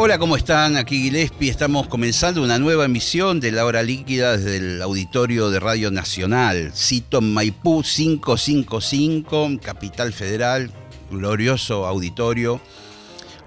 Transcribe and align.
Hola, 0.00 0.16
¿cómo 0.16 0.36
están? 0.36 0.76
Aquí 0.76 1.02
Gillespie. 1.02 1.50
Estamos 1.50 1.88
comenzando 1.88 2.40
una 2.40 2.60
nueva 2.60 2.84
emisión 2.84 3.40
de 3.40 3.50
La 3.50 3.64
Hora 3.64 3.82
Líquida 3.82 4.36
desde 4.36 4.58
el 4.58 4.80
auditorio 4.80 5.50
de 5.50 5.58
Radio 5.58 5.90
Nacional. 5.90 6.70
Cito 6.72 7.18
en 7.18 7.34
Maipú 7.34 7.82
555, 7.82 9.58
Capital 9.60 10.12
Federal, 10.12 10.70
glorioso 11.10 11.84
auditorio. 11.84 12.60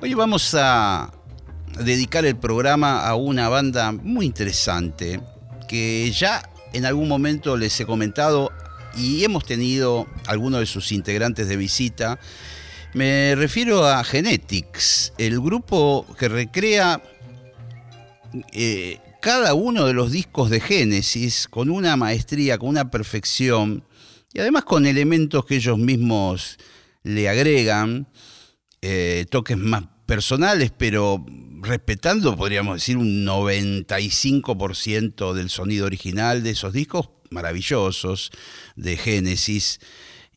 Hoy 0.02 0.14
vamos 0.14 0.54
a 0.60 1.14
dedicar 1.80 2.26
el 2.26 2.36
programa 2.36 3.08
a 3.08 3.16
una 3.16 3.48
banda 3.48 3.94
muy 3.94 4.26
interesante 4.26 5.22
que 5.70 6.12
ya 6.12 6.50
en 6.74 6.86
algún 6.86 7.08
momento 7.08 7.56
les 7.56 7.80
he 7.80 7.86
comentado 7.86 8.52
y 8.98 9.24
hemos 9.24 9.46
tenido 9.46 10.06
algunos 10.28 10.60
de 10.60 10.66
sus 10.66 10.92
integrantes 10.92 11.48
de 11.48 11.56
visita 11.56 12.20
me 12.94 13.36
refiero 13.36 13.86
a 13.86 14.04
Genetics, 14.04 15.14
el 15.18 15.40
grupo 15.40 16.06
que 16.20 16.28
recrea 16.28 17.02
eh, 18.52 19.00
cada 19.22 19.54
uno 19.54 19.86
de 19.86 19.94
los 19.94 20.12
discos 20.12 20.50
de 20.50 20.60
Génesis 20.60 21.48
con 21.48 21.70
una 21.70 21.96
maestría, 21.96 22.58
con 22.58 22.70
una 22.70 22.92
perfección 22.92 23.86
y 24.34 24.40
además 24.40 24.66
con 24.66 24.86
elementos 24.86 25.46
que 25.46 25.56
ellos 25.56 25.78
mismos 25.78 26.58
le 27.04 27.30
agregan, 27.30 28.08
eh, 28.82 29.26
toques 29.30 29.58
más 29.58 29.84
personales, 30.06 30.72
pero 30.76 31.26
respetando, 31.62 32.36
podríamos 32.36 32.76
decir, 32.76 32.98
un 32.98 33.26
95% 33.26 35.34
del 35.34 35.50
sonido 35.50 35.86
original 35.86 36.44
de 36.44 36.52
esos 36.52 36.74
discos 36.74 37.10
maravillosos 37.30 38.32
de 38.76 38.98
Génesis. 38.98 39.80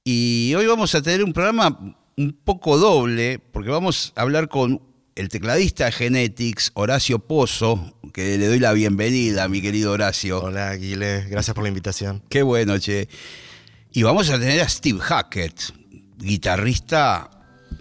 Y 0.04 0.52
hoy 0.56 0.66
vamos 0.66 0.94
a 0.94 1.02
tener 1.02 1.24
un 1.24 1.32
programa 1.32 1.96
un 2.16 2.32
poco 2.32 2.78
doble, 2.78 3.38
porque 3.38 3.70
vamos 3.70 4.12
a 4.16 4.22
hablar 4.22 4.48
con 4.48 4.80
el 5.16 5.28
tecladista 5.28 5.86
de 5.86 5.92
Genetics, 5.92 6.70
Horacio 6.74 7.20
Pozo, 7.20 7.94
que 8.12 8.36
le 8.38 8.46
doy 8.46 8.58
la 8.58 8.72
bienvenida, 8.72 9.48
mi 9.48 9.60
querido 9.60 9.92
Horacio. 9.92 10.42
Hola, 10.42 10.70
Aguile, 10.70 11.24
gracias 11.28 11.54
por 11.54 11.62
la 11.62 11.68
invitación. 11.68 12.22
Qué 12.28 12.42
bueno, 12.42 12.78
che. 12.78 13.08
Y 13.92 14.02
vamos 14.02 14.30
a 14.30 14.38
tener 14.38 14.60
a 14.60 14.68
Steve 14.68 14.98
Hackett, 14.98 15.60
guitarrista 16.18 17.30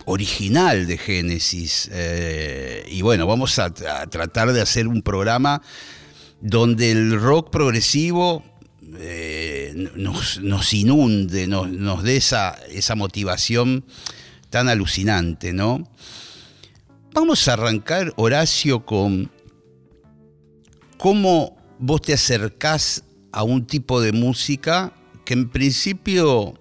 original 0.05 0.85
de 0.85 0.97
Genesis. 0.97 1.89
Eh, 1.91 2.85
y 2.89 3.01
bueno, 3.01 3.25
vamos 3.25 3.57
a, 3.57 3.73
tratar 3.73 4.53
de 4.53 4.61
hacer 4.61 4.87
un 4.87 5.01
programa 5.01 5.61
donde 6.39 6.91
el 6.91 7.19
rock 7.19 7.49
progresivo 7.49 8.43
eh, 8.99 9.73
nos, 9.95 10.73
inunde, 10.73 11.47
nos, 11.47 11.71
nos 11.71 12.03
dé 12.03 12.17
esa, 12.17 12.59
esa 12.69 12.95
motivación 12.95 13.85
tan 14.53 14.69
alucinante, 14.69 15.51
¿no? 15.51 15.83
Vamos 17.11 17.47
a 17.47 17.53
arrancar, 17.53 18.13
Horacio, 18.17 18.85
con 18.85 19.31
cómo 20.99 21.57
vos 21.79 22.03
te 22.03 22.13
acercás 22.13 23.03
a 23.31 23.41
un 23.41 23.65
tipo 23.65 23.99
de 23.99 24.11
música 24.11 24.93
que 25.25 25.33
en 25.33 25.49
principio 25.49 26.53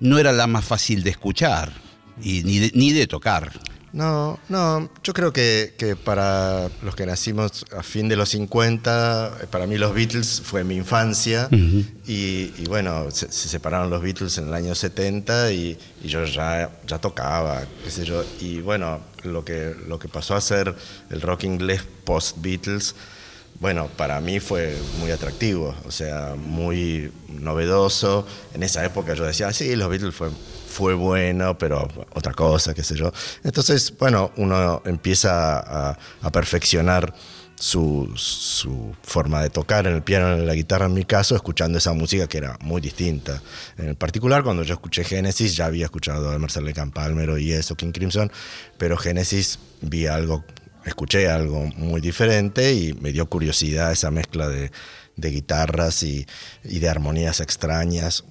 no 0.00 0.18
era 0.18 0.32
la 0.32 0.46
más 0.46 0.66
fácil 0.66 1.02
de 1.02 1.08
escuchar 1.08 1.72
y 2.22 2.42
ni 2.42 2.92
de 2.92 3.06
tocar. 3.06 3.58
No, 3.92 4.38
no, 4.48 4.88
yo 5.04 5.12
creo 5.12 5.32
que, 5.34 5.96
para 6.02 6.70
los 6.82 6.96
que 6.96 7.04
nacimos 7.04 7.66
a 7.76 7.82
fin 7.82 8.08
de 8.08 8.16
los 8.16 8.30
50, 8.30 9.48
para 9.50 9.66
mí 9.66 9.76
los 9.76 9.94
Beatles 9.94 10.40
fue 10.42 10.64
mi 10.64 10.76
infancia. 10.76 11.48
Y, 12.06 12.48
bueno, 12.68 13.10
se, 13.10 13.30
separaron 13.30 13.90
los 13.90 14.00
Beatles 14.02 14.38
en 14.38 14.48
el 14.48 14.54
año 14.54 14.74
70 14.74 15.52
y, 15.52 15.78
yo 16.04 16.24
ya, 16.24 16.70
ya 16.86 16.98
tocaba, 16.98 17.64
qué 17.84 17.90
sé 17.90 18.04
yo, 18.04 18.24
y 18.40 18.60
bueno, 18.60 19.00
lo 19.24 19.44
que, 19.44 19.74
lo 19.86 19.98
que 19.98 20.08
pasó 20.08 20.34
a 20.34 20.40
ser 20.40 20.74
el 21.10 21.20
rock 21.20 21.44
inglés 21.44 21.82
post-Beatles, 22.04 22.94
bueno, 23.60 23.88
para 23.96 24.20
mí 24.20 24.40
fue 24.40 24.76
muy 24.98 25.10
atractivo, 25.10 25.74
o 25.86 25.90
sea, 25.90 26.34
muy 26.36 27.12
novedoso. 27.28 28.26
En 28.54 28.62
esa 28.62 28.84
época 28.84 29.14
yo 29.14 29.24
decía, 29.24 29.52
sí, 29.52 29.76
los 29.76 29.88
Beatles 29.88 30.14
fue 30.14 30.30
fue 30.72 30.94
bueno, 30.94 31.56
pero 31.56 31.86
otra 32.14 32.32
cosa, 32.32 32.74
qué 32.74 32.82
sé 32.82 32.96
yo. 32.96 33.12
Entonces, 33.44 33.96
bueno, 33.96 34.32
uno 34.36 34.82
empieza 34.84 35.90
a, 35.90 36.30
perfeccionar 36.32 37.14
su, 37.54 38.12
forma 39.02 39.42
de 39.42 39.50
tocar 39.50 39.86
en 39.86 39.94
el 39.94 40.02
piano, 40.02 40.32
en 40.32 40.46
la 40.46 40.54
guitarra, 40.54 40.86
en 40.86 40.94
mi 40.94 41.04
caso, 41.04 41.36
escuchando 41.36 41.78
esa 41.78 41.92
música 41.92 42.26
que 42.26 42.38
era 42.38 42.56
muy 42.62 42.80
distinta. 42.80 43.40
En 43.76 43.94
particular, 43.94 44.42
cuando 44.42 44.64
yo 44.64 44.74
escuché 44.74 45.04
Genesis, 45.04 45.54
ya 45.54 45.66
había 45.66 45.84
escuchado 45.84 46.30
a 46.30 46.38
Lake 46.38 46.82
Palmer 46.92 47.38
y 47.38 47.52
eso, 47.52 47.76
King 47.76 47.92
Crimson, 47.92 48.32
pero 48.78 48.96
Genesis 48.96 49.58
vi 49.82 50.06
algo, 50.06 50.42
escuché 50.86 51.28
algo 51.28 51.66
muy 51.76 52.00
diferente 52.00 52.72
y 52.72 52.94
me 52.94 53.12
dio 53.12 53.26
curiosidad 53.26 53.92
esa 53.92 54.10
mezcla 54.10 54.48
de, 54.48 54.70
guitarras 55.16 56.02
y, 56.02 56.26
de 56.64 56.88
armonías 56.88 57.40
extrañas 57.40 58.24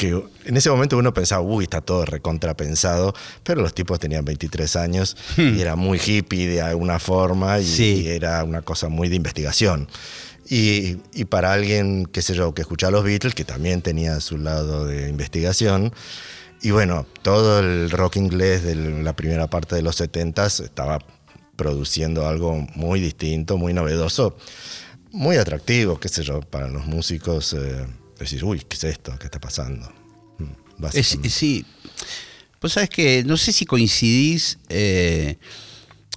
que 0.00 0.18
en 0.46 0.56
ese 0.56 0.70
momento 0.70 0.96
uno 0.96 1.12
pensaba, 1.12 1.42
uy, 1.42 1.64
está 1.64 1.82
todo 1.82 2.06
recontrapensado, 2.06 3.14
pero 3.44 3.60
los 3.60 3.74
tipos 3.74 4.00
tenían 4.00 4.24
23 4.24 4.76
años 4.76 5.14
y 5.36 5.42
hmm. 5.42 5.60
era 5.60 5.76
muy 5.76 6.00
hippie 6.02 6.48
de 6.48 6.62
alguna 6.62 6.98
forma 6.98 7.60
y, 7.60 8.08
era 8.08 8.42
una 8.42 8.62
cosa 8.62 8.88
muy 8.88 9.10
de 9.10 9.16
investigación. 9.16 9.88
Y, 10.48 10.94
para 11.26 11.52
alguien, 11.52 12.06
qué 12.06 12.22
sé 12.22 12.32
yo, 12.32 12.54
que 12.54 12.62
escuchaba 12.62 12.92
los 12.92 13.04
Beatles, 13.04 13.34
que 13.34 13.44
también 13.44 13.82
tenía 13.82 14.18
su 14.20 14.38
lado 14.38 14.86
de 14.86 15.10
investigación, 15.10 15.92
y 16.62 16.70
bueno, 16.70 17.06
todo 17.20 17.60
el 17.60 17.90
rock 17.90 18.16
inglés 18.16 18.64
de 18.64 18.76
la 18.76 19.14
primera 19.14 19.48
parte 19.48 19.76
de 19.76 19.82
los 19.82 19.96
70 19.96 20.46
estaba 20.46 20.98
produciendo 21.56 22.26
algo 22.26 22.66
muy 22.74 23.00
distinto, 23.00 23.58
muy 23.58 23.74
novedoso, 23.74 24.34
muy 25.12 25.36
atractivo, 25.36 26.00
qué 26.00 26.08
sé 26.08 26.22
yo, 26.22 26.40
para 26.40 26.68
los 26.68 26.86
músicos. 26.86 27.52
Eh, 27.52 27.84
decís, 28.24 28.42
uy, 28.42 28.60
¿qué 28.60 28.76
es 28.76 28.84
esto? 28.84 29.16
¿Qué 29.18 29.26
está 29.26 29.40
pasando? 29.40 29.90
Mm, 30.38 30.86
sí. 30.92 31.64
Pues 32.58 32.74
sabes 32.74 32.90
que 32.90 33.24
no 33.24 33.36
sé 33.36 33.52
si 33.52 33.64
coincidís, 33.64 34.58
eh, 34.68 35.38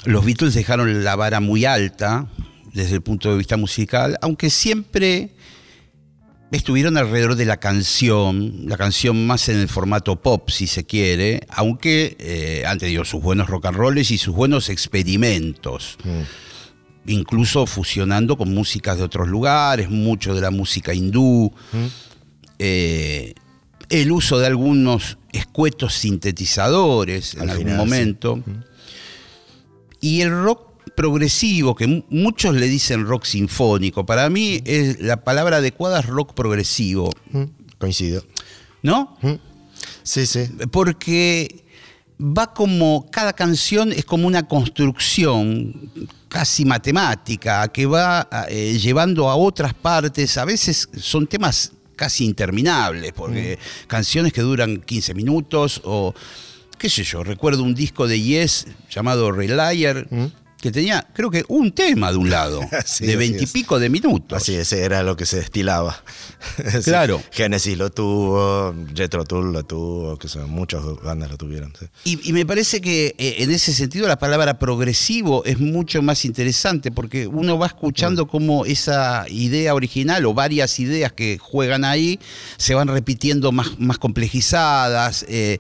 los 0.03 0.25
Beatles 0.25 0.53
dejaron 0.53 1.03
la 1.03 1.16
vara 1.16 1.40
muy 1.40 1.66
alta 1.66 2.28
desde 2.74 2.96
el 2.96 3.02
punto 3.02 3.31
de 3.31 3.38
vista 3.38 3.56
musical, 3.56 4.18
aunque 4.22 4.50
siempre 4.50 5.31
estuvieron 6.52 6.97
alrededor 6.97 7.36
de 7.36 7.46
la 7.46 7.58
canción, 7.58 8.68
la 8.68 8.78
canción 8.78 9.25
más 9.25 9.47
en 9.50 9.58
el 9.58 9.70
formato 9.70 10.22
pop, 10.22 10.50
si 10.50 10.68
se 10.68 10.85
quiere, 10.85 11.41
aunque 11.50 12.18
eh, 12.20 12.64
han 12.68 12.78
tenido 12.78 13.06
sus 13.06 13.22
buenos 13.22 13.47
rock 13.47 13.68
and 13.68 13.78
rolls 13.78 14.12
y 14.12 14.18
sus 14.18 14.35
buenos 14.35 14.70
experimentos. 14.70 15.97
Mm 16.03 16.22
incluso 17.08 17.66
fusionando 17.66 18.38
con 18.38 18.53
músicas 18.53 18.97
de 18.97 19.03
otros 19.03 19.28
lugares, 19.28 19.90
mucho 19.90 20.34
de 20.34 20.41
la 20.41 20.52
música 20.52 20.94
hindú, 20.94 21.52
eh, 22.59 23.34
el 23.90 24.11
uso 24.11 24.40
de 24.40 24.47
algunos 24.47 25.17
escuetos 25.32 25.94
sintetizadores 25.94 27.35
en 27.35 27.50
algún 27.50 27.76
momento, 27.76 28.44
y 30.00 30.22
el 30.22 30.32
rock 30.32 30.73
progresivo, 30.96 31.76
que 31.76 32.03
muchos 32.09 32.55
le 32.55 32.67
dicen 32.67 33.06
rock 33.06 33.26
sinfónico, 33.26 34.06
para 34.06 34.29
mí 34.29 34.61
es 34.66 34.99
la 34.99 35.23
palabra 35.23 35.58
adecuada 35.58 35.99
es 35.99 36.06
rock 36.06 36.34
progresivo. 36.34 37.09
Coincido. 37.78 38.23
¿No? 38.82 39.17
Sí, 40.03 40.26
sí. 40.26 40.49
Porque 40.72 41.62
va 42.19 42.53
como, 42.53 43.05
cada 43.11 43.33
canción 43.33 43.91
es 43.91 44.05
como 44.05 44.27
una 44.27 44.47
construcción 44.47 45.91
casi 46.27 46.65
matemática 46.65 47.67
que 47.67 47.85
va 47.85 48.27
eh, 48.49 48.77
llevando 48.79 49.29
a 49.29 49.35
otras 49.35 49.73
partes, 49.73 50.37
a 50.37 50.45
veces 50.45 50.89
son 50.97 51.27
temas 51.27 51.73
casi 51.95 52.25
interminables, 52.25 53.13
porque 53.13 53.57
mm. 53.57 53.87
canciones 53.87 54.33
que 54.33 54.41
duran 54.41 54.81
15 54.81 55.13
minutos 55.13 55.81
o 55.83 56.13
qué 56.77 56.89
sé 56.89 57.03
yo, 57.03 57.23
recuerdo 57.23 57.63
un 57.63 57.75
disco 57.75 58.07
de 58.07 58.19
Yes 58.19 58.67
llamado 58.89 59.31
Relier, 59.31 60.07
mm. 60.09 60.42
Que 60.63 60.71
tenía, 60.71 61.05
creo 61.13 61.29
que 61.29 61.43
un 61.49 61.71
tema 61.73 62.11
de 62.11 62.17
un 62.17 62.29
lado, 62.29 62.61
Sí, 62.85 63.05
de 63.05 63.15
veintipico 63.17 63.77
de 63.79 63.89
minutos. 63.89 64.41
Así, 64.41 64.55
ese 64.55 64.81
era 64.83 65.03
lo 65.03 65.15
que 65.17 65.25
se 65.25 65.37
destilaba. 65.37 66.01
Sí, 66.71 66.81
Claro. 66.83 67.21
Genesis 67.31 67.77
lo 67.77 67.89
tuvo, 67.89 68.73
Jethro 68.95 69.23
Tull 69.25 69.53
lo 69.53 69.63
tuvo, 69.63 70.17
que 70.17 70.27
son 70.27 70.49
muchas 70.49 70.81
bandas 71.03 71.29
lo 71.31 71.37
tuvieron. 71.37 71.73
sí. 71.79 71.85
Y, 72.03 72.29
y 72.29 72.33
me 72.33 72.45
parece 72.45 72.81
que 72.81 73.15
eh, 73.17 73.35
en 73.39 73.51
ese 73.51 73.73
sentido 73.73 74.07
la 74.07 74.17
palabra 74.19 74.59
progresivo 74.59 75.43
es 75.45 75.59
mucho 75.59 76.01
más 76.01 76.25
interesante 76.25 76.91
porque 76.91 77.27
uno 77.27 77.57
va 77.57 77.67
escuchando 77.67 78.27
cómo 78.27 78.65
esa 78.65 79.25
idea 79.29 79.73
original 79.73 80.25
o 80.25 80.33
varias 80.33 80.79
ideas 80.79 81.11
que 81.13 81.37
juegan 81.39 81.85
ahí 81.85 82.19
se 82.57 82.73
van 82.73 82.87
repitiendo 82.87 83.51
más, 83.51 83.79
más 83.79 83.97
complejizadas, 83.97 85.25
eh, 85.29 85.59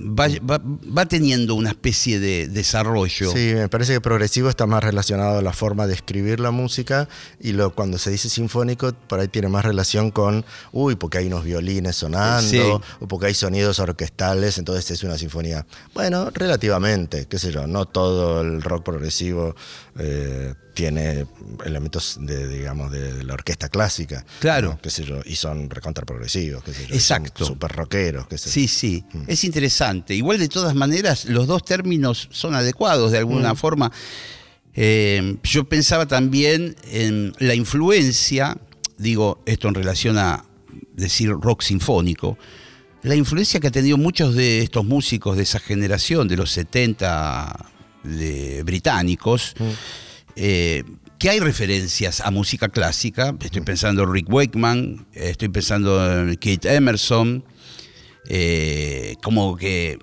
va, 0.00 0.28
va- 0.48 0.60
va 0.96 1.06
teniendo 1.06 1.54
una 1.54 1.70
especie 1.70 2.18
de 2.20 2.48
desarrollo. 2.48 3.32
Sí, 3.32 3.52
me 3.54 3.68
parece 3.68 3.94
que 3.94 4.00
progresivo 4.00 4.27
está 4.48 4.66
más 4.66 4.82
relacionado 4.84 5.38
a 5.38 5.42
la 5.42 5.52
forma 5.52 5.86
de 5.86 5.94
escribir 5.94 6.40
la 6.40 6.50
música 6.50 7.08
y 7.40 7.52
lo, 7.52 7.74
cuando 7.74 7.98
se 7.98 8.10
dice 8.10 8.28
sinfónico, 8.28 8.92
por 9.08 9.20
ahí 9.20 9.28
tiene 9.28 9.48
más 9.48 9.64
relación 9.64 10.10
con, 10.10 10.44
uy, 10.72 10.96
porque 10.96 11.18
hay 11.18 11.26
unos 11.26 11.44
violines 11.44 11.96
sonando, 11.96 12.48
Sí. 12.48 12.58
o 12.58 12.80
porque 13.08 13.26
hay 13.26 13.34
sonidos 13.34 13.78
orquestales, 13.80 14.58
entonces 14.58 14.90
es 14.90 15.02
una 15.02 15.16
sinfonía. 15.18 15.66
Bueno, 15.94 16.30
relativamente, 16.32 17.26
qué 17.26 17.38
sé 17.38 17.52
yo, 17.52 17.66
no 17.66 17.86
todo 17.86 18.40
el 18.42 18.62
rock 18.62 18.84
progresivo 18.84 19.54
eh, 19.98 20.54
tiene 20.74 21.26
elementos 21.64 22.18
de, 22.20 22.46
digamos, 22.46 22.92
de, 22.92 23.14
de 23.14 23.24
la 23.24 23.34
orquesta 23.34 23.68
clásica. 23.68 24.24
Claro. 24.40 24.70
¿no? 24.72 24.80
Qué 24.80 24.90
sé 24.90 25.04
yo, 25.04 25.20
y 25.24 25.34
son 25.36 25.68
recontra 25.68 26.04
progresivos, 26.06 26.62
qué 26.62 26.72
sé 26.72 26.86
yo. 26.86 26.94
Exacto. 26.94 27.44
Super 27.44 27.72
rockeros, 27.72 28.26
qué 28.28 28.38
sé 28.38 28.48
yo. 28.48 28.52
Sí, 28.52 28.68
sí, 28.68 29.04
Mm. 29.12 29.22
es 29.26 29.44
interesante. 29.44 30.14
Igual 30.14 30.38
de 30.38 30.48
todas 30.48 30.74
maneras, 30.74 31.24
los 31.24 31.46
dos 31.48 31.64
términos 31.64 32.28
son 32.30 32.54
adecuados 32.54 33.10
de 33.12 33.18
alguna 33.18 33.54
Mm. 33.54 33.56
forma. 33.56 33.92
Eh, 34.74 35.36
yo 35.42 35.64
pensaba 35.68 36.06
también 36.06 36.76
en 36.84 37.32
la 37.40 37.54
influencia, 37.54 38.56
digo 38.96 39.42
esto 39.46 39.66
en 39.68 39.74
relación 39.74 40.18
a 40.18 40.44
decir 40.92 41.30
rock 41.30 41.62
sinfónico, 41.62 42.38
la 43.02 43.14
influencia 43.16 43.58
que 43.60 43.68
ha 43.68 43.70
tenido 43.72 43.96
muchos 43.96 44.34
de 44.34 44.60
estos 44.62 44.84
músicos 44.84 45.36
de 45.36 45.42
esa 45.44 45.58
generación, 45.58 46.28
de 46.28 46.36
los 46.36 46.50
70 46.52 47.70
de 48.04 48.62
británicos, 48.64 49.54
Mm. 49.58 49.64
eh, 50.36 50.84
que 51.18 51.30
hay 51.30 51.40
referencias 51.40 52.20
a 52.20 52.30
música 52.30 52.68
clásica. 52.68 53.34
Estoy 53.40 53.62
pensando 53.62 54.04
en 54.04 54.12
Rick 54.12 54.32
Wakeman, 54.32 55.06
estoy 55.12 55.48
pensando 55.48 56.20
en 56.20 56.34
Kate 56.36 56.74
Emerson, 56.74 57.44
eh, 58.28 59.16
como 59.22 59.56
que 59.56 59.98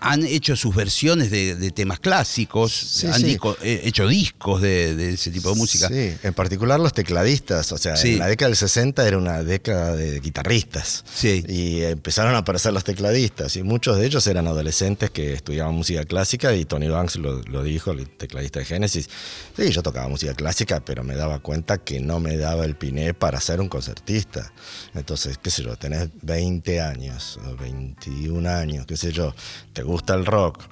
han 0.00 0.24
hecho 0.24 0.56
sus 0.56 0.74
versiones 0.74 1.30
de, 1.30 1.54
de 1.56 1.70
temas 1.70 2.00
clásicos, 2.00 2.72
Sí, 2.72 3.06
han 3.06 3.20
sí. 3.20 3.24
disco- 3.26 3.56
eh, 3.62 3.82
hecho 3.84 4.06
discos 4.08 4.60
de, 4.62 4.94
de 4.94 5.14
ese 5.14 5.30
tipo 5.30 5.50
de 5.50 5.56
música. 5.56 5.88
Sí, 5.88 6.14
en 6.22 6.34
particular 6.34 6.80
los 6.80 6.92
tecladistas. 6.92 7.70
O 7.72 7.78
sea, 7.78 7.96
Sí. 7.96 8.14
en 8.14 8.18
la 8.20 8.26
década 8.28 8.48
del 8.48 8.56
60 8.56 9.06
era 9.06 9.18
una 9.18 9.42
década 9.42 9.94
de 9.96 10.20
guitarristas. 10.20 11.04
Sí. 11.14 11.44
Y 11.48 11.82
empezaron 11.82 12.34
a 12.34 12.38
aparecer 12.38 12.72
los 12.72 12.84
tecladistas. 12.84 13.56
Y 13.56 13.62
muchos 13.62 13.96
de 13.98 14.06
ellos 14.06 14.26
eran 14.26 14.46
adolescentes 14.46 15.10
que 15.10 15.32
estudiaban 15.32 15.74
música 15.74 16.04
clásica. 16.04 16.54
Y 16.54 16.64
Tony 16.64 16.88
Banks 16.88 17.16
lo, 17.16 17.40
lo 17.42 17.62
dijo, 17.62 17.92
el 17.92 18.08
tecladista 18.08 18.58
de 18.60 18.64
Genesis. 18.66 19.08
Sí, 19.56 19.70
yo 19.70 19.82
tocaba 19.82 20.08
música 20.08 20.34
clásica, 20.34 20.84
pero 20.84 21.04
me 21.04 21.14
daba 21.14 21.38
cuenta 21.38 21.78
que 21.78 22.00
no 22.00 22.20
me 22.20 22.36
daba 22.36 22.64
el 22.64 22.76
piné 22.76 23.14
para 23.14 23.40
ser 23.40 23.60
un 23.60 23.68
concertista. 23.68 24.52
Entonces, 24.94 25.38
qué 25.38 25.50
sé 25.50 25.62
yo, 25.62 25.76
tenés 25.76 26.08
20 26.22 26.80
años, 26.80 27.38
o 27.46 27.56
21 27.56 28.46
años, 28.48 28.86
qué 28.86 28.96
sé 28.96 29.12
yo, 29.12 29.34
te 29.72 29.82
gusta 29.84 30.14
el 30.14 30.26
rock 30.26 30.62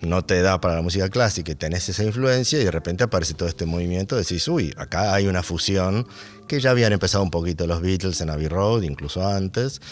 no 0.00 0.24
te 0.24 0.40
da 0.42 0.60
para 0.60 0.76
la 0.76 0.82
música 0.82 1.08
clásica 1.08 1.50
y 1.50 1.56
tenés 1.56 1.88
esa 1.88 2.04
influencia 2.04 2.60
y 2.60 2.64
de 2.64 2.70
repente 2.70 3.02
aparece 3.02 3.34
todo 3.34 3.48
este 3.48 3.66
movimiento, 3.66 4.14
decís, 4.14 4.46
uy, 4.46 4.72
acá 4.76 5.12
hay 5.12 5.26
una 5.26 5.42
fusión 5.42 6.06
que 6.46 6.60
ya 6.60 6.70
habían 6.70 6.92
empezado 6.92 7.24
un 7.24 7.32
poquito 7.32 7.66
los 7.66 7.80
Beatles 7.82 8.20
en 8.20 8.30
Abbey 8.30 8.46
Road, 8.46 8.82
incluso 8.82 9.26
antes, 9.26 9.82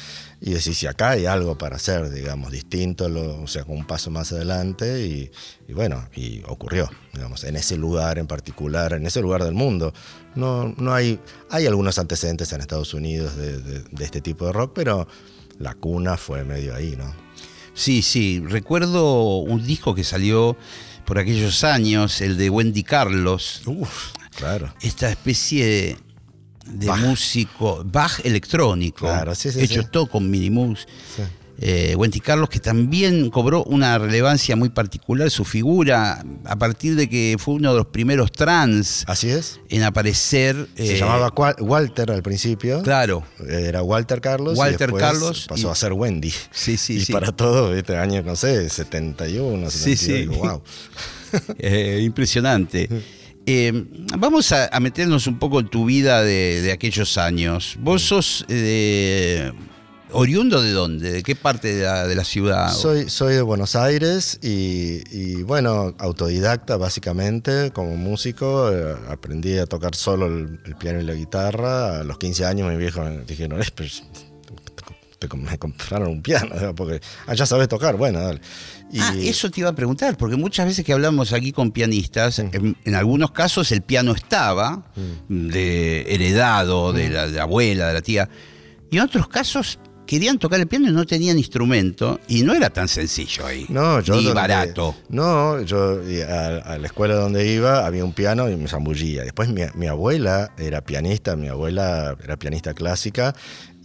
y 0.40 0.52
decís, 0.52 0.78
si 0.78 0.86
acá 0.86 1.10
hay 1.10 1.26
algo 1.26 1.58
para 1.58 1.74
hacer, 1.74 2.08
digamos, 2.10 2.52
distinto, 2.52 3.06
o 3.42 3.48
sea, 3.48 3.64
con 3.64 3.78
un 3.78 3.84
paso 3.84 4.12
más 4.12 4.30
adelante, 4.30 5.04
y, 5.04 5.30
y 5.66 5.72
bueno, 5.72 6.08
y 6.14 6.40
ocurrió, 6.46 6.88
digamos, 7.12 7.42
en 7.42 7.56
ese 7.56 7.76
lugar 7.76 8.18
en 8.20 8.28
particular, 8.28 8.92
en 8.92 9.06
ese 9.06 9.20
lugar 9.20 9.42
del 9.42 9.54
mundo. 9.54 9.92
No, 10.36 10.72
no 10.78 10.94
hay, 10.94 11.18
hay 11.50 11.66
algunos 11.66 11.98
antecedentes 11.98 12.52
en 12.52 12.60
Estados 12.60 12.94
Unidos 12.94 13.34
de, 13.36 13.58
de- 13.60 13.80
de 13.82 14.04
este 14.04 14.20
tipo 14.20 14.46
de 14.46 14.52
rock, 14.52 14.70
pero 14.72 15.08
la 15.58 15.74
cuna 15.74 16.16
fue 16.16 16.44
medio 16.44 16.76
ahí, 16.76 16.94
¿no? 16.96 17.12
Sí, 17.76 18.00
sí, 18.02 18.42
recuerdo 18.44 19.36
un 19.38 19.64
disco 19.64 19.94
que 19.94 20.02
salió 20.02 20.56
por 21.04 21.18
aquellos 21.18 21.62
años, 21.62 22.20
el 22.22 22.36
de 22.36 22.48
Wendy 22.50 22.82
Carlos, 22.82 23.60
Uf, 23.66 24.12
claro. 24.34 24.72
esta 24.80 25.10
especie 25.10 25.98
de 26.66 26.86
Bach. 26.86 26.98
músico, 27.00 27.82
Bach 27.84 28.18
electrónico, 28.24 29.00
Claro, 29.06 29.34
sí, 29.34 29.52
sí, 29.52 29.60
hecho 29.60 29.82
sí. 29.82 29.88
todo 29.92 30.08
con 30.08 30.28
Minimus. 30.28 30.88
Eh, 31.58 31.94
Wendy 31.96 32.20
Carlos, 32.20 32.50
que 32.50 32.60
también 32.60 33.30
cobró 33.30 33.64
una 33.64 33.96
relevancia 33.98 34.56
muy 34.56 34.68
particular, 34.68 35.30
su 35.30 35.44
figura, 35.44 36.22
a 36.44 36.56
partir 36.56 36.96
de 36.96 37.08
que 37.08 37.36
fue 37.38 37.54
uno 37.54 37.70
de 37.72 37.78
los 37.78 37.86
primeros 37.86 38.30
trans 38.30 39.04
Así 39.06 39.30
es. 39.30 39.58
en 39.70 39.82
aparecer. 39.82 40.68
Se 40.76 40.96
eh, 40.96 40.98
llamaba 40.98 41.32
Walter 41.60 42.10
al 42.10 42.22
principio. 42.22 42.82
Claro, 42.82 43.22
Era 43.48 43.82
Walter 43.82 44.20
Carlos. 44.20 44.54
y 44.54 44.58
Walter 44.58 44.78
después 44.92 45.02
Carlos 45.02 45.46
Pasó 45.48 45.68
y- 45.68 45.70
a 45.70 45.74
ser 45.74 45.92
Wendy. 45.94 46.30
sí, 46.50 46.76
sí, 46.76 46.96
y 46.96 47.04
sí. 47.06 47.12
para 47.12 47.32
todo, 47.32 47.74
este 47.74 47.96
año, 47.96 48.22
no 48.22 48.36
sé, 48.36 48.68
71, 48.68 49.70
72. 49.70 49.70
Sí, 49.70 49.96
sí. 49.96 50.26
wow. 50.26 50.62
Eh, 51.58 52.00
impresionante. 52.04 52.88
Eh, 53.46 53.72
vamos 54.18 54.52
a, 54.52 54.68
a 54.74 54.80
meternos 54.80 55.26
un 55.26 55.38
poco 55.38 55.60
en 55.60 55.68
tu 55.68 55.84
vida 55.84 56.22
de, 56.22 56.60
de 56.62 56.72
aquellos 56.72 57.16
años. 57.18 57.76
¿Vos 57.80 58.02
sos 58.02 58.44
eh, 58.48 59.52
oriundo 60.16 60.60
de 60.62 60.72
dónde? 60.72 61.12
¿De 61.12 61.22
qué 61.22 61.34
parte 61.36 61.74
de 61.74 61.84
la, 61.84 62.06
de 62.06 62.14
la 62.14 62.24
ciudad? 62.24 62.72
Soy, 62.72 63.08
soy 63.08 63.34
de 63.34 63.42
Buenos 63.42 63.76
Aires 63.76 64.38
y, 64.42 65.02
y, 65.10 65.42
bueno, 65.42 65.94
autodidacta 65.98 66.76
básicamente 66.76 67.70
como 67.72 67.96
músico. 67.96 68.70
eh, 68.72 68.94
aprendí 69.08 69.58
a 69.58 69.66
tocar 69.66 69.94
solo 69.94 70.26
el, 70.26 70.60
el 70.64 70.76
piano 70.76 71.00
y 71.00 71.04
la 71.04 71.14
guitarra. 71.14 72.00
A 72.00 72.04
los 72.04 72.18
15 72.18 72.44
años 72.46 72.70
mi 72.70 72.76
viejo 72.76 73.02
me 73.02 73.18
dijeron, 73.24 73.60
"Eh, 73.62 73.66
pero 75.18 75.36
me 75.36 75.56
compraron 75.58 76.08
un 76.08 76.22
piano, 76.22 76.54
¿no? 76.60 76.74
porque 76.74 77.00
ah, 77.26 77.34
ya 77.34 77.46
sabes 77.46 77.68
tocar, 77.68 77.96
bueno, 77.96 78.20
dale. 78.20 78.40
Y- 78.92 79.00
Ah, 79.00 79.14
eso 79.18 79.50
te 79.50 79.60
iba 79.60 79.70
a 79.70 79.74
preguntar, 79.74 80.16
porque 80.16 80.36
muchas 80.36 80.66
veces 80.66 80.84
que 80.84 80.92
hablamos 80.92 81.32
aquí 81.32 81.52
con 81.52 81.72
pianistas, 81.72 82.38
en, 82.38 82.76
en 82.84 82.94
algunos 82.94 83.30
casos 83.32 83.72
el 83.72 83.82
piano 83.82 84.12
estaba 84.12 84.84
Mm. 85.28 85.48
de 85.48 86.14
heredado 86.14 86.92
de 86.92 87.08
la, 87.10 87.26
de 87.26 87.32
la 87.32 87.42
abuela, 87.42 87.88
de 87.88 87.94
la 87.94 88.02
tía, 88.02 88.28
y 88.90 88.98
en 88.98 89.02
otros 89.02 89.26
casos 89.28 89.78
querían 90.06 90.38
tocar 90.38 90.60
el 90.60 90.66
piano 90.66 90.88
y 90.88 90.92
no 90.92 91.04
tenían 91.04 91.36
instrumento, 91.38 92.20
y 92.28 92.42
no 92.42 92.54
era 92.54 92.70
tan 92.70 92.88
sencillo 92.88 93.44
ahí, 93.46 93.66
No, 93.68 94.00
yo 94.00 94.14
ni 94.14 94.24
donde- 94.24 94.34
barato. 94.40 94.94
No, 95.08 95.60
yo 95.62 96.00
a, 96.28 96.56
a 96.74 96.78
la 96.78 96.86
escuela 96.86 97.16
donde 97.16 97.46
iba 97.52 97.86
había 97.86 98.04
un 98.04 98.12
piano 98.12 98.48
y 98.48 98.56
me 98.56 98.68
zambullía. 98.68 99.22
Después 99.24 99.48
mi, 99.48 99.62
mi 99.74 99.86
abuela 99.88 100.52
era 100.58 100.80
pianista, 100.82 101.36
mi 101.36 101.48
abuela 101.48 102.16
era 102.22 102.36
pianista 102.36 102.72
clásica 102.74 103.34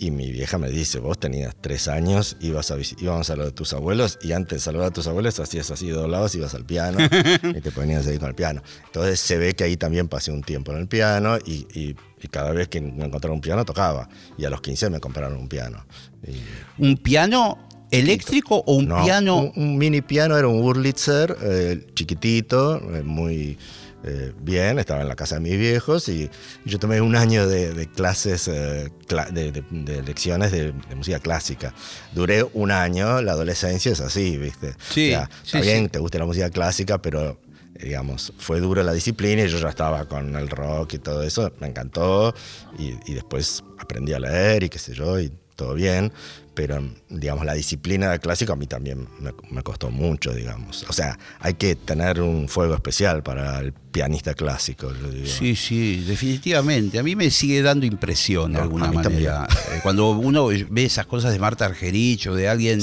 y 0.01 0.11
mi 0.11 0.31
vieja 0.31 0.57
me 0.57 0.69
dice, 0.69 0.99
vos 0.99 1.19
tenías 1.19 1.55
tres 1.61 1.87
años, 1.87 2.35
ibas 2.41 2.71
a, 2.71 2.77
íbamos 2.99 3.29
a 3.29 3.35
lo 3.35 3.45
de 3.45 3.51
tus 3.51 3.71
abuelos 3.73 4.17
y 4.23 4.31
antes 4.31 4.57
de 4.57 4.59
saludar 4.59 4.87
a 4.87 4.91
tus 4.91 5.05
abuelos 5.07 5.39
hacías 5.39 5.69
así 5.69 5.89
doblabas, 5.89 6.33
ibas 6.35 6.55
al 6.55 6.65
piano 6.65 6.97
y 7.55 7.61
te 7.61 7.71
ponías 7.71 8.07
ahí 8.07 8.17
con 8.17 8.29
el 8.29 8.35
piano. 8.35 8.63
Entonces 8.87 9.19
se 9.19 9.37
ve 9.37 9.53
que 9.53 9.63
ahí 9.63 9.77
también 9.77 10.07
pasé 10.07 10.31
un 10.31 10.41
tiempo 10.41 10.71
en 10.71 10.79
el 10.79 10.87
piano 10.87 11.37
y, 11.45 11.67
y- 11.73 11.95
y 12.23 12.27
cada 12.27 12.51
vez 12.51 12.67
que 12.67 12.81
me 12.81 13.05
encontraba 13.05 13.33
un 13.33 13.41
piano 13.41 13.63
tocaba. 13.65 14.07
Y 14.37 14.45
a 14.45 14.49
los 14.51 14.61
15 14.61 14.89
me 14.91 14.99
compraron 14.99 15.37
un 15.37 15.47
piano. 15.47 15.85
Y- 16.27 16.83
¿Un 16.83 16.97
piano 16.97 17.57
eléctrico 17.91 18.63
o 18.65 18.75
un 18.75 18.87
no, 18.87 19.03
piano? 19.03 19.37
Un, 19.37 19.51
un 19.55 19.77
mini 19.77 20.01
piano 20.01 20.37
era 20.37 20.47
un 20.47 20.61
Wurlitzer 20.61 21.35
eh, 21.41 21.87
chiquitito, 21.93 22.77
eh, 22.95 23.03
muy 23.03 23.57
eh, 24.03 24.33
bien, 24.39 24.79
estaba 24.79 25.01
en 25.01 25.07
la 25.07 25.15
casa 25.15 25.35
de 25.35 25.41
mis 25.41 25.57
viejos 25.57 26.09
y, 26.09 26.29
y 26.65 26.69
yo 26.69 26.79
tomé 26.79 27.01
un 27.01 27.15
año 27.15 27.47
de, 27.47 27.73
de 27.73 27.87
clases, 27.87 28.47
eh, 28.47 28.91
cla- 29.07 29.29
de, 29.31 29.51
de- 29.51 29.63
de 29.71 30.01
lecciones 30.03 30.51
de, 30.51 30.73
música 30.95 31.19
clásica. 31.19 31.73
Duré 32.13 32.43
un 32.53 32.71
año, 32.71 33.21
la 33.21 33.33
adolescencia 33.33 33.91
es 33.91 33.99
así, 34.01 34.37
¿viste? 34.37 34.75
Sí, 34.89 35.09
O 35.13 35.17
sea, 35.17 35.29
sí, 35.43 35.57
está 35.57 35.59
bien, 35.61 35.83
sí. 35.85 35.89
te 35.89 35.99
gusta 35.99 36.17
la 36.19 36.25
música 36.25 36.49
clásica, 36.49 37.01
pero 37.01 37.39
digamos, 37.79 38.31
fue 38.37 38.59
dura 38.59 38.83
la 38.83 38.93
disciplina 38.93 39.43
y 39.43 39.47
yo 39.47 39.57
ya 39.57 39.69
estaba 39.69 40.05
con 40.07 40.35
el 40.35 40.49
rock 40.49 40.93
y 40.95 40.99
todo 40.99 41.23
eso, 41.23 41.51
me 41.59 41.67
encantó 41.67 42.33
y, 42.77 42.93
y 43.09 43.15
después 43.15 43.63
aprendí 43.79 44.13
a 44.13 44.19
leer 44.19 44.63
y 44.63 44.69
qué 44.69 44.77
sé 44.77 44.93
yo 44.93 45.19
y 45.19 45.31
todo 45.61 45.73
bien, 45.75 46.11
pero 46.53 46.83
digamos 47.09 47.45
la 47.45 47.53
disciplina 47.53 48.09
del 48.11 48.19
clásico 48.19 48.53
a 48.53 48.55
mí 48.55 48.65
también 48.67 49.07
me, 49.19 49.31
me 49.51 49.61
costó 49.63 49.89
mucho, 49.91 50.33
digamos. 50.33 50.85
O 50.89 50.93
sea, 50.93 51.17
hay 51.39 51.53
que 51.53 51.75
tener 51.75 52.19
un 52.21 52.47
fuego 52.49 52.73
especial 52.73 53.21
para 53.23 53.59
el 53.59 53.73
pianista 53.73 54.33
clásico, 54.33 54.91
yo 54.93 55.09
digo. 55.09 55.27
Sí, 55.27 55.55
sí, 55.55 56.03
definitivamente. 56.07 56.97
A 56.99 57.03
mí 57.03 57.15
me 57.15 57.29
sigue 57.29 57.61
dando 57.61 57.85
impresión 57.85 58.51
de 58.53 58.57
No, 58.57 58.63
alguna 58.63 58.91
manera. 58.91 59.47
Eh, 59.71 59.79
Cuando 59.83 60.09
uno 60.11 60.47
ve 60.47 60.83
esas 60.85 61.05
cosas 61.05 61.31
de 61.31 61.39
Marta 61.39 61.65
Argerich 61.65 62.27
o 62.27 62.33
de 62.35 62.49
alguien 62.49 62.81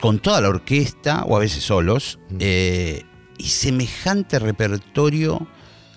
con 0.00 0.18
toda 0.18 0.40
la 0.40 0.48
orquesta, 0.48 1.24
o 1.24 1.36
a 1.36 1.40
veces 1.40 1.62
solos, 1.62 2.18
Mm. 2.30 2.36
eh, 2.40 3.02
y 3.38 3.44
semejante 3.48 4.38
repertorio 4.38 5.46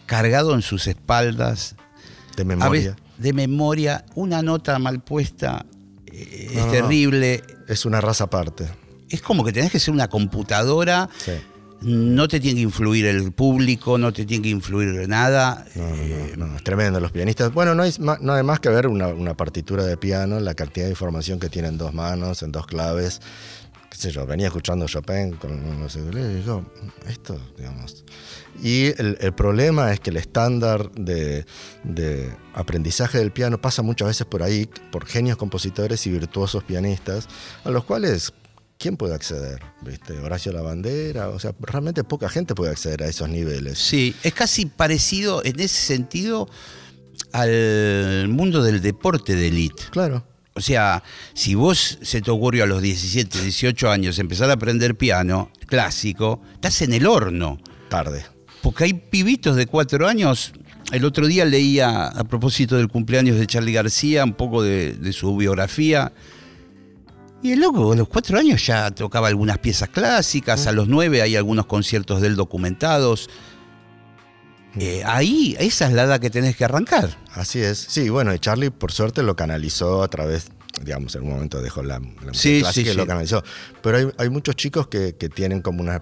cargado 0.05 0.53
en 0.53 0.61
sus 0.61 0.87
espaldas. 0.87 1.75
De 2.37 2.45
memoria. 2.45 2.95
De 3.23 3.33
memoria, 3.33 4.05
una 4.15 4.41
nota 4.41 4.77
mal 4.79 5.01
puesta 5.01 5.65
eh, 6.05 6.51
No, 6.53 6.59
es 6.59 6.65
no, 6.65 6.71
terrible. 6.71 7.41
Es 7.67 7.85
una 7.85 8.01
raza 8.01 8.25
aparte. 8.25 8.67
Es 9.09 9.21
como 9.21 9.43
que 9.43 9.53
tenés 9.53 9.71
que 9.71 9.79
ser 9.79 9.93
una 9.93 10.09
computadora. 10.09 11.09
Sí. 11.17 11.31
No 11.81 12.27
te 12.27 12.39
tiene 12.39 12.57
que 12.57 12.61
influir 12.61 13.05
el 13.05 13.31
público, 13.33 13.97
no 13.97 14.13
te 14.13 14.25
tiene 14.25 14.43
que 14.43 14.49
influir 14.49 15.07
nada. 15.07 15.65
No, 15.75 15.87
no, 15.89 16.35
no, 16.37 16.47
no, 16.47 16.55
es 16.57 16.63
tremendo 16.63 16.99
los 16.99 17.11
pianistas. 17.11 17.53
Bueno, 17.53 17.75
no 17.75 17.83
hay, 17.83 17.93
no 17.99 18.33
hay 18.33 18.43
más 18.43 18.59
que 18.59 18.69
ver 18.69 18.87
una, 18.87 19.07
una 19.07 19.35
partitura 19.35 19.83
de 19.85 19.97
piano, 19.97 20.39
la 20.39 20.53
cantidad 20.53 20.85
de 20.85 20.91
información 20.91 21.39
que 21.39 21.49
tiene 21.49 21.69
en 21.69 21.77
dos 21.77 21.93
manos, 21.93 22.43
en 22.43 22.51
dos 22.51 22.67
claves. 22.67 23.21
Qué 23.93 23.99
sé 23.99 24.09
yo, 24.11 24.25
venía 24.25 24.47
escuchando 24.47 24.87
Chopin 24.87 25.33
con 25.33 25.79
no 25.79 25.87
sé 25.87 25.99
qué, 26.11 26.19
y 26.19 26.33
digo, 26.37 26.65
esto, 27.07 27.39
digamos. 27.55 28.03
Y 28.59 28.85
el, 28.99 29.19
el 29.21 29.33
problema 29.33 29.93
es 29.93 29.99
que 29.99 30.09
el 30.09 30.17
estándar 30.17 30.91
de, 30.93 31.45
de 31.83 32.35
aprendizaje 32.55 33.19
del 33.19 33.31
piano 33.31 33.61
pasa 33.61 33.83
muchas 33.83 34.07
veces 34.07 34.25
por 34.25 34.41
ahí, 34.41 34.67
por 34.91 35.05
genios 35.05 35.37
compositores 35.37 36.07
y 36.07 36.09
virtuosos 36.09 36.63
pianistas, 36.63 37.27
a 37.63 37.69
los 37.69 37.83
cuales, 37.83 38.33
¿quién 38.79 38.97
puede 38.97 39.13
acceder? 39.13 39.61
¿Viste? 39.83 40.17
Horacio 40.17 40.51
Lavandera, 40.51 41.29
o 41.29 41.37
sea, 41.37 41.53
realmente 41.59 42.03
poca 42.03 42.29
gente 42.29 42.55
puede 42.55 42.71
acceder 42.71 43.03
a 43.03 43.07
esos 43.07 43.29
niveles. 43.29 43.77
Sí, 43.77 44.15
es 44.23 44.33
casi 44.33 44.65
parecido 44.65 45.45
en 45.45 45.59
ese 45.59 45.85
sentido 45.85 46.49
al 47.31 48.27
mundo 48.27 48.63
del 48.63 48.81
deporte 48.81 49.35
de 49.35 49.49
élite. 49.49 49.83
Claro. 49.91 50.32
O 50.55 50.61
sea, 50.61 51.03
si 51.33 51.55
vos 51.55 51.97
se 52.01 52.21
te 52.21 52.29
ocurrió 52.29 52.63
a 52.63 52.67
los 52.67 52.81
17, 52.81 53.41
18 53.41 53.89
años 53.89 54.19
empezar 54.19 54.49
a 54.49 54.53
aprender 54.53 54.95
piano 54.95 55.49
clásico, 55.65 56.41
estás 56.53 56.81
en 56.83 56.93
el 56.93 57.07
horno. 57.07 57.59
Tarde. 57.89 58.25
Porque 58.61 58.83
hay 58.85 58.93
pibitos 58.93 59.55
de 59.55 59.65
cuatro 59.65 60.07
años. 60.07 60.53
El 60.91 61.05
otro 61.05 61.25
día 61.25 61.45
leía, 61.45 62.07
a 62.07 62.23
propósito 62.23 62.75
del 62.75 62.87
cumpleaños 62.87 63.37
de 63.37 63.47
Charlie 63.47 63.73
García, 63.73 64.23
un 64.23 64.33
poco 64.33 64.61
de, 64.61 64.93
de 64.93 65.11
su 65.11 65.35
biografía. 65.35 66.13
Y 67.41 67.51
el 67.53 67.59
loco, 67.59 67.91
a 67.91 67.95
los 67.95 68.07
cuatro 68.07 68.37
años 68.37 68.65
ya 68.65 68.91
tocaba 68.91 69.27
algunas 69.27 69.57
piezas 69.57 69.89
clásicas, 69.89 70.67
a 70.67 70.71
los 70.71 70.87
nueve 70.87 71.21
hay 71.21 71.35
algunos 71.35 71.65
conciertos 71.65 72.21
de 72.21 72.27
él 72.27 72.35
documentados. 72.35 73.29
Eh, 74.79 75.03
ahí, 75.05 75.55
esa 75.59 75.87
es 75.87 75.93
la 75.93 76.03
edad 76.03 76.19
que 76.19 76.29
tenés 76.29 76.55
que 76.55 76.65
arrancar. 76.65 77.17
Así 77.33 77.59
es. 77.59 77.77
Sí, 77.77 78.09
bueno, 78.09 78.33
y 78.33 78.39
Charlie 78.39 78.71
por 78.71 78.91
suerte 78.91 79.21
lo 79.23 79.35
canalizó 79.35 80.01
a 80.03 80.07
través, 80.07 80.47
digamos, 80.81 81.15
en 81.15 81.23
un 81.23 81.29
momento 81.29 81.61
dejó 81.61 81.83
la, 81.83 81.99
la 81.99 82.33
Sí, 82.33 82.61
clásica 82.61 82.89
sí, 82.89 82.93
y 82.95 82.97
lo 82.97 83.05
canalizó. 83.05 83.43
Pero 83.81 83.97
hay, 83.97 84.09
hay 84.17 84.29
muchos 84.29 84.55
chicos 84.55 84.87
que, 84.87 85.15
que 85.15 85.29
tienen 85.29 85.61
como 85.61 85.81
una, 85.81 86.01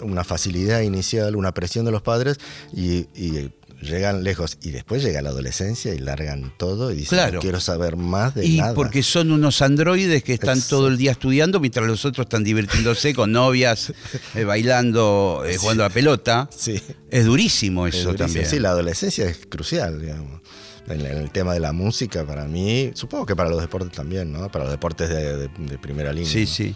una 0.00 0.24
facilidad 0.24 0.80
inicial, 0.80 1.36
una 1.36 1.52
presión 1.52 1.84
de 1.84 1.92
los 1.92 2.02
padres 2.02 2.38
y, 2.72 3.06
y 3.14 3.52
llegan 3.80 4.22
lejos. 4.24 4.58
Y 4.62 4.70
después 4.70 5.02
llega 5.02 5.20
la 5.22 5.30
adolescencia 5.30 5.94
y 5.94 5.98
largan 5.98 6.52
todo 6.58 6.90
y 6.92 6.96
dicen, 6.96 7.16
Claro. 7.18 7.34
no 7.34 7.40
quiero 7.40 7.60
saber 7.60 7.96
más 7.96 8.34
de 8.34 8.46
Y 8.46 8.56
nada. 8.58 8.74
porque 8.74 9.02
son 9.02 9.30
unos 9.32 9.60
androides 9.62 10.22
que 10.22 10.34
están 10.34 10.56
Exacto. 10.58 10.76
todo 10.76 10.88
el 10.88 10.96
día 10.96 11.12
estudiando 11.12 11.60
mientras 11.60 11.86
los 11.86 12.04
otros 12.04 12.24
están 12.26 12.44
divirtiéndose 12.44 13.14
con 13.14 13.32
novias, 13.32 13.92
eh, 14.34 14.44
bailando, 14.44 15.42
eh, 15.46 15.56
jugando 15.56 15.84
a 15.84 15.90
pelota. 15.90 16.48
Sí. 16.56 16.80
Es 17.10 17.24
durísimo 17.26 17.86
Es 17.86 17.94
eso 17.94 18.04
durísimo. 18.08 18.26
también. 18.26 18.46
Sí, 18.46 18.58
la 18.58 18.70
adolescencia 18.70 19.26
es 19.26 19.46
crucial, 19.46 20.00
digamos. 20.00 20.40
En, 20.86 21.00
en 21.00 21.16
el 21.16 21.30
tema 21.30 21.54
de 21.54 21.60
la 21.60 21.72
música, 21.72 22.26
para 22.26 22.44
mí, 22.44 22.90
supongo 22.94 23.24
que 23.24 23.34
para 23.34 23.48
los 23.48 23.58
deportes 23.60 23.92
también, 23.92 24.30
¿no? 24.30 24.50
Para 24.50 24.64
los 24.66 24.72
deportes 24.72 25.08
de, 25.08 25.36
de- 25.38 25.48
de 25.56 25.78
primera 25.78 26.12
línea. 26.12 26.30
Sí, 26.30 26.40
¿no? 26.40 26.46
sí. 26.46 26.74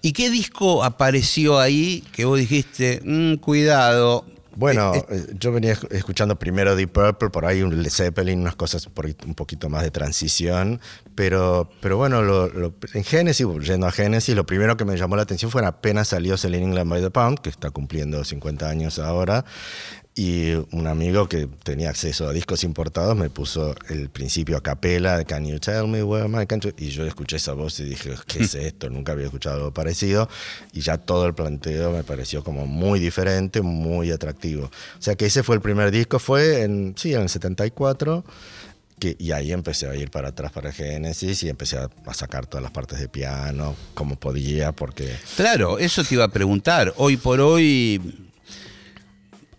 ¿Y 0.00 0.12
qué 0.12 0.30
disco 0.30 0.82
apareció 0.84 1.58
ahí 1.58 2.02
que 2.12 2.24
vos 2.24 2.38
dijiste, 2.38 3.00
"Mm, 3.04 3.34
cuidado? 3.36 4.24
Bueno, 4.56 4.94
Eh, 4.94 5.04
eh, 5.10 5.26
yo 5.38 5.52
venía 5.52 5.74
esc- 5.74 5.92
escuchando 5.92 6.38
primero 6.38 6.74
Deep 6.76 6.90
Purple, 6.92 7.30
por 7.30 7.46
ahí 7.46 7.62
un 7.62 7.82
Led 7.82 7.90
Zeppelin, 7.90 8.40
unas 8.40 8.56
cosas 8.56 8.86
por 8.86 9.06
un 9.06 9.34
poquito 9.34 9.68
más 9.68 9.82
de 9.82 9.90
transición, 9.90 10.80
pero, 11.14 11.70
pero 11.80 11.96
bueno, 11.96 12.22
lo- 12.22 12.48
lo- 12.48 12.74
en 12.94 13.04
Genesis, 13.04 13.46
yendo 13.62 13.86
a 13.86 13.92
Genesis, 13.92 14.34
lo 14.34 14.44
primero 14.46 14.76
que 14.76 14.84
me 14.84 14.96
llamó 14.96 15.16
la 15.16 15.22
atención 15.22 15.50
fue 15.50 15.64
apenas 15.64 16.08
salió 16.08 16.36
Selling 16.36 16.62
England 16.64 16.90
by 16.90 17.00
the 17.00 17.10
Pound, 17.10 17.38
que 17.40 17.48
está 17.50 17.70
cumpliendo 17.70 18.24
50 18.24 18.68
años 18.68 18.98
ahora, 18.98 19.44
y 20.20 20.52
un 20.72 20.86
amigo 20.86 21.30
que 21.30 21.48
tenía 21.62 21.88
acceso 21.88 22.28
a 22.28 22.32
discos 22.34 22.62
importados 22.62 23.16
me 23.16 23.30
puso 23.30 23.74
el 23.88 24.10
principio 24.10 24.58
a 24.58 24.62
capela 24.62 25.16
de 25.16 25.24
Can 25.24 25.46
You 25.46 25.58
Tell 25.58 25.88
Me 25.88 26.02
Where 26.02 26.28
My 26.28 26.46
Country? 26.46 26.74
Y 26.76 26.90
yo 26.90 27.06
escuché 27.06 27.36
esa 27.36 27.54
voz 27.54 27.80
y 27.80 27.84
dije, 27.84 28.12
¿qué 28.26 28.42
es 28.42 28.54
esto? 28.54 28.90
Nunca 28.90 29.12
había 29.12 29.24
escuchado 29.24 29.56
algo 29.56 29.72
parecido. 29.72 30.28
Y 30.74 30.82
ya 30.82 30.98
todo 30.98 31.24
el 31.24 31.32
planteo 31.32 31.90
me 31.90 32.04
pareció 32.04 32.44
como 32.44 32.66
muy 32.66 33.00
diferente, 33.00 33.62
muy 33.62 34.10
atractivo. 34.10 34.64
O 34.66 35.02
sea 35.02 35.14
que 35.14 35.24
ese 35.24 35.42
fue 35.42 35.54
el 35.54 35.62
primer 35.62 35.90
disco, 35.90 36.18
fue 36.18 36.64
en, 36.64 36.92
sí, 36.98 37.14
en 37.14 37.22
el 37.22 37.30
74. 37.30 38.22
Que, 38.98 39.16
y 39.18 39.32
ahí 39.32 39.52
empecé 39.52 39.88
a 39.88 39.96
ir 39.96 40.10
para 40.10 40.28
atrás 40.28 40.52
para 40.52 40.70
Genesis 40.70 41.42
y 41.44 41.48
empecé 41.48 41.78
a, 41.78 41.88
a 42.04 42.12
sacar 42.12 42.44
todas 42.44 42.62
las 42.62 42.72
partes 42.72 43.00
de 43.00 43.08
piano 43.08 43.74
como 43.94 44.16
podía, 44.16 44.72
porque 44.72 45.16
Claro, 45.36 45.78
eso 45.78 46.04
te 46.04 46.16
iba 46.16 46.24
a 46.24 46.28
preguntar. 46.28 46.92
Hoy 46.98 47.16
por 47.16 47.40
hoy 47.40 48.28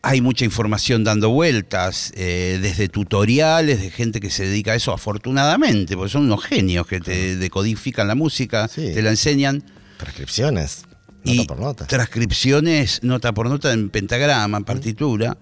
hay 0.04 0.22
mucha 0.22 0.46
información 0.46 1.04
dando 1.04 1.30
vueltas, 1.30 2.12
eh, 2.16 2.58
desde 2.62 2.90
tutoriales 2.90 3.82
de 3.82 3.92
gente 3.92 4.20
que 4.20 4.30
se 4.32 4.46
dedica 4.48 4.72
a 4.72 4.76
eso, 4.76 4.94
afortunadamente, 4.94 5.96
porque 5.96 6.12
son 6.12 6.24
unos 6.24 6.44
genios 6.44 6.88
que 6.88 7.00
te 7.00 7.36
decodifican 7.38 8.08
la 8.08 8.16
música, 8.16 8.68
Sí. 8.68 8.92
te 8.94 9.02
la 9.02 9.12
enseñan. 9.12 9.64
transcripciones, 9.98 10.84
nota 11.24 11.42
y 11.44 11.46
por 11.46 11.60
nota. 11.60 11.86
transcripciones 11.88 13.04
nota 13.04 13.34
por 13.34 13.48
nota 13.50 13.72
en 13.74 13.90
pentagrama, 13.92 14.58
en 14.58 14.64
partitura. 14.64 15.38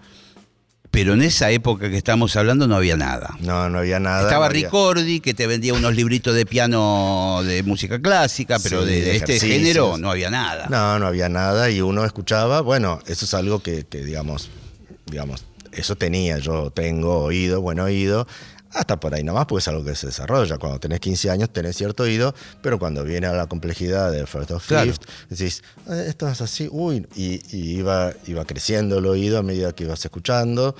Pero 0.91 1.13
en 1.13 1.22
esa 1.22 1.51
época 1.51 1.89
que 1.89 1.98
estamos 1.98 2.36
hablando 2.36 2.67
no 2.67 2.75
había 2.75 2.98
nada. 2.98 3.38
No, 3.41 3.69
no 3.69 3.79
había 3.79 4.00
nada. 4.00 4.24
Estaba 4.24 4.46
no 4.48 4.50
había- 4.51 4.67
Ricordi, 4.67 5.19
que 5.19 5.34
te 5.36 5.46
vendía 5.46 5.74
unos 5.75 5.96
libritos 5.96 6.34
de 6.36 6.46
piano 6.48 7.41
de 7.46 7.62
música 7.63 8.01
clásica, 8.01 8.58
pero 8.60 8.81
Sí, 8.84 8.89
de, 8.89 9.01
de 9.03 9.15
este 9.17 9.39
género 9.39 9.98
no 10.00 10.10
había 10.10 10.31
nada. 10.31 10.67
No, 10.69 10.98
no 10.98 11.05
había 11.08 11.29
nada 11.29 11.69
y 11.69 11.81
uno 11.81 12.03
escuchaba, 12.05 12.62
bueno, 12.62 13.00
eso 13.05 13.25
es 13.25 13.34
algo 13.36 13.62
que, 13.62 13.86
que, 13.86 14.03
digamos, 14.03 14.50
digamos, 15.05 15.46
eso 15.72 15.96
tenía, 15.96 16.39
yo 16.39 16.72
tengo 16.72 17.19
oído, 17.19 17.62
buen 17.62 17.79
oído, 17.79 18.27
hasta 18.73 18.99
por 18.99 19.13
ahí 19.15 19.23
nomás, 19.23 19.45
porque 19.47 19.61
es 19.61 19.67
algo 19.67 19.83
que 19.83 19.95
se 19.95 20.07
desarrolla. 20.07 20.57
Cuando 20.57 20.79
tenés 20.79 20.99
15 20.99 21.29
años 21.29 21.49
tenés 21.51 21.75
cierto 21.75 22.03
oído, 22.03 22.33
pero 22.61 22.77
cuando 22.79 23.03
viene 23.03 23.27
a 23.27 23.33
la 23.33 23.47
complejidad 23.47 24.11
del 24.11 24.27
first 24.27 24.51
of 24.51 24.65
Claro. 24.67 24.91
fifth, 24.91 25.03
decís, 25.29 25.63
"Eh, 25.89 26.05
esto 26.07 26.27
es 26.27 26.39
así, 26.41 26.67
uy, 26.71 27.07
y, 27.15 27.41
y 27.55 27.77
iba, 27.77 28.13
iba 28.27 28.45
creciendo 28.45 28.99
el 28.99 29.05
oído 29.07 29.39
a 29.39 29.43
medida 29.43 29.73
que 29.73 29.85
ibas 29.85 30.03
escuchando. 30.05 30.75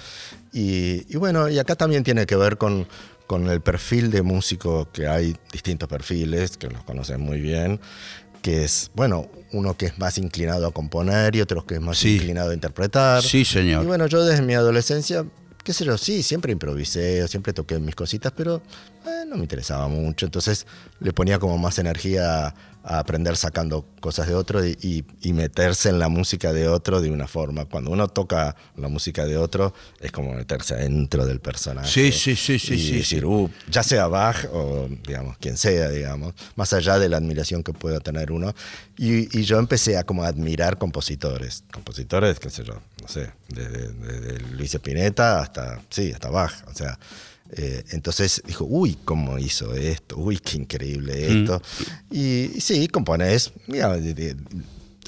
Y, 0.54 1.06
y 1.14 1.18
bueno, 1.18 1.50
y 1.50 1.60
acá 1.60 1.76
también 1.76 2.04
tiene 2.04 2.26
que 2.26 2.36
ver 2.36 2.58
con, 2.58 2.88
con 3.28 3.48
el 3.50 3.62
perfil 3.62 4.10
de 4.12 4.22
músico, 4.22 4.88
que 4.92 5.08
hay 5.08 5.36
distintos 5.52 5.88
perfiles, 5.90 6.58
que 6.58 6.68
los 6.70 6.84
conocen 6.84 7.22
muy 7.22 7.40
bien, 7.40 7.80
que 8.42 8.64
es, 8.64 8.90
bueno, 8.96 9.28
uno 9.52 9.76
que 9.78 9.88
es 9.88 10.00
más 10.00 10.18
inclinado 10.18 10.66
a 10.68 10.72
componer 10.72 11.36
y 11.36 11.42
otros 11.42 11.66
que 11.66 11.76
es 11.76 11.82
más 11.82 11.98
Sí. 11.98 12.16
inclinado 12.16 12.52
a 12.52 12.54
interpretar. 12.54 13.22
Sí, 13.22 13.44
señor. 13.46 13.84
Y 13.84 13.88
bueno, 13.88 14.08
yo 14.08 14.24
desde 14.24 14.42
mi 14.44 14.54
adolescencia, 14.56 15.26
qué 15.70 15.74
sé 15.74 15.86
yo, 15.86 16.00
sí, 16.00 16.24
siempre 16.24 16.52
improvisé, 16.52 17.28
siempre 17.28 17.54
toqué 17.54 17.78
mis 17.78 17.94
cositas, 17.94 18.34
pero 18.36 18.60
eh, 19.06 19.24
no 19.28 19.36
me 19.36 19.44
interesaba 19.44 19.88
mucho. 19.88 20.26
Entonces 20.26 20.66
le 21.00 21.14
ponía 21.14 21.38
como 21.38 21.60
más 21.60 21.78
energía 21.78 22.56
a, 22.90 23.00
aprender 23.00 23.38
sacando 23.38 23.86
cosas 24.02 24.28
de 24.28 24.36
otro 24.36 24.66
y, 24.66 24.78
y- 24.82 25.06
y 25.22 25.34
meterse 25.34 25.90
en 25.90 26.00
la 26.00 26.10
música 26.10 26.52
de 26.54 26.68
otro 26.68 27.02
de 27.02 27.12
una 27.12 27.28
forma. 27.28 27.66
Cuando 27.66 27.92
uno 27.92 28.08
toca 28.08 28.56
la 28.78 28.88
música 28.88 29.26
de 29.26 29.38
otro, 29.38 29.74
es 30.00 30.12
como 30.12 30.34
meterse 30.34 30.76
dentro 30.76 31.26
del 31.26 31.40
personaje. 31.40 31.88
Sí, 31.90 32.12
sí, 32.12 32.36
sí, 32.36 32.60
sí, 32.60 32.74
Y 32.74 32.80
sí, 32.80 32.98
decir, 32.98 33.20
sí. 33.22 33.26
"Uh, 33.26 33.50
ya 33.70 33.84
sea 33.84 34.08
Bach 34.08 34.46
o, 34.52 34.88
digamos, 35.08 35.38
quien 35.38 35.58
sea, 35.58 35.90
digamos, 35.90 36.34
más 36.56 36.74
allá 36.74 37.00
de 37.00 37.10
la 37.10 37.18
admiración 37.18 37.64
que 37.64 37.74
pueda 37.74 38.00
tener 38.00 38.32
uno. 38.32 38.54
Y, 38.98 39.38
y 39.40 39.44
yo 39.44 39.60
empecé 39.60 39.98
a 39.98 40.04
como 40.04 40.24
admirar 40.24 40.78
compositores. 40.78 41.64
Compositores, 41.72 42.40
qué 42.40 42.50
sé 42.50 42.64
yo, 42.64 42.74
no 43.02 43.08
sé, 43.08 43.32
desde, 43.48 43.90
desde 43.94 44.40
Luis 44.56 44.74
Spinetta 44.76 45.40
hasta, 45.42 45.82
sí, 45.90 46.12
hasta 46.12 46.30
Bach. 46.30 46.52
O 46.68 46.74
sea, 46.74 47.00
eh, 47.52 47.84
entonces 47.92 48.42
dijo, 48.46 48.66
uy, 48.66 48.98
¿cómo 49.06 49.38
hizo 49.40 49.74
esto? 49.74 50.18
Uy, 50.18 50.38
qué 50.38 50.58
increíble 50.58 51.40
esto. 51.42 51.62
Y, 52.12 52.52
y 52.58 52.62
sí, 52.62 52.88
compones, 52.88 53.52
mira, 53.68 53.96
de- 53.98 54.14
de- 54.14 54.36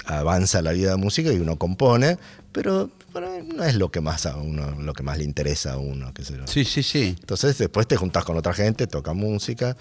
avanza 0.06 0.62
la 0.62 0.72
vida 0.72 0.90
de 0.90 0.96
música 0.96 1.32
y 1.32 1.38
uno 1.38 1.56
compone, 1.56 2.18
pero 2.50 2.90
bueno, 3.12 3.28
no 3.54 3.64
es 3.64 3.76
lo 3.76 3.90
que 3.90 4.00
más 4.00 4.26
a 4.26 4.36
uno, 4.36 4.72
lo 4.80 4.92
que 4.94 5.02
más 5.02 5.18
le 5.18 5.24
interesa 5.24 5.74
a 5.74 5.78
uno, 5.78 6.12
qué 6.12 6.24
sé 6.24 6.36
yo. 6.36 6.46
Sí, 6.46 6.64
sí, 6.64 6.82
sí. 6.82 7.16
Entonces 7.20 7.56
después 7.58 7.86
te 7.86 7.96
juntas 7.96 8.24
con 8.24 8.36
otra 8.36 8.52
gente, 8.52 8.86
toca 8.86 9.12
música. 9.12 9.76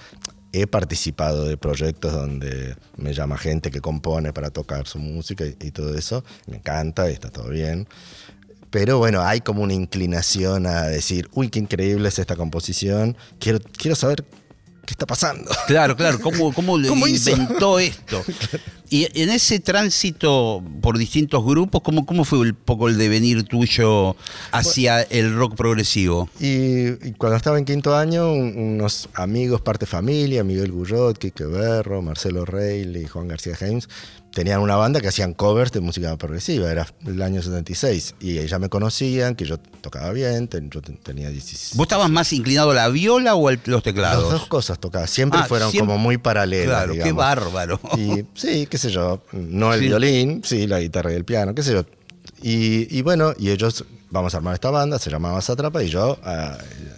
He 0.53 0.67
participado 0.67 1.45
de 1.45 1.55
proyectos 1.55 2.11
donde 2.11 2.75
me 2.97 3.13
llama 3.13 3.37
gente 3.37 3.71
que 3.71 3.79
compone 3.79 4.33
para 4.33 4.49
tocar 4.49 4.85
su 4.85 4.99
música 4.99 5.45
y, 5.45 5.55
y 5.61 5.71
todo 5.71 5.97
eso. 5.97 6.25
Me 6.45 6.57
encanta, 6.57 7.09
y 7.09 7.13
está 7.13 7.29
todo 7.29 7.47
bien. 7.49 7.87
Pero 8.71 8.97
bueno, 8.97 9.21
hay 9.21 9.41
como 9.41 9.61
una 9.63 9.73
inclinación 9.73 10.65
a 10.65 10.83
decir, 10.83 11.29
uy, 11.33 11.49
qué 11.49 11.59
increíble 11.59 12.07
es 12.07 12.17
esta 12.17 12.37
composición. 12.37 13.17
Quiero, 13.37 13.59
quiero 13.77 13.95
saber 13.95 14.23
qué 14.85 14.93
está 14.93 15.05
pasando. 15.05 15.51
Claro, 15.67 15.95
claro, 15.97 16.19
¿cómo, 16.21 16.53
cómo, 16.53 16.77
inventó 17.07 17.79
esto? 17.79 18.23
Y 18.93 19.07
en 19.21 19.29
ese 19.29 19.61
tránsito 19.61 20.61
por 20.81 20.97
distintos 20.97 21.45
grupos, 21.45 21.81
¿cómo, 21.81 22.05
cómo 22.05 22.25
fue 22.25 22.39
un 22.39 22.53
poco 22.53 22.89
el 22.89 22.97
devenir 22.97 23.45
tuyo 23.45 24.17
hacia 24.51 25.01
el 25.03 25.33
rock 25.33 25.55
progresivo? 25.55 26.29
Y, 26.41 27.13
cuando 27.13 27.37
estaba 27.37 27.57
en 27.57 27.63
quinto 27.63 27.95
año, 27.95 28.33
unos 28.33 29.07
amigos, 29.13 29.61
parte 29.61 29.85
familia, 29.85 30.43
Miguel 30.43 30.73
Gurrot, 30.73 31.17
Quique 31.17 31.45
Berro, 31.45 32.01
Marcelo 32.01 32.43
Reilly, 32.43 33.07
Juan 33.07 33.29
García 33.29 33.55
James, 33.55 33.87
tenían 34.33 34.61
una 34.61 34.75
banda 34.75 35.01
que 35.01 35.07
hacían 35.07 35.33
covers 35.33 35.71
de 35.71 35.81
música 35.81 36.15
progresiva, 36.17 36.71
era 36.71 36.87
el 37.05 37.21
año 37.21 37.41
76, 37.41 38.15
y 38.19 38.45
ya 38.45 38.59
me 38.59 38.69
conocían, 38.69 39.35
que 39.35 39.45
yo 39.45 39.57
tocaba 39.57 40.11
bien, 40.11 40.49
yo 40.69 40.81
tenía 40.81 41.29
16. 41.29 41.75
¿Vos 41.75 41.85
estabas 41.85 42.09
más 42.09 42.31
inclinado 42.33 42.71
a 42.71 42.73
la 42.73 42.87
viola 42.89 43.35
o 43.35 43.49
a 43.49 43.57
los 43.65 43.83
teclados? 43.83 44.23
Las 44.23 44.31
dos 44.31 44.47
cosas 44.47 44.79
tocaba, 44.79 45.07
siempre 45.07 45.39
ah, 45.41 45.45
fueron 45.45 45.71
como 45.71 45.97
muy 45.97 46.17
paralelas. 46.17 46.85
Claro, 46.85 46.93
qué 46.93 47.11
bárbaro. 47.11 47.79
Y, 47.97 48.25
sí, 48.33 48.67
qué 48.67 48.77
sé 48.81 48.89
yo, 48.89 49.21
no 49.31 49.73
el 49.73 49.79
violín, 49.79 50.41
sí, 50.43 50.67
la 50.67 50.79
guitarra 50.79 51.13
y 51.13 51.15
el 51.15 51.23
piano, 51.23 51.55
qué 51.55 51.63
sé 51.63 51.73
yo. 51.73 51.85
Y, 52.43 53.01
bueno, 53.03 53.33
y 53.37 53.51
ellos, 53.51 53.85
vamos 54.09 54.33
a 54.33 54.37
armar 54.37 54.55
esta 54.55 54.71
banda, 54.71 54.97
se 54.97 55.11
llamaba 55.11 55.41
Satrapa, 55.41 55.83
y 55.83 55.89
yo, 55.89 56.17
ah, 56.23 56.57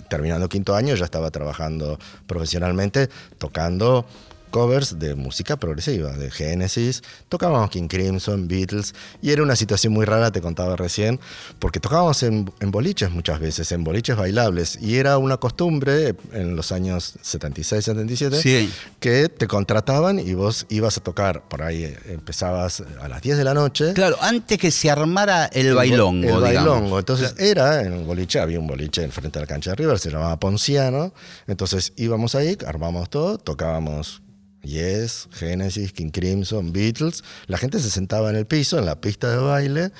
terminando 0.10 0.48
quinto 0.48 0.74
año, 0.76 0.96
ya 0.96 1.06
estaba 1.06 1.32
trabajando 1.32 2.00
profesionalmente, 2.28 3.10
tocando 3.38 4.06
covers 4.54 5.00
de 5.00 5.16
música 5.16 5.58
progresiva, 5.58 6.12
de 6.12 6.30
Genesis, 6.30 7.02
tocábamos 7.28 7.72
King 7.72 7.88
Crimson, 7.88 8.48
Beatles, 8.48 8.94
y 9.20 9.32
era 9.32 9.42
una 9.42 9.56
situación 9.56 9.94
muy 9.94 10.06
rara, 10.06 10.32
te 10.32 10.42
contaba 10.42 10.76
recién, 10.76 11.20
porque 11.58 11.80
tocábamos 11.80 12.22
en, 12.22 12.46
boliches 12.68 13.10
muchas 13.10 13.40
veces, 13.40 13.72
en 13.72 13.84
boliches 13.84 14.16
bailables, 14.16 14.78
y 14.80 14.98
era 14.98 15.18
una 15.18 15.38
costumbre 15.38 16.14
en 16.34 16.56
los 16.56 16.72
años 16.72 17.16
76, 17.24 17.84
77, 17.84 18.70
que 19.00 19.28
te 19.28 19.48
contrataban 19.48 20.20
y 20.20 20.36
vos 20.36 20.68
ibas 20.70 20.98
a 20.98 21.02
tocar, 21.02 21.50
por 21.50 21.64
ahí 21.64 21.92
empezabas 22.06 22.84
a 23.02 23.08
las 23.08 23.24
10 23.24 23.40
de 23.40 23.44
la 23.44 23.56
noche. 23.56 23.94
Claro, 23.94 24.18
antes 24.22 24.60
que 24.60 24.70
se 24.70 24.92
armara 24.92 25.48
el, 25.48 25.74
bailongo. 25.74 26.30
El 26.30 26.42
bailongo, 26.42 27.00
entonces 27.00 27.34
era 27.40 27.82
en 27.82 27.94
un 27.94 28.06
boliche, 28.06 28.40
había 28.40 28.60
un 28.60 28.68
boliche 28.68 29.04
enfrente 29.04 29.40
de 29.40 29.46
la 29.46 29.48
cancha 29.48 29.72
de 29.72 29.78
River, 29.78 29.98
se 29.98 30.12
llamaba 30.12 30.40
Ponciano, 30.40 31.12
entonces 31.48 31.94
íbamos 31.96 32.36
ahí, 32.36 32.56
armamos 32.68 33.10
todo, 33.10 33.40
tocábamos 33.40 34.22
Yes, 34.64 35.28
Genesis, 35.34 35.92
King 35.92 36.10
Crimson, 36.10 36.72
Beatles, 36.72 37.24
la 37.48 37.58
gente 37.58 37.80
se 37.80 37.90
sentaba 37.90 38.30
en 38.30 38.38
el 38.38 38.46
piso, 38.46 38.80
en 38.80 38.86
la 38.86 39.00
pista 39.00 39.30
de 39.30 39.38
baile, 39.38 39.92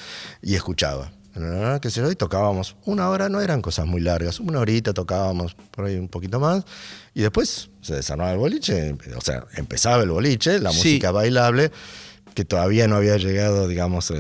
y 0.42 0.56
escuchaba. 0.56 1.12
Que 1.82 1.90
se 1.90 2.12
y 2.12 2.16
tocábamos. 2.16 2.76
Una 2.86 3.10
hora, 3.10 3.28
no 3.28 3.42
eran 3.42 3.64
cosas 3.64 3.88
muy 3.88 4.02
largas, 4.02 4.40
una 4.40 4.60
horita 4.60 4.94
tocábamos 4.94 5.56
por 5.72 5.86
ahí 5.86 5.96
un 5.96 6.08
poquito 6.08 6.40
más, 6.40 6.64
y 7.14 7.22
después 7.22 7.70
se 7.82 7.96
desarmaba 7.96 8.32
el 8.32 8.38
boliche, 8.38 8.96
o 9.18 9.22
sea, 9.22 9.44
empezaba 9.56 10.04
el 10.04 10.10
boliche, 10.10 10.60
la 10.60 10.72
música 10.72 11.12
bailable, 11.12 11.72
que 12.34 12.46
todavía 12.46 12.88
no 12.88 12.96
había 12.96 13.18
llegado, 13.18 13.68
digamos, 13.68 14.12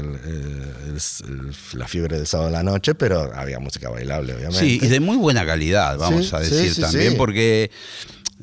la 1.74 1.88
fiebre 1.88 2.17
del 2.17 2.27
sábado 2.27 2.50
de 2.50 2.53
la 2.53 2.63
noche, 2.63 2.96
pero 2.96 3.32
había 3.34 3.60
música 3.60 3.89
bailable, 3.89 4.34
obviamente. 4.34 4.60
Sí, 4.60 4.79
y 4.82 4.88
de 4.88 5.00
muy 5.00 5.17
buena 5.17 5.46
calidad, 5.46 5.98
vamos 5.98 6.34
a 6.34 6.39
decir 6.39 6.75
también, 6.82 7.17
porque 7.17 7.72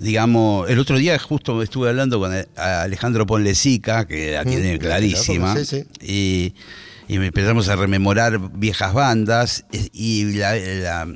digamos, 0.00 0.68
el 0.70 0.78
otro 0.78 0.96
día 0.98 1.18
justo 1.18 1.62
estuve 1.62 1.90
hablando 1.90 2.18
con 2.18 2.32
Alejandro 2.56 3.26
Ponlecica, 3.26 4.06
que 4.06 4.32
la 4.32 4.44
tiene 4.44 4.78
clarísima, 4.78 5.54
y, 6.00 6.54
empezamos 7.08 7.68
a 7.68 7.76
rememorar 7.76 8.38
viejas 8.52 8.94
bandas, 8.94 9.64
y 9.92 10.32
la, 10.34 11.06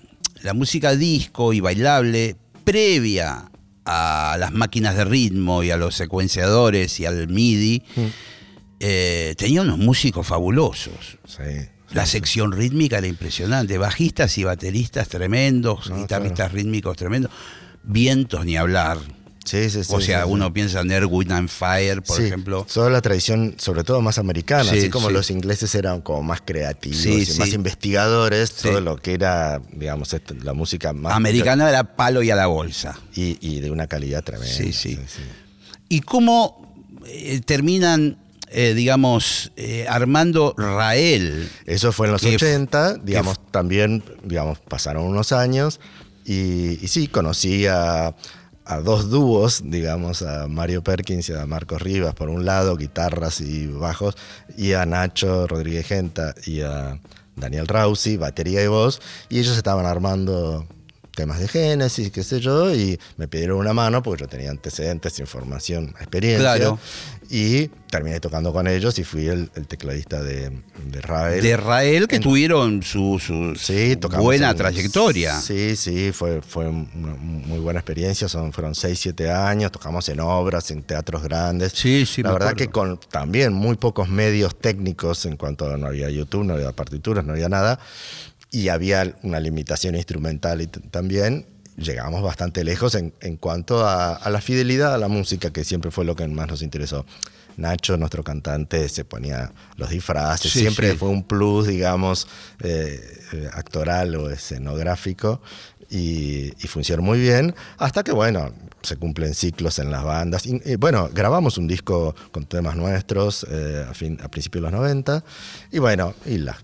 música 0.54 0.94
disco 0.94 1.54
y 1.54 1.60
bailable 1.60 2.36
previa 2.64 3.50
a 3.86 4.36
las 4.38 4.52
máquinas 4.52 4.96
de 4.96 5.04
ritmo 5.04 5.62
y 5.62 5.70
a 5.70 5.76
los 5.76 5.94
secuenciadores 5.94 7.00
y 7.00 7.06
al 7.06 7.28
MIDI, 7.28 7.82
eh, 8.86 9.34
tenía 9.38 9.62
unos 9.62 9.78
músicos 9.78 10.26
fabulosos. 10.26 11.16
La 11.92 12.04
sección 12.04 12.52
rítmica 12.52 12.98
era 12.98 13.06
impresionante, 13.06 13.78
bajistas 13.78 14.36
y 14.36 14.44
bateristas 14.44 15.08
tremendos, 15.08 15.90
guitarristas 15.90 16.52
rítmicos 16.52 16.94
tremendos 16.94 17.30
vientos 17.82 18.44
ni 18.44 18.58
hablar. 18.58 18.98
Sí, 19.46 19.70
sí, 19.70 19.84
sí, 19.84 19.94
o 19.94 20.02
sea, 20.02 20.26
uno 20.26 20.52
piensa 20.52 20.80
en 20.80 20.90
Air, 20.90 21.06
Wind 21.06 21.32
and 21.32 21.48
Fire, 21.48 22.02
por 22.02 22.20
ejemplo. 22.20 22.66
Toda 22.72 22.90
la 22.90 23.00
tradición, 23.00 23.54
sobre 23.58 23.84
todo 23.84 24.02
más 24.02 24.18
americana, 24.18 24.70
así 24.70 24.90
como 24.90 25.08
los 25.08 25.30
ingleses 25.30 25.74
eran 25.74 26.02
como 26.02 26.22
más 26.22 26.42
creativos 26.42 27.06
y 27.06 27.38
más 27.38 27.54
investigadores, 27.54 28.52
todo 28.52 28.82
lo 28.82 28.96
que 28.96 29.14
era, 29.14 29.62
digamos, 29.72 30.14
la 30.42 30.52
música 30.52 30.92
más... 30.92 31.14
Americana 31.14 31.70
era 31.70 31.96
palo 31.96 32.22
y 32.22 32.30
a 32.30 32.36
la 32.36 32.48
bolsa. 32.48 32.98
Y, 33.14 33.60
de 33.60 33.70
una 33.70 33.86
calidad 33.86 34.22
tremenda. 34.22 34.54
Sí, 34.54 34.74
sí. 34.74 34.98
¿Y 35.88 36.00
cómo 36.00 36.74
eh, 37.06 37.40
terminan 37.40 38.23
eh, 38.54 38.72
digamos, 38.74 39.50
eh, 39.56 39.84
Armando 39.88 40.54
Rael. 40.56 41.50
Eso 41.66 41.90
fue 41.90 42.06
en 42.06 42.12
los 42.12 42.24
80, 42.24 42.98
digamos, 42.98 43.40
también, 43.50 44.04
digamos, 44.22 44.60
pasaron 44.60 45.04
unos 45.04 45.32
años. 45.32 45.80
Y, 46.24 46.76
sí, 46.86 47.08
conocí 47.08 47.66
a, 47.66 48.14
dos 48.84 49.10
dúos, 49.10 49.62
digamos, 49.64 50.22
a 50.22 50.46
Mario 50.46 50.84
Perkins 50.84 51.28
y 51.30 51.34
a 51.34 51.46
Marcos 51.46 51.82
Rivas, 51.82 52.14
por 52.14 52.30
un 52.30 52.44
lado, 52.44 52.76
guitarras 52.76 53.40
y 53.40 53.66
bajos, 53.66 54.16
y 54.56 54.72
a 54.72 54.86
Nacho 54.86 55.48
Rodríguez 55.48 55.86
Genta 55.86 56.34
y 56.46 56.60
a 56.60 57.00
Daniel 57.34 57.66
Rausi, 57.66 58.16
batería 58.16 58.62
y 58.62 58.68
voz, 58.68 59.02
y 59.28 59.40
ellos 59.40 59.56
estaban 59.56 59.84
armando 59.84 60.66
temas 61.14 61.38
de 61.38 61.48
Génesis, 61.48 62.10
qué 62.10 62.22
sé 62.22 62.40
yo, 62.40 62.74
y 62.74 62.98
me 63.16 63.28
pidieron 63.28 63.58
una 63.58 63.72
mano 63.72 64.02
porque 64.02 64.22
yo 64.22 64.28
tenía 64.28 64.50
antecedentes, 64.50 65.18
información, 65.20 65.94
experiencia. 66.00 66.56
Claro. 66.56 66.78
Y 67.30 67.68
terminé 67.90 68.20
tocando 68.20 68.52
con 68.52 68.66
ellos 68.66 68.98
y 68.98 69.04
fui 69.04 69.28
el, 69.28 69.48
tecladista 69.66 70.22
de, 70.22 70.50
de, 70.84 71.00
Rael. 71.00 71.42
De 71.42 71.56
Rael, 71.56 72.06
que 72.06 72.20
tuvieron 72.20 72.82
su, 72.82 73.18
buena 74.18 74.54
trayectoria. 74.54 75.40
Sí, 75.40 75.74
sí, 75.76 76.12
fue, 76.12 76.42
fue 76.42 76.68
una 76.68 77.14
muy 77.14 77.60
buena 77.60 77.80
experiencia. 77.80 78.28
Son, 78.28 78.52
fueron 78.52 78.74
6, 78.74 78.98
7 78.98 79.30
años, 79.30 79.72
tocamos 79.72 80.08
en 80.08 80.20
obras, 80.20 80.70
en 80.70 80.82
teatros 80.82 81.22
grandes. 81.22 81.72
Sí, 81.72 82.04
sí, 82.04 82.22
La 82.22 82.32
verdad 82.32 82.54
que 82.54 82.68
con 82.68 82.98
también 82.98 83.52
muy 83.52 83.76
pocos 83.76 84.08
medios 84.08 84.58
técnicos 84.58 85.24
en 85.24 85.36
cuanto 85.36 85.70
a 85.70 85.78
no 85.78 85.86
había 85.86 86.10
YouTube, 86.10 86.44
no 86.44 86.54
había 86.54 86.72
partituras, 86.72 87.24
no 87.24 87.32
había 87.32 87.48
nada 87.48 87.78
y 88.54 88.68
había 88.68 89.16
una 89.24 89.40
limitación 89.40 89.96
instrumental 89.96 90.62
y 90.62 90.68
también 90.68 91.46
llegamos 91.76 92.22
bastante 92.22 92.62
lejos 92.62 92.94
en, 92.94 93.12
en 93.20 93.36
cuanto 93.36 93.84
a, 93.84 94.20
la 94.30 94.40
fidelidad 94.40 94.94
a 94.94 94.98
la 94.98 95.08
música, 95.08 95.52
que 95.52 95.64
siempre 95.64 95.90
fue 95.90 96.04
lo 96.04 96.14
que 96.14 96.26
más 96.28 96.46
nos 96.46 96.62
interesó. 96.62 97.04
Nacho, 97.56 97.96
nuestro 97.96 98.22
cantante, 98.22 98.88
se 98.88 99.04
ponía 99.04 99.52
los 99.76 99.90
disfraces, 99.90 100.52
siempre 100.52 100.94
fue 100.94 101.08
un 101.08 101.24
plus, 101.24 101.66
digamos, 101.66 102.28
eh, 102.60 103.00
eh, 103.32 103.48
actoral 103.52 104.14
o 104.16 104.30
escenográfico 104.30 105.40
y, 105.90 106.52
funcionó 106.68 107.02
muy 107.02 107.20
bien, 107.20 107.54
hasta 107.78 108.02
que, 108.02 108.12
bueno, 108.12 108.52
se 108.82 108.96
cumplen 108.96 109.34
ciclos 109.34 109.78
en 109.78 109.90
las 109.90 110.02
bandas. 110.02 110.46
Y, 110.46 110.76
bueno, 110.76 111.10
grabamos 111.12 111.58
un 111.58 111.68
disco 111.68 112.14
con 112.32 112.46
temas 112.46 112.76
nuestros 112.76 113.46
eh, 113.48 113.86
a, 113.88 113.94
fin, 113.94 114.18
a 114.22 114.28
principios 114.28 114.64
de 114.64 114.70
los 114.70 114.80
90, 114.80 115.24
y 115.72 115.78
bueno, 115.78 116.14
y 116.26 116.38
las 116.38 116.56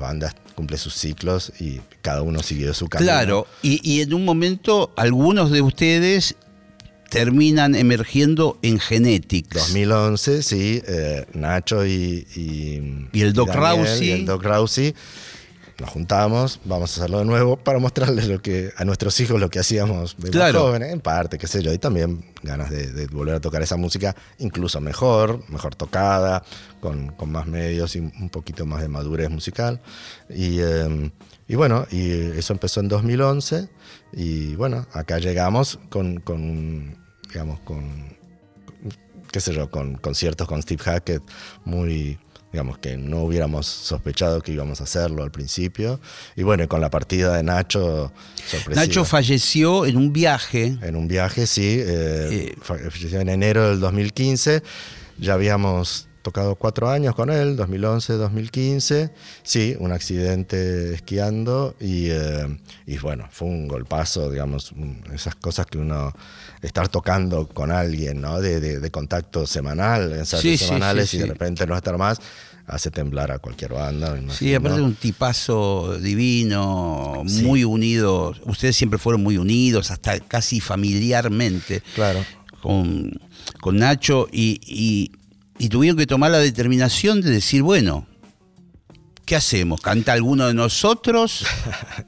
bandas 0.00 0.34
cumplen 0.54 0.78
sus 0.78 0.94
ciclos 0.94 1.52
y 1.60 1.80
cada 2.02 2.22
uno 2.22 2.42
siguió 2.42 2.72
su 2.74 2.88
camino. 2.88 3.10
Claro, 3.10 3.46
y, 3.62 4.00
en 4.00 4.14
un 4.14 4.24
momento 4.24 4.92
algunos 4.96 5.50
de 5.50 5.62
ustedes 5.62 6.36
terminan 7.10 7.74
emergiendo 7.74 8.58
en 8.62 8.78
Genetics. 8.80 9.54
2011, 9.54 10.42
sí, 10.42 10.82
eh, 10.86 11.26
Nacho 11.34 11.86
y, 11.86 12.26
y, 13.12 13.20
el 13.20 13.32
Doc 13.32 13.54
Rousey. 13.54 14.10
el 14.10 14.26
Doc 14.26 14.42
Rousey 14.42 14.94
nos 15.78 15.90
juntamos, 15.90 16.60
vamos 16.64 16.90
a 16.92 17.00
hacerlo 17.00 17.18
de 17.18 17.24
nuevo 17.24 17.56
para 17.56 17.78
mostrarles 17.78 18.28
lo 18.28 18.40
que 18.40 18.72
a 18.76 18.84
nuestros 18.84 19.18
hijos 19.20 19.40
lo 19.40 19.50
que 19.50 19.58
hacíamos 19.58 20.16
de 20.18 20.30
más 20.38 20.52
jóvenes, 20.52 20.92
en 20.92 21.00
parte, 21.00 21.36
qué 21.36 21.46
sé 21.46 21.62
yo, 21.62 21.72
y 21.72 21.78
también 21.78 22.24
ganas 22.42 22.70
de, 22.70 23.06
volver 23.08 23.34
a 23.34 23.40
tocar 23.40 23.62
esa 23.62 23.76
música 23.76 24.14
incluso 24.38 24.80
mejor, 24.80 25.42
mejor 25.48 25.74
tocada, 25.74 26.44
con, 26.80 27.08
con 27.08 27.32
más 27.32 27.46
medios 27.46 27.96
y 27.96 28.00
un 28.00 28.30
poquito 28.30 28.66
más 28.66 28.82
de 28.82 28.88
madurez 28.88 29.30
musical. 29.30 29.80
Y, 30.28 30.60
em, 30.60 31.10
y, 31.48 31.56
bueno, 31.56 31.86
y 31.90 32.10
eso 32.10 32.52
empezó 32.52 32.80
en 32.80 32.88
2011 32.88 33.68
y 34.12 34.54
bueno, 34.54 34.86
acá 34.92 35.18
llegamos 35.18 35.78
con, 35.90 36.20
con 36.20 36.96
digamos, 37.28 37.58
con, 37.60 38.16
qué 39.32 39.40
sé 39.40 39.52
yo, 39.52 39.68
con 39.70 39.96
conciertos 39.96 40.46
con 40.46 40.62
Steve 40.62 40.82
Hackett 40.82 41.22
muy 41.64 42.18
digamos 42.54 42.78
que 42.78 42.96
no 42.96 43.22
hubiéramos 43.22 43.66
sospechado 43.66 44.40
que 44.40 44.52
íbamos 44.52 44.80
a 44.80 44.84
hacerlo 44.84 45.24
al 45.24 45.32
principio. 45.32 45.98
Y 46.36 46.44
bueno, 46.44 46.68
con 46.68 46.80
la 46.80 46.88
partida 46.88 47.34
de 47.34 47.42
Nacho, 47.42 48.12
Nacho 48.72 49.04
falleció 49.04 49.84
en 49.86 49.96
un 49.96 50.12
viaje. 50.12 50.78
En 50.80 50.94
un 50.94 51.08
viaje, 51.08 51.48
sí, 51.48 51.80
eh, 51.80 52.54
falleció 52.62 53.18
en 53.18 53.28
enero 53.28 53.70
del 53.70 53.80
2015. 53.80 54.62
Ya 55.18 55.34
habíamos 55.34 56.06
tocado 56.24 56.56
cuatro 56.56 56.88
años 56.88 57.14
con 57.14 57.28
él, 57.30 57.54
2011, 57.54 58.14
2015. 58.14 59.10
Sí, 59.42 59.76
un 59.78 59.92
accidente 59.92 60.94
esquiando 60.94 61.76
y, 61.78 62.08
eh, 62.08 62.58
y 62.86 62.96
bueno, 62.96 63.28
fue 63.30 63.46
un 63.46 63.68
golpazo, 63.68 64.30
digamos, 64.30 64.72
esas 65.12 65.34
cosas 65.34 65.66
que 65.66 65.76
uno 65.76 66.14
estar 66.62 66.88
tocando 66.88 67.46
con 67.46 67.70
alguien, 67.70 68.22
¿no? 68.22 68.40
De, 68.40 68.58
de, 68.58 68.90
contacto 68.90 69.46
semanal, 69.46 70.14
ensayos 70.14 70.60
semanales 70.60 71.12
y 71.12 71.18
de 71.18 71.26
repente 71.26 71.66
no 71.66 71.76
estar 71.76 71.98
más 71.98 72.18
hace 72.66 72.90
temblar 72.90 73.30
a 73.30 73.38
cualquier 73.38 73.74
banda. 73.74 74.18
sí, 74.30 74.54
aparte 74.54 74.78
de 74.78 74.82
un 74.82 74.94
tipazo 74.94 75.98
divino, 76.00 77.22
muy 77.42 77.64
unido. 77.64 78.34
Ustedes 78.46 78.74
siempre 78.74 78.98
fueron 78.98 79.22
muy 79.22 79.36
unidos, 79.36 79.90
hasta 79.90 80.18
casi 80.20 80.60
familiarmente. 80.60 81.82
Claro. 81.94 82.24
Con, 82.62 83.20
con 83.60 83.76
Nacho 83.76 84.26
y, 84.32 84.58
y 84.64 85.12
tuvieron 85.68 85.96
que 85.96 86.06
tomar 86.06 86.30
la 86.30 86.38
determinación 86.38 87.20
de 87.20 87.30
decir, 87.30 87.62
bueno, 87.62 88.06
¿qué 89.24 89.36
hacemos? 89.36 89.80
¿Canta 89.80 90.12
alguno 90.12 90.46
de 90.46 90.54
nosotros 90.54 91.46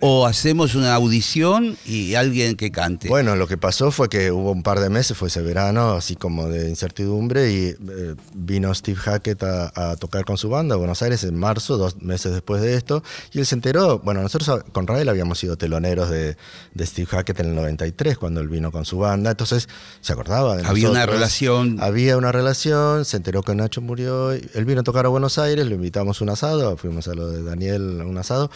o 0.00 0.26
hacemos 0.26 0.74
una 0.74 0.94
audición 0.94 1.76
y 1.86 2.14
alguien 2.14 2.56
que 2.56 2.70
cante? 2.70 3.08
Bueno, 3.08 3.36
lo 3.36 3.46
que 3.46 3.56
pasó 3.56 3.90
fue 3.90 4.08
que 4.08 4.30
hubo 4.30 4.52
un 4.52 4.62
par 4.62 4.80
de 4.80 4.90
meses, 4.90 5.16
fue 5.16 5.28
ese 5.28 5.40
verano, 5.40 5.92
así 5.92 6.16
como 6.16 6.48
de 6.48 6.68
incertidumbre, 6.68 7.50
y 7.50 7.66
eh, 7.68 8.14
vino 8.34 8.74
Steve 8.74 8.98
Hackett 8.98 9.42
a, 9.42 9.96
tocar 9.96 10.24
con 10.24 10.36
su 10.36 10.48
banda 10.48 10.74
a 10.74 10.78
Buenos 10.78 11.02
Aires 11.02 11.24
en 11.24 11.36
marzo, 11.36 11.78
dos 11.78 12.02
meses 12.02 12.32
después 12.32 12.60
de 12.60 12.74
esto, 12.74 13.02
y 13.32 13.38
él 13.38 13.46
se 13.46 13.54
enteró, 13.54 13.98
bueno, 14.00 14.20
nosotros 14.20 14.64
con 14.72 14.86
Rael 14.86 15.08
habíamos 15.08 15.38
sido 15.38 15.56
teloneros 15.56 16.10
de, 16.10 16.36
Steve 16.78 17.06
Hackett 17.06 17.40
en 17.40 17.46
el 17.46 17.54
93, 17.54 18.18
cuando 18.18 18.40
él 18.40 18.48
vino 18.48 18.70
con 18.70 18.84
su 18.84 18.98
banda, 18.98 19.30
entonces 19.30 19.68
se 20.00 20.12
acordaba 20.12 20.56
de 20.56 20.66
Había 20.66 20.90
una 20.90 21.06
relación. 21.06 21.78
Había 21.80 22.16
una 22.16 22.30
relación, 22.30 23.04
se 23.04 23.16
enteró 23.16 23.42
que 23.42 23.54
Nacho 23.54 23.80
murió, 23.80 24.32
él 24.32 24.64
vino 24.66 24.82
a 24.82 24.84
tocar 24.84 25.06
a 25.06 25.08
Buenos 25.08 25.38
Aires, 25.38 25.66
lo 25.66 25.74
invitamos 25.74 26.20
a 26.20 26.24
un 26.24 26.30
asado, 26.30 26.76
fuimos 26.76 27.05
a 27.08 27.14
lo 27.14 27.30
de 27.30 27.42
Daniel 27.42 28.02
un 28.02 28.18
asado 28.18 28.50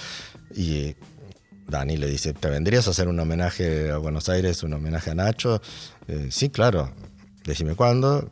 y 0.55 0.95
Dani 1.69 1.97
le 1.97 2.09
dice, 2.09 2.33
¿te 2.33 2.51
vendrías 2.51 2.89
a 2.89 2.91
hacer 2.91 3.09
un 3.09 3.19
homenaje 3.21 3.91
a 3.91 3.99
Buenos 3.99 4.29
Aires, 4.29 4.63
un 4.63 4.73
homenaje 4.73 5.11
a 5.11 5.15
Nacho? 5.15 5.63
Eh, 6.09 6.29
sí, 6.31 6.51
claro, 6.51 6.91
decime 7.45 7.77
cuándo 7.77 8.31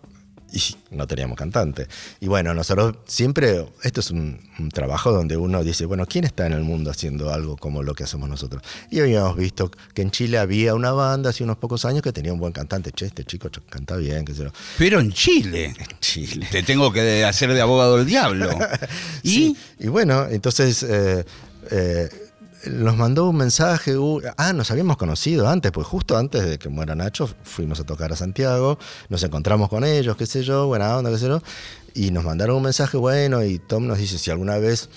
y 0.53 0.61
no 0.91 1.07
teníamos 1.07 1.37
cantante. 1.37 1.87
Y 2.21 2.27
bueno, 2.29 2.55
nosotros 2.55 2.97
siempre, 3.07 3.67
esto 3.83 4.01
es 4.01 4.11
un, 4.11 4.41
trabajo 4.73 5.13
donde 5.13 5.37
uno 5.37 5.63
dice, 5.63 5.85
bueno, 5.87 6.07
¿quién 6.07 6.25
está 6.25 6.47
en 6.47 6.53
el 6.53 6.63
mundo 6.63 6.91
haciendo 6.91 7.33
algo 7.33 7.57
como 7.57 7.83
lo 7.83 7.95
que 7.95 8.05
hacemos 8.05 8.29
nosotros? 8.29 8.63
Y 8.91 9.01
habíamos 9.01 9.37
visto 9.37 9.71
que 9.95 10.03
en 10.03 10.11
Chile 10.11 10.39
había 10.39 10.75
una 10.75 10.93
banda 10.93 11.31
hace 11.31 11.45
unos 11.45 11.59
pocos 11.59 11.85
años 11.85 12.03
que 12.03 12.13
tenía 12.13 12.33
un 12.33 12.41
buen 12.41 12.53
cantante. 12.53 12.93
Che, 12.93 13.07
este 13.07 13.25
chico 13.25 13.49
canta 13.69 13.97
bien, 13.97 14.25
qué 14.25 14.35
sé 14.35 14.45
yo. 14.45 14.51
Pero 14.79 15.01
en 15.01 15.13
Chile. 15.13 15.75
En 15.79 16.01
Chile. 16.01 16.49
Te 16.51 16.63
tengo 16.63 16.93
que 16.93 17.25
hacer 17.25 17.53
de 17.53 17.61
abogado 17.61 17.99
del 17.99 18.07
diablo. 18.07 18.51
¿Y? 19.23 19.57
Y 19.79 19.89
bueno, 19.89 20.27
entonces... 20.29 20.83
Eh, 20.83 21.25
eh, 21.71 22.09
nos 22.71 22.97
mandó 22.97 23.29
un 23.29 23.37
mensaje, 23.37 23.95
ah, 24.37 24.53
nos 24.53 24.71
habíamos 24.71 24.97
conocido 24.97 25.49
antes, 25.49 25.73
pues 25.73 25.87
justo 25.87 26.17
antes 26.17 26.45
de 26.49 26.59
que 26.59 26.69
muera 26.69 26.95
Nacho 26.95 27.29
fuimos 27.43 27.81
a 27.81 27.85
tocar 27.85 28.13
a 28.13 28.17
Santiago, 28.17 28.79
nos 29.09 29.23
encontramos 29.23 29.69
con 29.69 29.85
ellos, 29.85 30.17
qué 30.17 30.27
sé 30.27 30.43
yo, 30.43 30.67
buena 30.67 30.97
onda, 30.97 31.11
qué 31.11 31.19
sé 31.19 31.29
yo, 31.29 31.41
y 31.95 32.11
nos 32.11 32.25
mandaron 32.25 32.57
un 32.57 32.63
mensaje 32.63 32.97
bueno 32.97 33.45
y 33.45 33.59
Tom 33.59 33.87
nos 33.87 33.99
dice 33.99 34.19
si 34.19 34.31
alguna 34.31 34.59
vez 34.59 34.89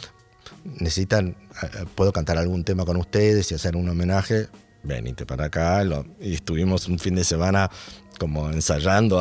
necesitan, 0.80 1.30
eh, 1.30 1.68
eh, 1.74 1.86
puedo 1.96 2.12
cantar 2.12 2.38
algún 2.38 2.64
tema 2.64 2.86
con 2.86 2.98
ustedes 2.98 3.52
y 3.52 3.56
hacer 3.56 3.76
un 3.76 3.90
homenaje, 3.90 4.48
venite 4.84 5.26
para 5.26 5.46
acá, 5.46 5.84
y 6.20 6.34
estuvimos 6.34 6.88
un 6.88 7.00
fin 7.00 7.16
de 7.16 7.24
semana 7.24 7.70
como 8.20 8.52
ensayando, 8.52 9.20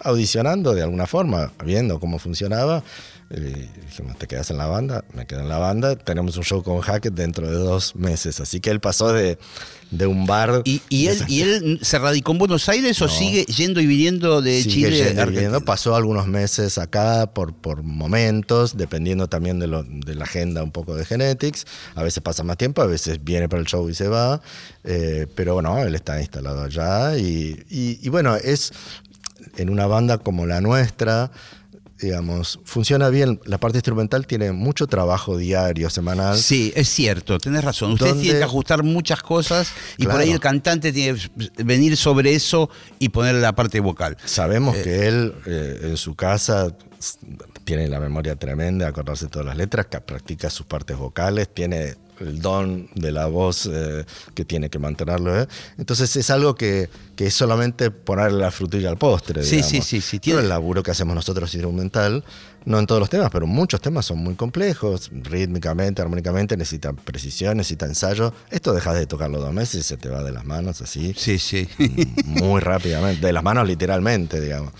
audicionando 0.00 0.74
de 0.74 0.82
alguna 0.82 1.06
forma, 1.06 1.52
viendo 1.64 1.98
cómo 1.98 2.18
funcionaba. 2.18 2.84
Dijimos, 3.28 4.16
¿te 4.18 4.28
quedas 4.28 4.50
en 4.50 4.58
la 4.58 4.66
banda? 4.66 5.04
Me 5.12 5.26
quedo 5.26 5.40
en 5.40 5.48
la 5.48 5.58
banda. 5.58 5.96
Tenemos 5.96 6.36
un 6.36 6.44
show 6.44 6.62
con 6.62 6.80
Hackett 6.80 7.12
dentro 7.12 7.50
de 7.50 7.56
dos 7.56 7.96
meses. 7.96 8.38
Así 8.38 8.60
que 8.60 8.70
él 8.70 8.78
pasó 8.78 9.12
de, 9.12 9.36
de 9.90 10.06
un 10.06 10.26
bar. 10.26 10.62
¿Y, 10.64 10.80
y 10.88 11.08
él, 11.08 11.18
¿Y 11.26 11.40
él 11.40 11.80
se 11.82 11.98
radicó 11.98 12.30
en 12.30 12.38
Buenos 12.38 12.68
Aires 12.68 13.02
o 13.02 13.08
sigue 13.08 13.44
yendo 13.46 13.80
y 13.80 13.86
viniendo 13.86 14.42
de 14.42 14.62
Chile? 14.62 15.12
Yendo, 15.32 15.60
pasó 15.64 15.96
algunos 15.96 16.28
meses 16.28 16.78
acá 16.78 17.32
por, 17.32 17.52
por 17.52 17.82
momentos, 17.82 18.76
dependiendo 18.76 19.28
también 19.28 19.58
de, 19.58 19.66
lo, 19.66 19.82
de 19.82 20.14
la 20.14 20.22
agenda 20.24 20.62
un 20.62 20.70
poco 20.70 20.94
de 20.94 21.04
Genetics. 21.04 21.66
A 21.96 22.04
veces 22.04 22.22
pasa 22.22 22.44
más 22.44 22.58
tiempo, 22.58 22.80
a 22.80 22.86
veces 22.86 23.24
viene 23.24 23.48
para 23.48 23.60
el 23.60 23.66
show 23.66 23.88
y 23.88 23.94
se 23.94 24.06
va. 24.06 24.40
Eh, 24.84 25.26
pero 25.34 25.54
bueno, 25.54 25.82
él 25.82 25.96
está 25.96 26.20
instalado 26.20 26.62
allá. 26.62 27.18
Y, 27.18 27.64
y, 27.68 27.98
y 28.00 28.08
bueno, 28.08 28.36
es 28.36 28.72
en 29.56 29.68
una 29.68 29.86
banda 29.86 30.18
como 30.18 30.46
la 30.46 30.60
nuestra 30.60 31.30
digamos, 32.00 32.60
funciona 32.64 33.08
bien. 33.08 33.40
La 33.44 33.58
parte 33.58 33.78
instrumental 33.78 34.26
tiene 34.26 34.52
mucho 34.52 34.86
trabajo 34.86 35.36
diario, 35.36 35.90
semanal. 35.90 36.36
Sí, 36.36 36.72
es 36.76 36.88
cierto, 36.88 37.38
tenés 37.38 37.64
razón. 37.64 37.92
Usted 37.92 38.14
tiene 38.16 38.38
que 38.38 38.44
ajustar 38.44 38.82
muchas 38.82 39.22
cosas 39.22 39.72
y 39.96 40.06
por 40.06 40.16
ahí 40.16 40.30
el 40.30 40.40
cantante 40.40 40.92
tiene 40.92 41.18
que 41.18 41.64
venir 41.64 41.96
sobre 41.96 42.34
eso 42.34 42.70
y 42.98 43.08
ponerle 43.08 43.40
la 43.40 43.54
parte 43.54 43.80
vocal. 43.80 44.16
Sabemos 44.24 44.76
eh, 44.76 44.82
que 44.82 45.08
él 45.08 45.34
eh, 45.46 45.80
en 45.84 45.96
su 45.96 46.14
casa 46.14 46.74
tiene 47.64 47.88
la 47.88 48.00
memoria 48.00 48.36
tremenda, 48.36 48.88
acordarse 48.88 49.26
todas 49.26 49.46
las 49.46 49.56
letras, 49.56 49.86
que 49.86 50.00
practica 50.00 50.50
sus 50.50 50.66
partes 50.66 50.96
vocales, 50.96 51.48
tiene 51.52 51.96
el 52.20 52.40
don 52.40 52.88
de 52.94 53.12
la 53.12 53.26
voz 53.26 53.68
eh, 53.72 54.04
que 54.34 54.44
tiene 54.44 54.70
que 54.70 54.78
mantenerlo. 54.78 55.38
¿eh? 55.38 55.46
Entonces 55.78 56.14
es 56.16 56.30
algo 56.30 56.54
que, 56.54 56.88
que, 57.14 57.26
es 57.26 57.34
solamente 57.34 57.90
ponerle 57.90 58.38
la 58.38 58.50
frutilla 58.50 58.88
al 58.88 58.96
postre. 58.96 59.42
Sí, 59.42 59.62
sí, 59.62 59.82
sí, 59.82 60.00
sí. 60.00 60.18
Tiene 60.18 60.40
el 60.40 60.48
laburo 60.48 60.82
que 60.82 60.90
hacemos 60.90 61.14
nosotros 61.14 61.52
instrumental, 61.54 62.24
no 62.64 62.78
en 62.78 62.86
todos 62.86 63.00
los 63.00 63.10
temas, 63.10 63.30
pero 63.30 63.46
muchos 63.46 63.80
temas 63.80 64.06
son 64.06 64.18
muy 64.18 64.34
complejos, 64.34 65.10
rítmicamente, 65.12 66.02
armónicamente, 66.02 66.56
necesitan 66.56 66.96
precisión, 66.96 67.56
necesita 67.56 67.86
ensayo. 67.86 68.32
Esto 68.50 68.72
dejas 68.72 68.94
de 68.94 69.06
tocarlo 69.06 69.40
dos 69.40 69.52
meses 69.52 69.80
y 69.80 69.82
se 69.82 69.96
te 69.96 70.08
va 70.08 70.22
de 70.22 70.32
las 70.32 70.44
manos 70.44 70.80
así. 70.80 71.14
Sí, 71.16 71.38
sí. 71.38 71.68
Muy 72.24 72.60
rápidamente, 72.60 73.26
de 73.26 73.32
las 73.32 73.42
manos 73.42 73.66
literalmente, 73.66 74.40
digamos. 74.40 74.72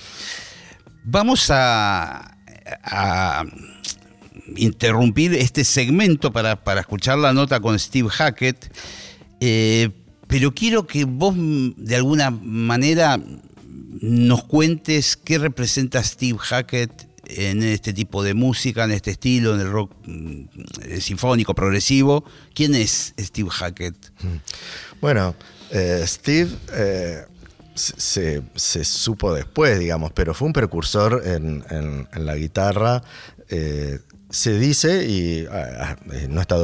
Vamos 1.04 1.50
a, 1.50 2.36
a 2.82 3.44
interrumpir 4.56 5.34
este 5.34 5.64
segmento 5.64 6.32
para, 6.32 6.60
escuchar 6.78 7.18
la 7.18 7.32
nota 7.32 7.60
con 7.60 7.78
Steve 7.78 8.08
Hackett, 8.08 8.72
eh, 9.40 9.90
pero 10.28 10.54
quiero 10.54 10.86
que 10.86 11.04
vos 11.04 11.34
de 11.36 11.96
alguna 11.96 12.30
manera 12.30 13.20
nos 14.00 14.44
cuentes 14.44 15.16
qué 15.16 15.38
representa 15.38 16.02
Steve 16.02 16.38
Hackett 16.38 17.08
en 17.28 17.62
este 17.62 17.92
tipo 17.92 18.22
de 18.22 18.34
música, 18.34 18.84
en 18.84 18.92
este 18.92 19.12
estilo, 19.12 19.54
en 19.54 19.60
el 19.60 19.70
rock 19.70 19.92
mm, 20.06 20.44
sinfónico, 21.00 21.54
progresivo. 21.54 22.24
¿Quién 22.54 22.74
es 22.74 23.14
Steve 23.18 23.50
Hackett? 23.50 23.96
Bueno, 25.00 25.34
eh, 25.70 26.04
Steve 26.06 26.50
eh, 26.72 27.24
se, 27.74 28.84
supo 28.84 29.34
después, 29.34 29.78
digamos, 29.78 30.12
pero 30.12 30.34
fue 30.34 30.46
un 30.46 30.52
precursor 30.52 31.22
en, 31.24 32.06
la 32.14 32.36
guitarra 32.36 33.02
se 34.36 34.58
dice, 34.58 35.06
y 35.08 35.46
ah, 35.50 35.66
ah, 35.80 35.96
eh, 36.12 36.26
no 36.28 36.42
está, 36.42 36.56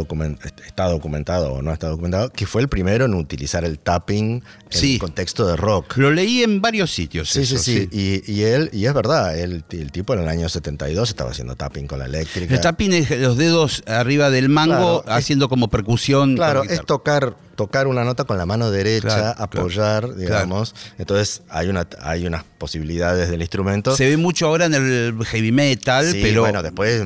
está 0.67 0.85
documentado 0.89 1.55
o 1.55 1.63
no 1.63 1.73
está 1.73 1.89
documentado, 1.89 2.29
que 2.29 2.47
fue 2.47 2.61
el 2.61 2.69
primero 2.69 3.07
en 3.07 3.15
utilizar 3.15 3.65
el 3.65 3.79
tapping 3.79 4.45
en 4.71 4.85
el 4.85 4.99
contexto 4.99 5.47
de 5.47 5.57
rock. 5.57 5.97
Lo 5.97 6.11
leí 6.11 6.43
en 6.43 6.61
varios 6.61 6.93
sitios. 6.93 7.31
Sí, 7.31 7.47
sí, 7.47 7.57
sí. 7.57 7.89
Y, 7.91 8.43
él, 8.43 8.69
y 8.75 8.85
es 8.85 8.93
verdad, 8.93 9.39
el 9.39 9.65
tipo 9.91 10.13
en 10.13 10.21
el 10.21 10.29
año 10.29 10.51
72 10.51 11.09
estaba 11.09 11.31
haciendo 11.31 11.57
tapping 11.57 11.87
con 11.87 11.99
la 11.99 12.05
eléctrica. 12.05 12.55
El 12.55 12.61
tapping 12.61 12.93
es 12.93 13.11
los 13.11 13.39
dedos 13.39 13.83
arriba 13.87 14.29
del 14.29 14.51
mango 14.51 15.03
haciendo 15.07 15.49
como 15.49 15.69
percusión. 15.69 16.37
Claro, 16.37 16.65
es 16.65 16.85
tocar 16.85 17.37
tocar 17.55 17.87
una 17.87 18.05
nota 18.05 18.25
con 18.25 18.39
la 18.39 18.47
mano 18.47 18.71
derecha, 18.71 19.31
apoyar, 19.31 20.17
digamos. 20.17 20.75
Entonces 20.99 21.43
hay, 21.49 21.69
una, 21.69 21.87
hay 22.01 22.27
unas 22.27 22.45
posibilidades 22.59 23.31
del 23.31 23.41
instrumento. 23.41 23.97
Se 23.97 24.09
ve 24.09 24.17
mucho 24.17 24.47
ahora 24.47 24.67
en 24.67 24.75
el 24.75 25.25
heavy 25.25 25.53
metal, 25.53 26.07
pero. 26.13 26.43
Bueno, 26.43 26.63
después 26.63 27.05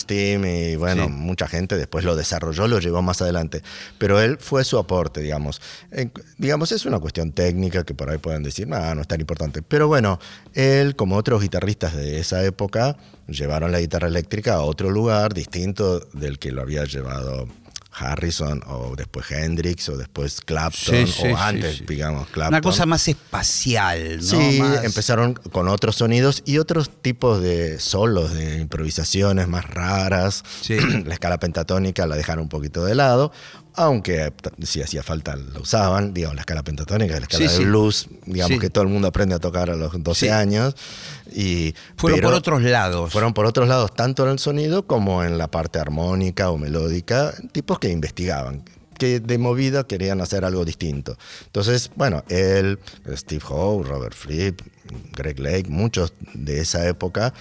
Malmsteen 0.00 0.44
y 0.44 0.76
bueno, 0.76 1.08
mucha 1.08 1.46
gente 1.46 1.76
después 1.76 2.04
lo 2.04 2.16
desarrolló, 2.16 2.68
lo 2.68 2.78
llevó 2.78 3.02
más 3.02 3.20
adelante. 3.22 3.62
Pero 3.98 4.20
él 4.20 4.38
fue 4.38 4.64
su 4.64 4.78
aporte, 4.78 5.20
digamos. 5.20 5.60
digamos, 6.38 6.72
es 6.72 6.86
una 6.86 6.98
cuestión 6.98 7.32
técnica 7.32 7.84
que 7.84 7.94
por 7.94 8.10
ahí 8.10 8.18
pueden 8.18 8.42
decir, 8.42 8.66
no, 8.66 8.94
no 8.94 9.00
es 9.00 9.08
tan 9.08 9.20
importante. 9.20 9.62
Pero 9.62 9.88
bueno, 9.88 10.18
él, 10.54 10.96
como 10.96 11.16
otros 11.16 11.42
guitarristas 11.42 11.94
de 11.94 12.18
esa 12.18 12.44
época, 12.44 12.96
llevaron 13.26 13.72
la 13.72 13.80
guitarra 13.80 14.08
eléctrica 14.08 14.54
a 14.54 14.62
otro 14.62 14.90
lugar 14.90 15.34
distinto 15.34 16.00
del 16.12 16.38
que 16.38 16.52
lo 16.52 16.62
había 16.62 16.84
llevado 16.84 17.46
Harrison 18.00 18.62
o 18.66 18.94
después 18.96 19.30
Hendrix 19.30 19.88
o 19.88 19.96
después 19.96 20.40
Clapton 20.40 21.06
o 21.24 21.36
antes, 21.36 21.84
digamos, 21.86 22.28
Clapton. 22.28 22.54
Una 22.54 22.60
cosa 22.60 22.86
más 22.86 23.06
espacial, 23.08 24.16
¿no? 24.16 24.22
Sí, 24.22 24.60
empezaron 24.82 25.34
con 25.34 25.68
otros 25.68 25.96
sonidos 25.96 26.42
y 26.46 26.58
otros 26.58 26.90
tipos 27.02 27.42
de 27.42 27.78
solos, 27.78 28.32
de 28.32 28.58
improvisaciones 28.58 29.48
más 29.48 29.66
raras. 29.66 30.42
la 31.04 31.14
escala 31.14 31.38
pentatónica 31.38 32.06
la 32.06 32.16
dejaron 32.16 32.44
un 32.44 32.48
poquito 32.48 32.84
de 32.84 32.94
lado, 32.94 33.32
aunque 33.74 34.32
si 34.62 34.82
hacía 34.82 35.02
falta 35.02 35.36
lo 35.36 35.62
usaban, 35.62 36.12
digamos, 36.12 36.36
la 36.36 36.42
escala 36.42 36.62
pentatónica, 36.62 37.14
la 37.14 37.26
escala 37.26 37.50
de 37.50 37.64
blues, 37.64 38.08
digamos 38.26 38.60
que 38.60 38.70
todo 38.70 38.84
el 38.84 38.90
mundo 38.90 39.08
aprende 39.08 39.34
a 39.34 39.38
tocar 39.38 39.70
a 39.70 39.76
los 39.76 39.92
12 40.02 40.32
años. 40.32 40.74
Y, 41.32 41.74
fueron 41.96 42.20
por 42.20 42.34
otros 42.34 42.62
lados. 42.62 43.12
Fueron 43.12 43.34
por 43.34 43.46
otros 43.46 43.68
lados, 43.68 43.94
tanto 43.94 44.24
en 44.24 44.30
el 44.30 44.38
sonido 44.38 44.86
como 44.86 45.24
en 45.24 45.38
la 45.38 45.48
parte 45.48 45.78
armónica 45.78 46.50
o 46.50 46.58
melódica, 46.58 47.32
tipos 47.52 47.78
que 47.78 47.90
investigaban, 47.90 48.64
que 49.00 49.18
de 49.18 49.38
movida 49.38 49.86
querían 49.86 50.20
hacer 50.20 50.44
algo 50.44 50.66
distinto. 50.66 51.16
Entonces, 51.46 51.90
bueno, 51.96 52.22
él, 52.28 52.78
Steve 53.16 53.42
Howe, 53.48 53.82
Robert 53.82 54.14
Fripp, 54.14 54.60
Greg 55.16 55.40
Lake, 55.40 55.70
muchos 55.70 56.12
de 56.34 56.60
esa 56.60 56.86
época 56.86 57.32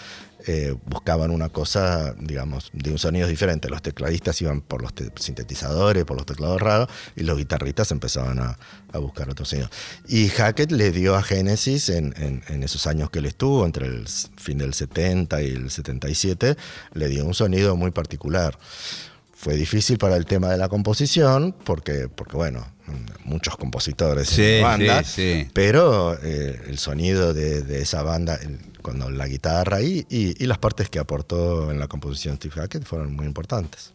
eh, 0.48 0.74
buscaban 0.86 1.32
una 1.32 1.50
cosa, 1.50 2.16
digamos, 2.18 2.70
de 2.72 2.92
un 2.92 2.98
sonido 2.98 3.28
diferente. 3.28 3.70
Los 3.70 3.82
tecladistas 3.82 4.42
iban 4.42 4.62
por 4.62 4.82
los 4.82 4.94
sintetizadores, 5.18 6.06
por 6.06 6.16
los 6.16 6.26
teclados 6.26 6.62
raros, 6.62 6.88
y 7.18 7.24
los 7.24 7.38
guitarristas 7.38 7.92
empezaban 7.92 8.40
a, 8.40 8.58
buscar 9.00 9.30
otro 9.30 9.44
sonido. 9.44 9.70
Y 10.08 10.30
Hackett 10.30 10.72
le 10.72 10.92
dio 10.92 11.16
a 11.16 11.24
Genesis, 11.24 11.90
en, 11.90 12.44
esos 12.64 12.88
años 12.88 13.10
que 13.10 13.20
él 13.20 13.26
estuvo, 13.26 13.66
entre 13.66 13.88
el 13.88 14.08
fin 14.08 14.58
del 14.58 14.74
70 14.74 15.42
y 15.42 15.48
el 15.48 15.70
77, 15.70 16.56
le 16.94 17.08
dio 17.10 17.26
un 17.26 17.34
sonido 17.34 17.76
muy 17.76 17.92
particular. 17.92 18.58
Fue 19.40 19.56
difícil 19.56 19.98
para 19.98 20.18
el 20.18 20.26
tema 20.26 20.50
de 20.50 20.58
la 20.58 20.68
composición, 20.68 21.56
porque, 21.64 22.10
porque 22.14 22.36
bueno, 22.36 22.68
muchos 23.24 23.56
compositores 23.56 24.38
en 24.38 24.62
la 24.62 24.68
banda, 24.68 25.04
pero 25.54 26.22
eh, 26.22 26.62
el 26.68 26.78
sonido 26.78 27.34
de, 27.34 27.82
esa 27.82 28.04
banda, 28.04 28.38
cuando 28.82 29.10
la 29.10 29.28
guitarra 29.28 29.82
y, 29.82 30.06
y, 30.10 30.46
las 30.46 30.58
partes 30.58 30.90
que 30.90 31.00
aportó 31.00 31.72
en 31.72 31.80
la 31.80 31.88
composición 31.88 32.36
Steve 32.36 32.54
Hackett 32.56 32.84
fueron 32.84 33.16
muy 33.16 33.26
importantes. 33.26 33.94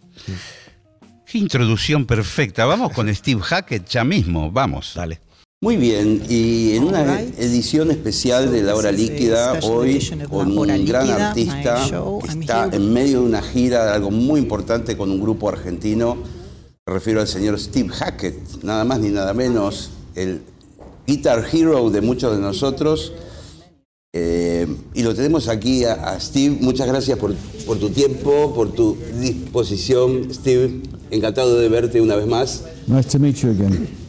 Qué 1.26 1.37
introducción 1.37 2.07
perfecta. 2.07 2.64
Vamos 2.64 2.94
con 2.94 3.14
Steve 3.14 3.42
Hackett 3.42 3.87
ya 3.87 4.02
mismo, 4.02 4.50
vamos. 4.50 4.94
Dale. 4.94 5.20
Muy 5.64 5.79
bien, 5.79 6.22
y 6.29 6.72
en 6.74 6.85
una 6.85 7.22
edición 7.22 7.90
especial 7.90 8.53
de 8.53 8.62
La 8.62 8.77
Hora 8.77 8.92
Líquida, 8.92 9.61
hoy 9.62 9.98
con 10.29 10.59
un 10.59 10.85
gran 10.85 11.09
artista 11.09 11.88
que 12.22 12.38
está 12.38 12.68
en 12.70 12.92
medio 12.92 13.20
de 13.20 13.24
una 13.24 13.40
gira 13.40 13.87
de 13.87 13.92
algo 13.92 14.11
muy 14.11 14.40
importante 14.40 14.94
con 14.94 15.11
un 15.11 15.22
grupo 15.22 15.48
argentino. 15.48 16.18
Me 16.87 16.92
refiero 16.92 17.22
al 17.22 17.29
señor 17.29 17.59
Steve 17.59 17.88
Hackett, 17.88 18.62
nada 18.62 18.85
más 18.85 19.00
ni 19.00 19.09
nada 19.09 19.33
menos, 19.33 19.88
el 20.14 20.42
guitar 21.07 21.42
hero 21.50 21.88
de 21.88 22.03
muchos 22.03 22.37
de 22.37 22.42
nosotros 22.42 23.14
eh, 24.12 24.66
y 24.92 25.03
lo 25.03 25.14
tenemos 25.14 25.48
aquí 25.48 25.87
a, 25.87 26.20
Steve. 26.20 26.59
Muchas 26.61 26.87
gracias 26.87 27.18
por, 27.18 27.35
por, 27.64 27.79
tu 27.79 27.88
tiempo, 27.88 28.53
por 28.55 28.70
tu 28.72 28.98
disposición, 29.18 30.29
Steve. 30.31 30.83
Encantado 31.11 31.59
de 31.59 31.70
verte 31.70 32.03
una 32.03 32.16
vez 32.16 32.27
más. 32.27 32.64
Nice 32.87 33.09
to 33.09 33.18
meet 33.18 33.37
you 33.37 33.48
again. 33.48 34.04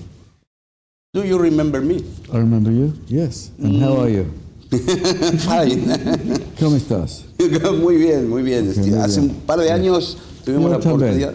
Do 1.15 1.23
you 1.23 1.37
remember 1.39 1.79
me? 1.79 2.03
I 2.33 2.39
remember 2.39 2.71
you. 2.71 2.91
Yes. 3.07 3.49
And 3.63 3.79
how 3.81 4.01
are 4.01 4.09
you? 4.09 4.25
Fine. 5.47 5.87
¿Cómo 6.59 6.75
estás? 6.75 7.23
muy 7.79 7.95
bien, 7.95 8.29
muy 8.29 8.43
bien. 8.43 8.67
Hace 8.99 9.21
un 9.21 9.29
par 9.47 9.59
de 9.59 9.71
años 9.71 10.17
tuvimos 10.43 10.71
la 10.71 10.75
oportunidad. 10.75 11.33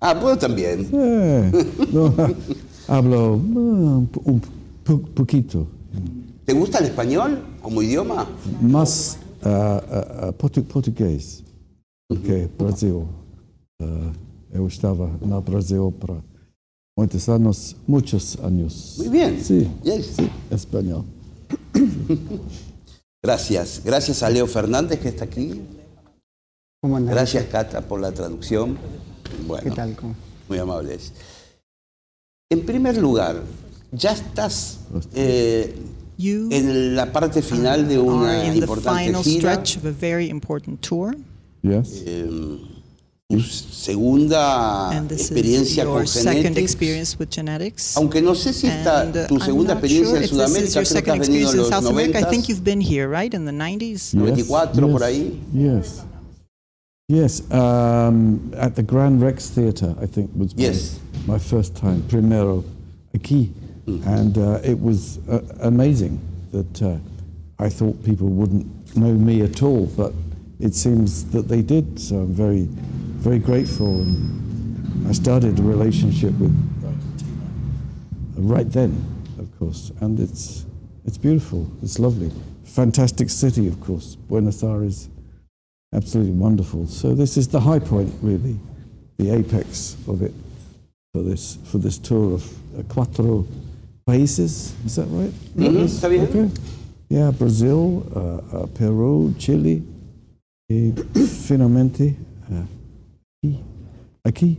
Ah, 0.00 0.14
puedo 0.14 0.38
también. 0.38 0.88
Eh, 0.92 1.50
hablo 2.86 3.34
uh, 3.34 4.06
un 4.26 4.40
poquito. 5.12 5.66
¿Te 6.44 6.52
gusta 6.52 6.78
el 6.78 6.84
español 6.84 7.42
como 7.60 7.82
idioma? 7.82 8.28
Más 8.62 9.18
uh, 9.44 10.28
uh, 10.28 10.32
portugués, 10.68 11.42
porque 12.06 12.48
Brasil. 12.56 13.08
Uh, 13.82 14.12
eu 14.52 14.66
estava 14.68 15.10
no 15.20 15.40
Brasil 15.40 15.92
para 15.98 16.14
muchos 16.96 17.28
años, 17.28 17.76
muchos 17.86 18.38
años. 18.42 18.94
Muy 18.98 19.08
bien. 19.08 19.42
Sí, 19.42 19.70
sí 19.84 20.30
español. 20.50 21.04
Gracias. 23.22 23.82
Gracias 23.84 24.22
a 24.22 24.30
Leo 24.30 24.46
Fernández 24.46 25.00
que 25.00 25.08
está 25.08 25.24
aquí. 25.24 25.60
Gracias, 26.82 27.44
Cata, 27.46 27.82
por 27.82 28.00
la 28.00 28.12
traducción. 28.12 28.78
Bueno, 29.46 29.64
¿Qué 29.64 29.70
tal? 29.70 29.96
Muy 30.48 30.58
amables. 30.58 31.12
En 32.50 32.64
primer 32.64 32.96
lugar, 32.96 33.42
ya 33.90 34.12
estás 34.12 34.80
eh, 35.14 35.74
en 36.18 36.94
la 36.94 37.12
parte 37.12 37.42
final 37.42 37.88
de 37.88 37.98
una 37.98 38.46
importante 38.54 39.12
gira. 39.24 39.62
Yes. 41.62 42.04
Eh, 42.06 42.60
tu 43.28 43.40
segunda 43.40 45.04
experiencia 45.10 45.84
con 45.84 46.06
Genetics. 46.06 47.96
Aunque 47.96 48.22
no 48.22 48.34
sé 48.34 48.52
si 48.52 48.68
está 48.68 49.04
uh, 49.04 49.26
tu 49.26 49.40
segunda 49.40 49.72
experiencia 49.72 50.18
en 50.18 50.28
Sudamérica, 50.28 50.82
creo 50.84 51.02
que 51.02 51.10
has 51.10 51.18
venido 51.28 51.50
en 51.50 51.56
los 51.58 51.70
90. 51.70 52.20
I 52.20 52.24
think 52.24 52.48
you've 52.48 52.62
been 52.62 52.80
here, 52.80 53.08
right, 53.08 53.34
in 53.34 53.44
the 53.44 53.52
90s. 53.52 54.14
94 54.14 54.88
por 54.90 55.02
ahí. 55.02 55.40
Yes. 55.52 56.04
Yes, 57.08 57.42
um, 57.52 58.52
at 58.56 58.74
the 58.74 58.82
Grand 58.82 59.22
Rex 59.22 59.48
Theatre, 59.50 59.94
I 60.00 60.06
think 60.06 60.30
was 60.36 60.52
yes. 60.56 60.98
my, 61.26 61.34
my 61.34 61.38
first 61.38 61.76
time, 61.76 62.02
primero 62.08 62.64
aquí. 63.16 63.50
And 63.86 64.36
uh, 64.36 64.58
it 64.64 64.80
was 64.80 65.20
uh, 65.28 65.40
amazing 65.62 66.18
that 66.50 66.82
uh, 66.82 66.96
I 67.60 67.68
thought 67.68 68.04
people 68.04 68.28
wouldn't 68.28 68.66
know 68.96 69.12
me 69.12 69.42
at 69.42 69.62
all, 69.62 69.86
but 69.96 70.12
it 70.58 70.74
seems 70.74 71.24
that 71.30 71.48
they 71.48 71.62
did. 71.62 72.00
So 72.00 72.16
I'm 72.16 72.32
very, 72.32 72.68
very 73.26 73.40
grateful. 73.40 74.02
And 74.02 75.08
I 75.08 75.12
started 75.12 75.58
a 75.58 75.62
relationship 75.62 76.32
with 76.38 76.54
right 78.36 78.70
then, 78.70 78.92
of 79.40 79.48
course. 79.58 79.90
And 80.00 80.20
it's, 80.20 80.64
it's 81.04 81.18
beautiful, 81.18 81.68
it's 81.82 81.98
lovely. 81.98 82.30
Fantastic 82.62 83.28
city, 83.28 83.66
of 83.66 83.80
course. 83.80 84.14
Buenos 84.14 84.62
Aires, 84.62 85.08
absolutely 85.92 86.34
wonderful. 86.34 86.86
So 86.86 87.16
this 87.16 87.36
is 87.36 87.48
the 87.48 87.58
high 87.58 87.80
point, 87.80 88.14
really, 88.22 88.60
the 89.18 89.32
apex 89.34 89.96
of 90.06 90.22
it 90.22 90.32
for 91.12 91.22
this, 91.22 91.58
for 91.64 91.78
this 91.78 91.98
tour 91.98 92.34
of 92.34 92.44
uh, 92.78 92.82
Cuatro 92.82 93.44
países. 94.08 94.72
Is 94.86 94.94
that 94.94 95.06
right? 95.06 95.32
Mm-hmm. 95.56 95.84
Está. 95.84 96.06
Okay. 96.28 96.48
Yeah, 97.08 97.32
Brazil, 97.32 98.06
uh, 98.14 98.56
uh, 98.56 98.66
Peru, 98.66 99.34
Chile, 99.36 99.82
finalmente 100.68 102.14
uh, 102.52 102.75
aquí. 103.42 103.60
aquí. 104.24 104.58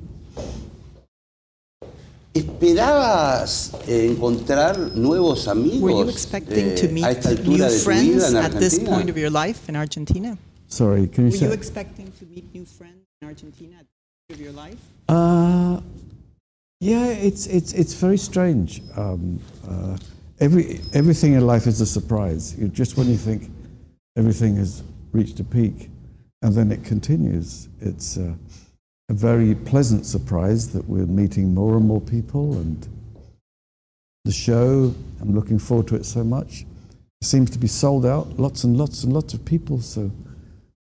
¿Esperabas 2.33 3.73
encontrar 3.87 4.95
nuevos 4.95 5.47
amigos 5.47 5.81
Were 5.81 6.03
you 6.03 6.09
expecting 6.09 6.69
eh, 6.69 6.75
to 6.75 6.87
meet 6.89 7.03
a 7.03 7.11
esta 7.11 7.29
altura 7.29 7.67
de 7.67 7.79
tu 7.79 7.89
vida 7.89 8.27
en 8.27 8.35
Argentina? 8.35 8.45
at 8.45 8.59
this 8.59 8.79
point 8.79 9.09
of 9.09 9.17
your 9.17 9.31
life 9.31 9.67
in 9.67 9.75
Argentina? 9.75 10.37
Sorry, 10.67 11.07
can 11.07 11.25
you 11.25 11.31
Were 11.31 11.37
say? 11.37 11.45
you 11.47 11.53
expecting 11.53 12.11
to 12.19 12.25
meet 12.25 12.53
new 12.53 12.65
friends 12.65 13.07
in 13.21 13.27
Argentina 13.27 13.77
at 13.79 13.85
the 13.87 14.35
point 14.35 14.39
of 14.39 14.41
your 14.41 14.53
life? 14.53 14.77
Uh, 15.09 15.81
yeah, 16.79 17.07
it's 17.07 17.47
it's 17.47 17.73
it's 17.73 17.95
very 17.95 18.19
strange. 18.19 18.83
Um, 18.95 19.39
uh, 19.67 19.97
every 20.39 20.79
everything 20.93 21.33
in 21.33 21.47
life 21.47 21.65
is 21.65 21.81
a 21.81 21.87
surprise. 21.87 22.55
You, 22.55 22.67
just 22.67 22.97
when 22.97 23.07
you 23.09 23.17
think 23.17 23.49
everything 24.15 24.57
has 24.57 24.83
reached 25.11 25.39
a 25.39 25.43
peak, 25.43 25.89
and 26.43 26.53
then 26.53 26.71
it 26.71 26.83
continues. 26.83 27.67
It's 27.81 28.17
uh, 28.17 28.35
a 29.09 29.13
very 29.13 29.55
pleasant 29.55 30.05
surprise 30.05 30.73
that 30.73 30.87
we're 30.87 31.05
meeting 31.05 31.53
more 31.53 31.77
and 31.77 31.85
more 31.85 32.01
people, 32.01 32.53
and 32.53 32.87
the 34.25 34.31
show. 34.31 34.93
I'm 35.21 35.33
looking 35.33 35.59
forward 35.59 35.87
to 35.87 35.95
it 35.95 36.05
so 36.05 36.23
much. 36.23 36.65
It 37.21 37.25
seems 37.25 37.49
to 37.51 37.57
be 37.57 37.67
sold 37.67 38.05
out. 38.05 38.37
Lots 38.37 38.63
and 38.63 38.77
lots 38.77 39.03
and 39.03 39.13
lots 39.13 39.33
of 39.33 39.43
people. 39.45 39.81
So 39.81 40.11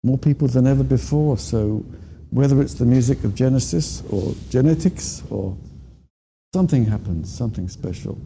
more 0.02 0.16
people 0.16 0.48
than 0.48 0.66
ever 0.66 0.84
before. 0.84 1.36
So 1.36 1.84
whether 2.30 2.62
it's 2.62 2.74
the 2.74 2.86
music 2.86 3.24
of 3.24 3.34
Genesis 3.34 4.02
or 4.10 4.34
genetics 4.48 5.22
or 5.28 5.56
something 6.54 6.86
happens, 6.86 7.32
something 7.34 7.68
special. 7.68 8.16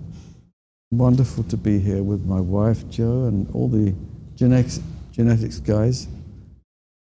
Wonderful 0.92 1.44
to 1.44 1.56
be 1.56 1.80
here 1.80 2.02
with 2.02 2.24
my 2.26 2.40
wife, 2.40 2.88
Joe, 2.90 3.24
and 3.24 3.50
all 3.52 3.68
the 3.68 3.94
genetics, 4.37 4.80
genetics 5.11 5.59
guys. 5.59 6.06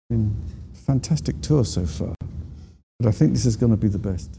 Been 0.09 0.35
fantastic 0.73 1.39
tour 1.41 1.63
so 1.63 1.85
far, 1.85 2.13
but 3.01 3.09
I 3.09 3.17
think 3.17 3.33
this 3.33 3.45
is 3.45 3.57
going 3.57 3.71
to 3.71 3.77
be 3.77 3.89
the 3.89 3.97
best. 3.97 4.37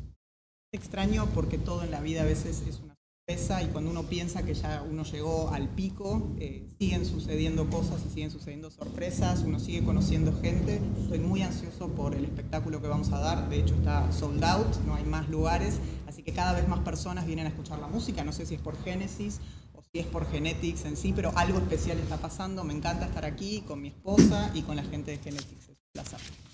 Extraño 0.72 1.26
porque 1.34 1.58
todo 1.58 1.82
en 1.82 1.90
la 1.90 2.00
vida 2.00 2.22
a 2.22 2.24
veces 2.24 2.62
es 2.66 2.80
una 2.80 2.92
y 3.28 3.66
cuando 3.72 3.90
uno 3.90 4.02
piensa 4.02 4.42
que 4.42 4.52
ya 4.52 4.82
uno 4.82 5.04
llegó 5.04 5.50
al 5.50 5.68
pico, 5.68 6.34
eh, 6.38 6.68
siguen 6.78 7.06
sucediendo 7.06 7.70
cosas 7.70 8.02
y 8.06 8.10
siguen 8.10 8.30
sucediendo 8.30 8.70
sorpresas, 8.70 9.42
uno 9.46 9.58
sigue 9.58 9.82
conociendo 9.84 10.38
gente. 10.42 10.80
Estoy 11.00 11.20
muy 11.20 11.42
ansioso 11.42 11.88
por 11.88 12.14
el 12.14 12.24
espectáculo 12.24 12.82
que 12.82 12.88
vamos 12.88 13.12
a 13.12 13.20
dar, 13.20 13.48
de 13.48 13.60
hecho 13.60 13.74
está 13.76 14.10
sold 14.12 14.44
out, 14.44 14.76
no 14.86 14.96
hay 14.96 15.04
más 15.04 15.28
lugares, 15.30 15.78
así 16.08 16.22
que 16.22 16.32
cada 16.32 16.52
vez 16.52 16.68
más 16.68 16.80
personas 16.80 17.24
vienen 17.24 17.46
a 17.46 17.50
escuchar 17.50 17.78
la 17.78 17.86
música, 17.86 18.24
no 18.24 18.32
sé 18.32 18.44
si 18.44 18.56
es 18.56 18.60
por 18.60 18.76
Genesis 18.82 19.40
o 19.72 19.82
si 19.82 20.00
es 20.00 20.06
por 20.06 20.28
Genetics 20.28 20.84
en 20.84 20.96
sí, 20.96 21.12
pero 21.14 21.32
algo 21.36 21.58
especial 21.58 21.98
está 21.98 22.18
pasando, 22.18 22.64
me 22.64 22.74
encanta 22.74 23.06
estar 23.06 23.24
aquí 23.24 23.62
con 23.62 23.80
mi 23.80 23.88
esposa 23.88 24.50
y 24.52 24.62
con 24.62 24.76
la 24.76 24.82
gente 24.82 25.12
de 25.12 25.18
Genetics, 25.18 25.62
es 25.62 25.68
un 25.68 25.76
placer. 25.92 26.51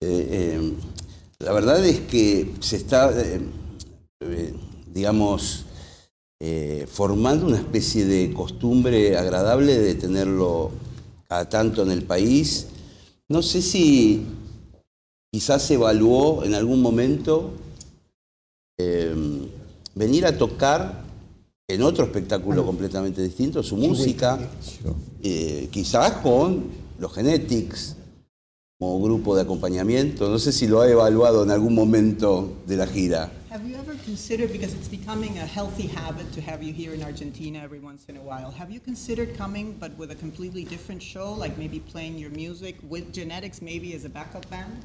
Eh, 0.00 0.28
eh, 0.30 0.72
la 1.38 1.52
verdad 1.52 1.84
es 1.84 2.00
que 2.00 2.54
se 2.60 2.76
está 2.76 3.12
digamos, 4.96 5.66
eh, 6.40 6.86
formando 6.90 7.46
una 7.46 7.58
especie 7.58 8.06
de 8.06 8.32
costumbre 8.32 9.18
agradable 9.18 9.78
de 9.78 9.94
tenerlo 9.94 10.70
cada 11.28 11.48
tanto 11.50 11.82
en 11.82 11.90
el 11.90 12.02
país. 12.02 12.68
No 13.28 13.42
sé 13.42 13.60
si 13.60 14.24
quizás 15.30 15.62
se 15.62 15.74
evaluó 15.74 16.44
en 16.44 16.54
algún 16.54 16.80
momento 16.80 17.52
em, 18.78 19.48
venir 19.94 20.24
a 20.24 20.38
tocar 20.38 21.04
en 21.68 21.82
otro 21.82 22.04
espectáculo 22.04 22.64
completamente 22.64 23.22
distinto 23.22 23.62
su 23.62 23.76
música, 23.76 24.38
eh, 25.22 25.68
quizás 25.70 26.12
con 26.22 26.64
los 26.98 27.12
Genetics 27.12 27.96
como 28.78 29.00
grupo 29.00 29.34
de 29.34 29.42
acompañamiento. 29.42 30.28
No 30.28 30.38
sé 30.38 30.52
si 30.52 30.66
lo 30.66 30.82
ha 30.82 30.90
evaluado 30.90 31.42
en 31.42 31.50
algún 31.50 31.74
momento 31.74 32.52
de 32.66 32.76
la 32.76 32.86
gira. 32.86 33.30
Have 33.50 33.66
you 33.66 33.74
ever 33.74 33.96
considered, 34.04 34.52
because 34.52 34.74
it's 34.74 34.88
becoming 34.88 35.38
a 35.38 35.46
healthy 35.46 35.86
habit 35.86 36.30
to 36.32 36.42
have 36.42 36.62
you 36.62 36.74
here 36.74 36.92
in 36.92 37.02
Argentina 37.02 37.58
every 37.62 37.78
once 37.78 38.04
in 38.08 38.18
a 38.18 38.20
while, 38.20 38.50
have 38.50 38.70
you 38.70 38.78
considered 38.78 39.34
coming 39.34 39.74
but 39.80 39.96
with 39.96 40.10
a 40.10 40.14
completely 40.14 40.62
different 40.64 41.02
show, 41.02 41.32
like 41.32 41.56
maybe 41.56 41.80
playing 41.80 42.18
your 42.18 42.28
music 42.30 42.76
with 42.86 43.14
Genetics 43.14 43.62
maybe 43.62 43.94
as 43.94 44.04
a 44.04 44.10
backup 44.10 44.48
band? 44.50 44.84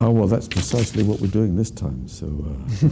Oh, 0.00 0.10
well, 0.10 0.26
that's 0.26 0.48
precisely 0.48 1.04
what 1.04 1.20
we're 1.20 1.30
doing 1.30 1.54
this 1.54 1.70
time. 1.70 2.08
So 2.08 2.26
uh, 2.26 2.86
uh, 2.86 2.90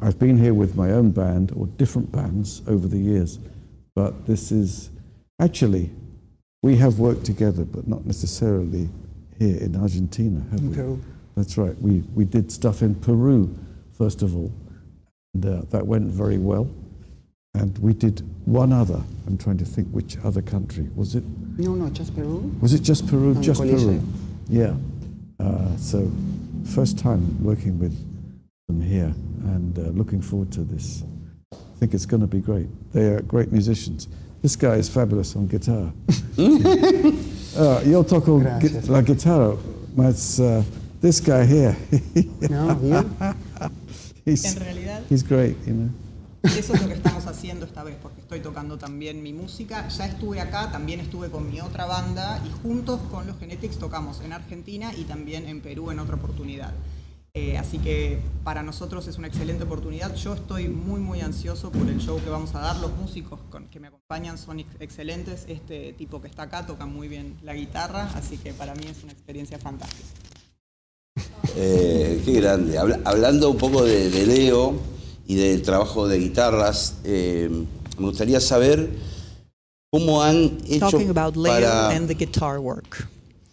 I've 0.00 0.18
been 0.18 0.36
here 0.36 0.54
with 0.54 0.74
my 0.74 0.90
own 0.90 1.12
band 1.12 1.52
or 1.54 1.68
different 1.76 2.10
bands 2.10 2.62
over 2.66 2.88
the 2.88 2.98
years, 2.98 3.38
but 3.94 4.26
this 4.26 4.50
is 4.50 4.90
actually, 5.38 5.92
we 6.62 6.76
have 6.76 6.98
worked 6.98 7.24
together, 7.24 7.64
but 7.64 7.86
not 7.86 8.04
necessarily 8.04 8.88
here 9.38 9.56
in 9.58 9.76
Argentina, 9.76 10.40
have 10.50 10.60
In 10.60 10.70
we? 10.70 10.76
Peru. 10.76 11.02
That's 11.36 11.56
right. 11.56 11.80
We, 11.80 12.00
we 12.14 12.24
did 12.24 12.50
stuff 12.50 12.82
in 12.82 12.96
Peru, 12.96 13.56
first 13.96 14.22
of 14.22 14.34
all, 14.34 14.52
and 15.34 15.46
uh, 15.46 15.62
that 15.70 15.86
went 15.86 16.06
very 16.10 16.38
well. 16.38 16.68
And 17.54 17.76
we 17.78 17.94
did 17.94 18.22
one 18.46 18.72
other. 18.72 19.00
I'm 19.26 19.38
trying 19.38 19.58
to 19.58 19.64
think 19.64 19.88
which 19.88 20.16
other 20.24 20.42
country. 20.42 20.88
Was 20.94 21.14
it 21.14 21.24
No, 21.58 21.74
no, 21.74 21.88
just 21.90 22.14
Peru. 22.14 22.54
was 22.60 22.74
it 22.74 22.82
just 22.82 23.06
Peru? 23.06 23.32
And 23.32 23.42
just 23.42 23.60
Peru. 23.60 24.02
Yeah. 24.48 24.74
Uh, 25.40 25.76
so, 25.76 26.10
first 26.64 26.98
time 26.98 27.42
working 27.42 27.78
with 27.78 27.96
them 28.68 28.80
here 28.82 29.14
and 29.44 29.78
uh, 29.78 29.82
looking 29.82 30.20
forward 30.20 30.52
to 30.52 30.60
this. 30.62 31.02
I 31.52 31.56
think 31.78 31.94
it's 31.94 32.06
going 32.06 32.20
to 32.20 32.26
be 32.26 32.40
great. 32.40 32.66
They 32.92 33.06
are 33.06 33.20
great 33.22 33.52
musicians. 33.52 34.08
This 34.42 34.56
guy 34.56 34.76
is 34.78 34.88
fabulous 34.88 35.34
on 35.34 35.48
guitar. 35.48 35.92
uh, 36.38 37.80
yo 37.84 38.04
toco 38.04 38.38
Gracias. 38.38 38.88
la 38.88 39.02
guitarra, 39.02 39.56
mas 39.96 40.38
uh, 40.38 40.62
this 41.00 41.20
guy 41.20 41.44
here, 41.44 41.76
No, 42.48 42.78
you? 42.80 43.04
he's, 44.24 44.44
En 44.44 44.60
realidad, 44.62 45.02
he's 45.10 45.22
great, 45.24 45.56
you 45.66 45.74
know. 45.74 45.90
eso 46.44 46.72
es 46.72 46.82
lo 46.82 46.88
que 46.88 46.94
estamos 46.94 47.26
haciendo 47.26 47.66
esta 47.66 47.82
vez, 47.82 47.96
porque 48.00 48.20
estoy 48.20 48.38
tocando 48.40 48.78
también 48.78 49.22
mi 49.24 49.32
música. 49.32 49.88
Ya 49.88 50.06
estuve 50.06 50.40
acá, 50.40 50.70
también 50.70 51.00
estuve 51.00 51.30
con 51.30 51.50
mi 51.50 51.60
otra 51.60 51.86
banda 51.86 52.40
y 52.46 52.50
juntos 52.62 53.00
con 53.10 53.26
los 53.26 53.36
Genetics 53.38 53.78
tocamos 53.78 54.20
en 54.24 54.32
Argentina 54.32 54.92
y 54.96 55.02
también 55.02 55.48
en 55.48 55.60
Perú 55.60 55.90
en 55.90 55.98
otra 55.98 56.14
oportunidad. 56.14 56.72
Eh, 57.40 57.56
así 57.56 57.78
que 57.78 58.18
para 58.42 58.64
nosotros 58.64 59.06
es 59.06 59.16
una 59.16 59.28
excelente 59.28 59.62
oportunidad. 59.62 60.12
Yo 60.16 60.34
estoy 60.34 60.66
muy, 60.68 60.98
muy 60.98 61.20
ansioso 61.20 61.70
por 61.70 61.88
el 61.88 61.98
show 62.00 62.20
que 62.20 62.28
vamos 62.30 62.52
a 62.56 62.58
dar. 62.60 62.76
Los 62.80 62.90
músicos 62.96 63.38
con- 63.48 63.66
que 63.68 63.78
me 63.78 63.86
acompañan 63.86 64.36
son 64.38 64.58
ex- 64.58 64.74
excelentes. 64.80 65.44
Este 65.46 65.92
tipo 65.92 66.20
que 66.20 66.26
está 66.26 66.42
acá 66.44 66.66
toca 66.66 66.84
muy 66.86 67.06
bien 67.06 67.36
la 67.44 67.54
guitarra, 67.54 68.10
así 68.16 68.38
que 68.38 68.52
para 68.52 68.74
mí 68.74 68.86
es 68.90 69.04
una 69.04 69.12
experiencia 69.12 69.56
fantástica. 69.60 70.08
Eh, 71.54 72.22
qué 72.24 72.32
grande. 72.40 72.76
Habla- 72.76 73.00
hablando 73.04 73.50
un 73.50 73.56
poco 73.56 73.84
de, 73.84 74.10
de 74.10 74.26
Leo 74.26 74.74
y 75.28 75.36
del 75.36 75.62
trabajo 75.62 76.08
de 76.08 76.18
guitarras, 76.18 76.96
eh, 77.04 77.48
me 77.98 78.06
gustaría 78.06 78.40
saber 78.40 78.90
cómo 79.92 80.22
han 80.24 80.58
hecho 80.66 80.90
Talking 80.90 81.10
about 81.10 81.36
Leo 81.36 81.52
para, 81.52 81.90
and 81.90 82.08
the 82.08 82.14
guitar 82.14 82.58
work. 82.58 83.08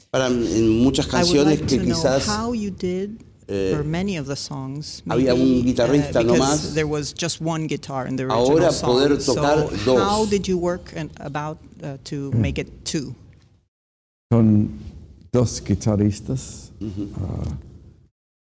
para 0.09 0.25
en 0.27 0.69
muchas 0.79 1.05
canciones 1.05 1.59
like 1.59 1.77
que 1.77 1.83
quizás 1.85 2.27
how 2.27 2.53
you 2.55 2.71
did 2.71 3.09
eh, 3.47 3.75
for 3.75 3.83
many 3.83 4.17
of 4.17 4.25
the 4.27 4.35
songs. 4.35 5.01
había 5.07 5.33
un 5.33 5.63
guitarrista 5.63 6.21
because 6.23 6.39
nomás. 6.39 6.73
There 6.73 6.87
was 6.87 7.13
just 7.13 7.41
one 7.41 7.67
guitar 7.67 8.07
in 8.07 8.15
the 8.15 8.23
original 8.23 8.51
Ahora 8.51 8.71
song. 8.71 8.89
poder 8.89 9.17
tocar 9.17 9.69
so 9.69 9.85
dos. 9.85 10.01
how 10.01 10.25
did 10.25 10.47
you 10.47 10.57
work 10.57 10.91
and 10.95 11.09
about 11.19 11.57
uh, 11.83 11.97
to 12.05 12.31
make 12.31 12.57
it 12.57 12.67
two? 12.85 13.15
con 14.31 14.69
dos 15.31 15.59
guitarristas. 15.61 16.71
Uh, 16.81 17.51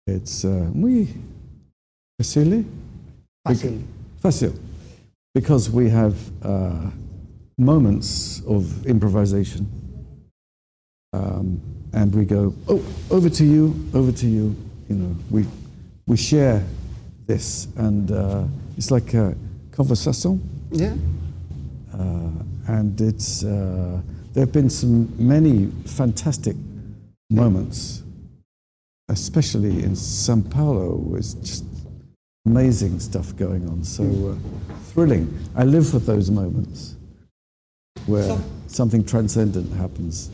it's 0.07 0.43
uh, 0.45 0.69
muy 0.73 1.07
fácil. 2.19 2.65
Fácil. 3.47 3.81
Fácil. 4.21 4.53
Because 5.33 5.69
we 5.69 5.89
have 5.89 6.15
uh, 6.43 6.89
moments 7.57 8.41
of 8.47 8.85
improvisation. 8.85 9.67
Um, 11.13 11.61
and 11.93 12.13
we 12.13 12.25
go, 12.25 12.53
oh, 12.67 12.83
over 13.11 13.29
to 13.29 13.43
you, 13.43 13.75
over 13.93 14.11
to 14.11 14.27
you. 14.27 14.55
You 14.93 14.99
know, 14.99 15.15
we, 15.31 15.45
we 16.05 16.17
share 16.17 16.63
this. 17.25 17.67
And 17.77 18.11
uh, 18.11 18.43
it's 18.77 18.91
like 18.91 19.13
a 19.15 19.35
conversation. 19.71 20.39
Yeah. 20.71 20.93
Uh, 21.93 22.29
and 22.67 22.99
it's 23.01 23.43
uh, 23.43 23.99
there 24.33 24.45
have 24.45 24.51
been 24.53 24.69
some 24.69 25.11
many 25.17 25.67
fantastic 25.85 26.55
moments, 27.31 28.03
especially 29.09 29.83
in 29.83 29.95
Sao 29.95 30.41
Paulo. 30.49 30.95
With 30.95 31.43
just 31.43 31.65
amazing 32.45 32.99
stuff 32.99 33.35
going 33.35 33.67
on, 33.67 33.83
so 33.83 34.03
uh, 34.03 34.73
thrilling. 34.93 35.27
I 35.55 35.63
live 35.63 35.89
for 35.89 35.99
those 35.99 36.29
moments 36.29 36.95
where 38.05 38.23
So- 38.23 38.41
something 38.67 39.03
transcendent 39.03 39.73
happens. 39.73 40.29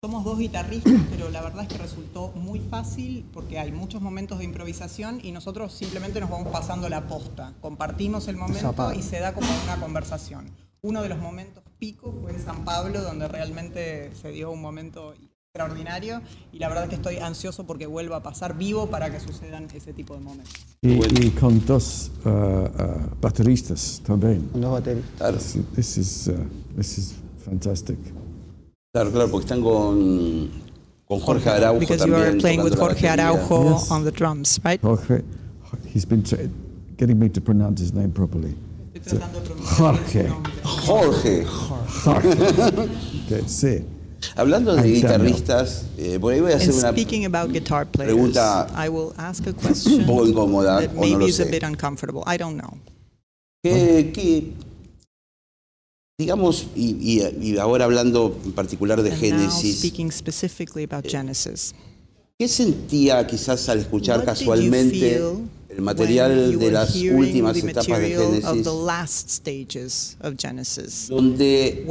Somos 0.00 0.22
dos 0.22 0.38
guitarristas, 0.38 0.94
pero 1.10 1.28
la 1.28 1.42
verdad 1.42 1.62
es 1.62 1.68
que 1.70 1.78
resultó 1.78 2.28
muy 2.36 2.60
fácil 2.60 3.26
porque 3.32 3.58
hay 3.58 3.72
muchos 3.72 4.00
momentos 4.00 4.38
de 4.38 4.44
improvisación 4.44 5.18
y 5.24 5.32
nosotros 5.32 5.72
simplemente 5.72 6.20
nos 6.20 6.30
vamos 6.30 6.52
pasando 6.52 6.88
la 6.88 7.08
posta. 7.08 7.52
Compartimos 7.60 8.28
el 8.28 8.36
momento 8.36 8.60
Zapado. 8.60 8.92
y 8.92 9.02
se 9.02 9.18
da 9.18 9.34
como 9.34 9.48
una 9.64 9.80
conversación. 9.80 10.52
Uno 10.82 11.02
de 11.02 11.08
los 11.08 11.18
momentos 11.18 11.64
pico 11.80 12.14
fue 12.22 12.30
en 12.30 12.40
San 12.40 12.64
Pablo, 12.64 13.02
donde 13.02 13.26
realmente 13.26 14.12
se 14.14 14.30
dio 14.30 14.52
un 14.52 14.62
momento 14.62 15.14
extraordinario 15.48 16.22
y 16.52 16.60
la 16.60 16.68
verdad 16.68 16.84
es 16.84 16.90
que 16.90 16.94
estoy 16.94 17.16
ansioso 17.16 17.66
porque 17.66 17.86
vuelva 17.86 18.18
a 18.18 18.22
pasar 18.22 18.56
vivo 18.56 18.86
para 18.86 19.10
que 19.10 19.18
sucedan 19.18 19.66
ese 19.74 19.92
tipo 19.92 20.14
de 20.14 20.20
momentos. 20.20 20.54
Y, 20.80 21.26
y 21.26 21.30
con 21.30 21.66
dos 21.66 22.12
uh, 22.24 22.28
uh, 22.28 22.66
bateristas 23.20 24.00
también. 24.06 24.48
Dos 24.54 24.70
baterías. 24.70 25.06
Claro, 25.16 25.38
This, 25.38 25.58
this 25.74 25.96
is 25.98 26.28
uh, 26.28 26.34
this 26.76 26.98
is 26.98 27.16
fantastic. 27.44 27.98
Claro, 28.92 29.10
claro, 29.10 29.30
porque 29.30 29.44
están 29.46 29.62
con, 29.62 30.50
con 31.06 31.20
Jorge 31.20 31.48
Araujo 31.50 31.80
Because 31.80 32.04
you 32.06 32.12
también. 32.12 32.28
are 32.34 32.38
playing 32.40 32.62
with 32.62 32.74
Jorge. 32.78 33.06
Araujo 33.08 33.74
Yes. 33.78 33.90
on 33.90 34.04
the 34.04 34.10
drums, 34.10 34.60
right? 34.64 34.80
Jorge, 34.80 35.22
he's 35.92 36.04
been 36.06 36.22
getting 36.96 37.18
me 37.18 37.28
to 37.28 37.40
pronounce 37.40 37.80
his 37.80 37.92
name 37.92 38.10
properly. 38.12 38.54
Estoy 38.94 39.18
tratando 39.18 39.40
de 39.40 39.46
pronunciar 39.48 39.94
bien 40.12 40.26
su 40.64 40.86
Jorge. 40.86 41.44
Jorge, 41.44 41.44
Jorge. 42.04 42.28
okay, 43.26 43.42
sí. 43.46 43.84
hablando 44.36 44.74
de 44.74 44.82
guitarristas, 44.90 45.84
eh, 45.96 46.18
por 46.18 46.32
ahí 46.32 46.40
voy 46.40 46.52
a 46.52 46.56
hacer 46.56 46.74
una 46.74 46.90
speaking 46.90 47.24
about 47.26 47.52
guitar 47.52 47.86
players, 47.86 48.12
pregunta 48.14 48.66
I 48.74 48.88
will 48.88 49.12
ask 49.16 49.46
a 49.46 49.52
question 49.52 50.00
un 50.00 50.06
poco 50.06 50.26
incómoda, 50.26 50.78
o 50.78 50.80
no 50.94 51.00
maybe 51.00 51.18
lo 51.20 51.28
is 51.28 51.38
a 51.40 51.44
sé. 51.44 51.50
bit 51.50 51.62
uncomfortable. 51.62 52.22
I 52.26 52.36
don't 52.36 52.58
know. 52.60 52.76
¿Qué, 53.62 54.10
qué- 54.12 54.52
digamos, 56.28 56.66
y, 56.74 56.96
y- 57.00 57.22
y 57.52 57.58
ahora 57.58 57.84
hablando 57.84 58.36
en 58.44 58.50
particular 58.50 59.00
de 59.04 59.12
Génesis, 59.12 59.80
Genesis. 61.04 61.40
¿qué 62.36 62.48
sentía 62.48 63.24
quizás 63.24 63.68
al 63.68 63.78
escuchar 63.78 64.24
casualmente 64.24 65.20
el 65.68 65.80
material 65.80 66.58
de 66.58 66.70
las 66.72 66.92
últimas 67.18 67.54
etapas 67.70 67.86
de 68.00 68.08
Génesis, 68.32 68.66
donde 71.08 71.84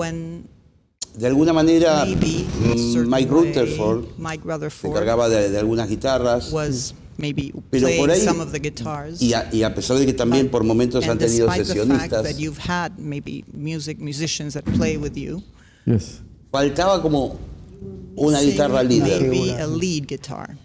de 1.18 1.28
alguna 1.28 1.54
manera 1.54 2.06
mm, 2.06 3.08
Mike 3.08 3.30
Rutherford 3.32 4.06
Mike 4.18 4.44
se 4.44 4.54
Rutherford 4.54 4.92
encargaba 4.92 5.30
de, 5.30 5.50
de 5.52 5.58
algunas 5.58 5.88
guitarras. 5.88 6.52
was 6.52 6.94
maybe 7.18 7.52
Pero 7.72 7.88
por 7.88 8.06
playing 8.08 8.10
ahí- 8.10 8.26
some 8.26 8.40
of 8.42 8.52
the 8.52 8.60
guitars. 8.60 9.22
y 9.22 9.34
a, 9.34 9.50
y 9.52 9.64
a 9.64 9.74
pesar 9.74 9.98
de 9.98 10.06
que 10.06 10.14
también 10.14 10.46
But- 10.46 10.52
por 10.52 10.64
momentos 10.64 11.04
han 11.04 11.12
and 11.12 11.20
tenido 11.20 11.46
despite 11.48 11.64
the 11.64 11.74
fact 11.74 11.90
sesionistas, 11.90 12.24
that 12.24 12.40
you've 12.40 12.60
had 12.60 12.98
maybe 13.00 13.44
music 13.54 14.00
musicians 14.00 14.54
that 14.54 14.64
play 14.78 14.98
with 14.98 15.16
you, 15.18 15.42
Yes. 15.86 16.22
faltaba 16.52 17.02
como 17.02 17.38
una 18.16 18.40
sing 18.40 18.52
guitarra 18.52 18.84
líder. 18.84 19.22
maybe 19.22 19.52
a 19.54 19.68
lead 19.68 20.08
guitar. 20.08 20.58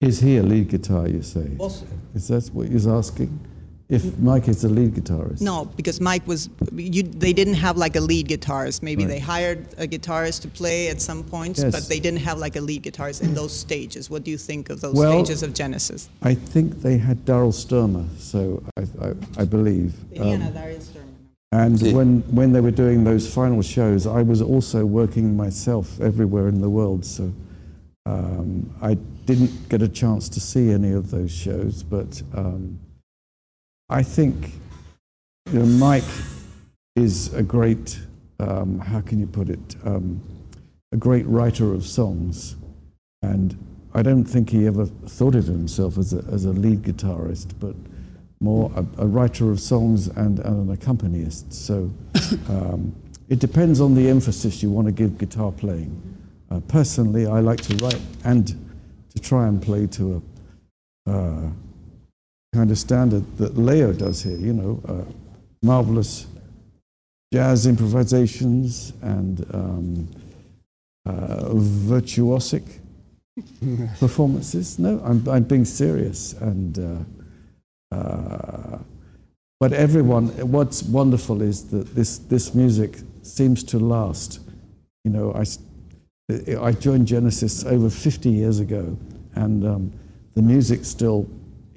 Is 0.00 0.20
he 0.22 0.38
a 0.38 0.42
lead 0.42 0.68
guitar, 0.70 1.08
you 1.08 1.22
say? 1.22 1.48
Vos- 1.56 1.82
Is 2.14 2.28
that 2.28 2.44
what 2.54 2.68
he's 2.68 2.86
asking? 2.86 3.30
If 3.88 4.18
Mike 4.18 4.48
is 4.48 4.60
the 4.60 4.68
lead 4.68 4.94
guitarist? 4.94 5.40
No, 5.40 5.64
because 5.64 5.98
Mike 5.98 6.26
was. 6.26 6.50
You, 6.74 7.02
they 7.04 7.32
didn't 7.32 7.54
have 7.54 7.78
like 7.78 7.96
a 7.96 8.00
lead 8.00 8.28
guitarist. 8.28 8.82
Maybe 8.82 9.04
Right. 9.04 9.12
they 9.12 9.18
hired 9.18 9.66
a 9.78 9.86
guitarist 9.86 10.42
to 10.42 10.48
play 10.48 10.88
at 10.90 11.00
some 11.00 11.24
points, 11.24 11.62
Yes. 11.62 11.72
but 11.72 11.88
they 11.88 11.98
didn't 11.98 12.20
have 12.20 12.36
like 12.38 12.56
a 12.56 12.60
lead 12.60 12.82
guitarist 12.82 13.22
in 13.22 13.32
those 13.32 13.52
stages. 13.58 14.10
What 14.10 14.24
do 14.24 14.30
you 14.30 14.36
think 14.36 14.68
of 14.68 14.82
those 14.82 14.94
Well- 14.94 15.12
stages 15.24 15.42
of 15.42 15.54
Genesis? 15.54 16.10
I 16.22 16.34
think 16.34 16.82
they 16.82 16.98
had 16.98 17.24
Daryl 17.24 17.52
Sturmer, 17.54 18.04
so 18.18 18.62
I, 18.76 18.82
I, 19.06 19.14
I 19.38 19.44
believe. 19.46 19.94
Tenían 20.14 20.42
a 20.42 20.46
Um, 20.48 20.52
Daryl 20.52 20.80
Sturman. 20.82 21.04
And 21.52 21.78
Sí. 21.78 21.94
when, 21.94 22.22
when 22.30 22.52
they 22.52 22.60
were 22.60 22.70
doing 22.84 23.04
those 23.04 23.26
final 23.26 23.62
shows, 23.62 24.06
I 24.06 24.20
was 24.20 24.42
also 24.42 24.84
working 24.84 25.34
myself 25.34 25.98
everywhere 25.98 26.46
in 26.48 26.60
the 26.60 26.68
world. 26.68 27.06
So 27.06 27.32
um, 28.04 28.68
I 28.82 28.98
didn't 29.24 29.68
get 29.70 29.80
a 29.80 29.88
chance 29.88 30.28
to 30.30 30.40
see 30.40 30.70
any 30.72 30.92
of 30.92 31.10
those 31.10 31.30
shows, 31.30 31.82
but 31.82 32.22
um, 32.34 32.78
I 33.90 34.02
think 34.02 34.52
you 35.50 35.60
know, 35.60 35.64
Mike 35.64 36.04
is 36.94 37.32
a 37.32 37.42
great, 37.42 37.98
um, 38.38 38.78
how 38.80 39.00
can 39.00 39.18
you 39.18 39.26
put 39.26 39.48
it, 39.48 39.76
um, 39.84 40.20
a 40.92 40.96
great 40.96 41.26
writer 41.26 41.72
of 41.72 41.86
songs. 41.86 42.56
And 43.22 43.56
I 43.94 44.02
don't 44.02 44.24
think 44.24 44.50
he 44.50 44.66
ever 44.66 44.84
thought 44.84 45.34
of 45.34 45.46
himself 45.46 45.96
as 45.96 46.12
a, 46.12 46.18
as 46.30 46.44
a 46.44 46.50
lead 46.50 46.82
guitarist, 46.82 47.54
but 47.58 47.74
more 48.40 48.70
a, 48.76 49.04
a 49.04 49.06
writer 49.06 49.50
of 49.50 49.58
songs 49.58 50.08
and, 50.08 50.38
and 50.40 50.68
an 50.68 50.70
accompanist. 50.70 51.50
So 51.52 51.90
um, 52.50 52.94
it 53.30 53.38
depends 53.38 53.80
on 53.80 53.94
the 53.94 54.06
emphasis 54.08 54.62
you 54.62 54.70
want 54.70 54.86
to 54.86 54.92
give 54.92 55.16
guitar 55.16 55.50
playing. 55.50 55.98
Uh, 56.50 56.60
personally, 56.68 57.26
I 57.26 57.40
like 57.40 57.62
to 57.62 57.76
write 57.76 58.00
and 58.24 58.46
to 59.14 59.18
try 59.18 59.48
and 59.48 59.62
play 59.62 59.86
to 59.86 60.22
a 61.06 61.10
uh, 61.10 61.50
kind 62.54 62.70
of 62.70 62.78
standard 62.78 63.36
that 63.36 63.56
Leo 63.56 63.92
does 63.92 64.22
here, 64.22 64.36
you 64.36 64.52
know, 64.52 64.80
uh, 64.88 65.12
marvelous 65.62 66.26
jazz 67.32 67.66
improvisations 67.66 68.92
and 69.02 69.46
um, 69.52 70.08
uh, 71.06 71.50
virtuosic 71.52 72.62
performances. 73.98 74.78
No, 74.78 75.00
I'm, 75.04 75.28
I'm 75.28 75.44
being 75.44 75.64
serious. 75.64 76.32
And 76.34 76.78
uh, 76.78 77.96
uh, 77.96 78.78
but 79.60 79.72
everyone, 79.72 80.28
what's 80.50 80.82
wonderful 80.82 81.42
is 81.42 81.68
that 81.70 81.94
this 81.94 82.18
this 82.18 82.54
music 82.54 82.98
seems 83.22 83.64
to 83.64 83.78
last. 83.78 84.40
You 85.04 85.10
know, 85.10 85.34
I 85.34 85.44
I 86.60 86.72
joined 86.72 87.06
Genesis 87.06 87.64
over 87.64 87.90
50 87.90 88.28
years 88.30 88.60
ago, 88.60 88.96
and 89.34 89.66
um, 89.66 89.92
the 90.34 90.42
music 90.42 90.84
still 90.84 91.28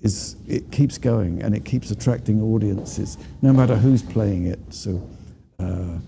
is 0.01 0.35
it 0.47 0.71
keeps 0.71 0.97
going 0.97 1.41
and 1.43 1.55
it 1.55 1.65
keeps 1.65 1.91
attracting 1.91 2.41
audiences, 2.41 3.17
no 3.41 3.53
matter 3.53 3.75
who's 3.75 4.01
playing 4.01 4.47
it. 4.47 4.59
So. 4.69 5.01
Uh, 5.59 5.99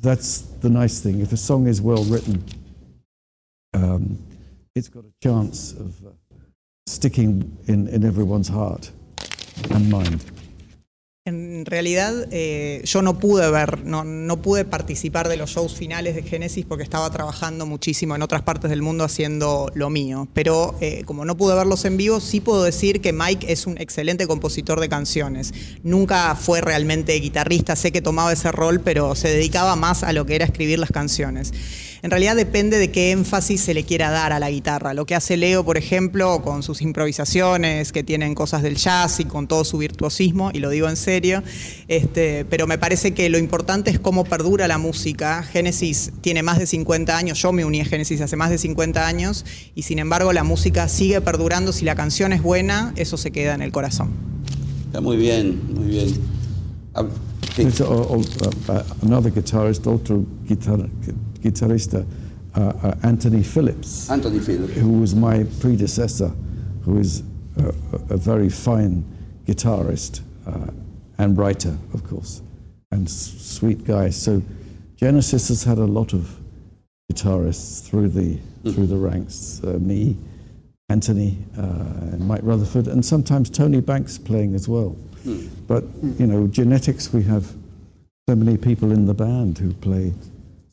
that's 0.00 0.40
the 0.60 0.68
nice 0.68 1.00
thing. 1.00 1.20
If 1.20 1.32
a 1.32 1.36
song 1.36 1.66
is 1.66 1.80
well 1.80 2.04
written, 2.04 2.44
um, 3.74 4.18
it's 4.74 4.88
got 4.88 5.04
a 5.04 5.12
chance 5.22 5.72
of 5.72 6.06
uh, 6.06 6.10
sticking 6.86 7.56
in, 7.66 7.88
in 7.88 8.04
everyone's 8.04 8.48
heart 8.48 8.90
and 9.70 9.90
mind. 9.90 10.24
En 11.58 11.66
realidad, 11.66 12.28
eh, 12.30 12.82
yo 12.84 13.02
no 13.02 13.18
pude 13.18 13.50
ver, 13.50 13.84
no, 13.84 14.04
no 14.04 14.40
pude 14.40 14.64
participar 14.64 15.26
de 15.26 15.36
los 15.36 15.50
shows 15.50 15.74
finales 15.74 16.14
de 16.14 16.22
Genesis 16.22 16.64
porque 16.64 16.84
estaba 16.84 17.10
trabajando 17.10 17.66
muchísimo 17.66 18.14
en 18.14 18.22
otras 18.22 18.42
partes 18.42 18.70
del 18.70 18.80
mundo 18.80 19.02
haciendo 19.02 19.68
lo 19.74 19.90
mío. 19.90 20.28
Pero 20.34 20.76
eh, 20.80 21.02
como 21.04 21.24
no 21.24 21.36
pude 21.36 21.56
verlos 21.56 21.84
en 21.84 21.96
vivo, 21.96 22.20
sí 22.20 22.40
puedo 22.40 22.62
decir 22.62 23.00
que 23.00 23.12
Mike 23.12 23.52
es 23.52 23.66
un 23.66 23.76
excelente 23.76 24.28
compositor 24.28 24.78
de 24.78 24.88
canciones. 24.88 25.52
Nunca 25.82 26.36
fue 26.36 26.60
realmente 26.60 27.12
guitarrista, 27.14 27.74
sé 27.74 27.90
que 27.90 28.02
tomaba 28.02 28.32
ese 28.32 28.52
rol, 28.52 28.78
pero 28.78 29.16
se 29.16 29.26
dedicaba 29.28 29.74
más 29.74 30.04
a 30.04 30.12
lo 30.12 30.26
que 30.26 30.36
era 30.36 30.44
escribir 30.44 30.78
las 30.78 30.92
canciones. 30.92 31.52
En 32.02 32.12
realidad 32.12 32.36
depende 32.36 32.78
de 32.78 32.92
qué 32.92 33.10
énfasis 33.10 33.60
se 33.60 33.74
le 33.74 33.84
quiera 33.84 34.10
dar 34.10 34.32
a 34.32 34.38
la 34.38 34.50
guitarra. 34.50 34.94
Lo 34.94 35.04
que 35.04 35.16
hace 35.16 35.36
Leo, 35.36 35.64
por 35.64 35.76
ejemplo, 35.76 36.42
con 36.42 36.62
sus 36.62 36.80
improvisaciones, 36.80 37.90
que 37.90 38.04
tienen 38.04 38.36
cosas 38.36 38.62
del 38.62 38.76
jazz 38.76 39.18
y 39.18 39.24
con 39.24 39.48
todo 39.48 39.64
su 39.64 39.78
virtuosismo, 39.78 40.50
y 40.54 40.60
lo 40.60 40.70
digo 40.70 40.88
en 40.88 40.96
serio, 40.96 41.42
este, 41.88 42.44
pero 42.44 42.66
me 42.66 42.78
parece 42.78 43.14
que 43.14 43.28
lo 43.30 43.38
importante 43.38 43.90
es 43.90 43.98
cómo 43.98 44.24
perdura 44.24 44.68
la 44.68 44.78
música. 44.78 45.42
Génesis 45.42 46.12
tiene 46.20 46.42
más 46.42 46.58
de 46.58 46.66
50 46.66 47.16
años, 47.16 47.40
yo 47.40 47.52
me 47.52 47.64
uní 47.64 47.80
a 47.80 47.84
Génesis 47.84 48.20
hace 48.20 48.36
más 48.36 48.50
de 48.50 48.58
50 48.58 49.06
años, 49.06 49.44
y 49.74 49.82
sin 49.82 49.98
embargo 49.98 50.32
la 50.32 50.44
música 50.44 50.88
sigue 50.88 51.20
perdurando. 51.20 51.72
Si 51.72 51.84
la 51.84 51.94
canción 51.94 52.32
es 52.32 52.42
buena, 52.42 52.92
eso 52.96 53.16
se 53.16 53.30
queda 53.30 53.54
en 53.54 53.62
el 53.62 53.72
corazón. 53.72 54.10
Está 54.86 55.00
muy 55.00 55.16
bien, 55.16 55.60
muy 55.74 55.86
bien. 55.86 56.14
Ah, 56.94 57.04
sí. 57.54 57.66
Another 59.02 59.30
guitarist, 59.32 59.86
otro 59.86 60.24
guitar, 60.48 60.88
guitarista, 61.42 62.04
uh, 62.56 62.60
uh, 62.60 62.92
Anthony 63.02 63.42
Phillips, 63.42 64.10
Anthony 64.10 64.40
Phillips. 64.40 64.76
who 64.80 65.00
was 65.00 65.14
my 65.14 65.44
predecessor, 65.60 66.32
who 66.84 66.98
is 66.98 67.22
a, 67.56 67.68
a- 67.68 68.14
a 68.14 68.16
very 68.16 68.48
fine 68.48 69.04
guitarist 69.46 70.20
uh, 70.46 70.52
and 71.18 71.36
writer, 71.36 71.76
of 71.94 72.04
course, 72.04 72.42
and 72.90 73.08
sweet 73.08 73.84
guy. 73.84 74.10
So 74.10 74.42
Genesis 74.96 75.48
has 75.48 75.64
had 75.64 75.78
a 75.78 75.84
lot 75.84 76.12
of 76.12 76.38
guitarists 77.12 77.86
through 77.86 78.08
the 78.08 78.38
through 78.72 78.86
the 78.86 78.96
ranks. 78.96 79.60
Uh, 79.64 79.78
me, 79.80 80.16
Anthony, 80.88 81.38
uh, 81.56 81.62
and 82.12 82.26
Mike 82.26 82.40
Rutherford, 82.42 82.88
and 82.88 83.04
sometimes 83.04 83.50
Tony 83.50 83.80
Banks 83.80 84.18
playing 84.18 84.54
as 84.54 84.68
well. 84.68 84.96
But 85.66 85.84
you 86.18 86.26
know, 86.26 86.46
genetics. 86.46 87.12
We 87.12 87.22
have 87.24 87.52
so 88.28 88.36
many 88.36 88.56
people 88.56 88.92
in 88.92 89.06
the 89.06 89.14
band 89.14 89.58
who 89.58 89.72
play. 89.74 90.12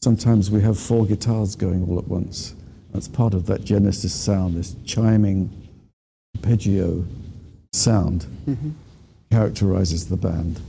Sometimes 0.03 0.51
we 0.51 0.61
have 0.61 0.77
four 0.79 1.05
guitars 1.05 1.55
going 1.55 1.87
all 1.89 1.97
at 1.97 2.07
once. 2.07 2.53
That's 2.93 3.07
part 3.07 3.33
of 3.33 3.47
that 3.47 3.63
Genesis 3.65 4.13
sound, 4.13 4.55
this 4.55 4.75
chiming 4.85 5.49
arpeggio 6.37 7.05
sound 7.73 8.25
characterizes 9.35 10.07
the 10.07 10.15
band. 10.15 10.59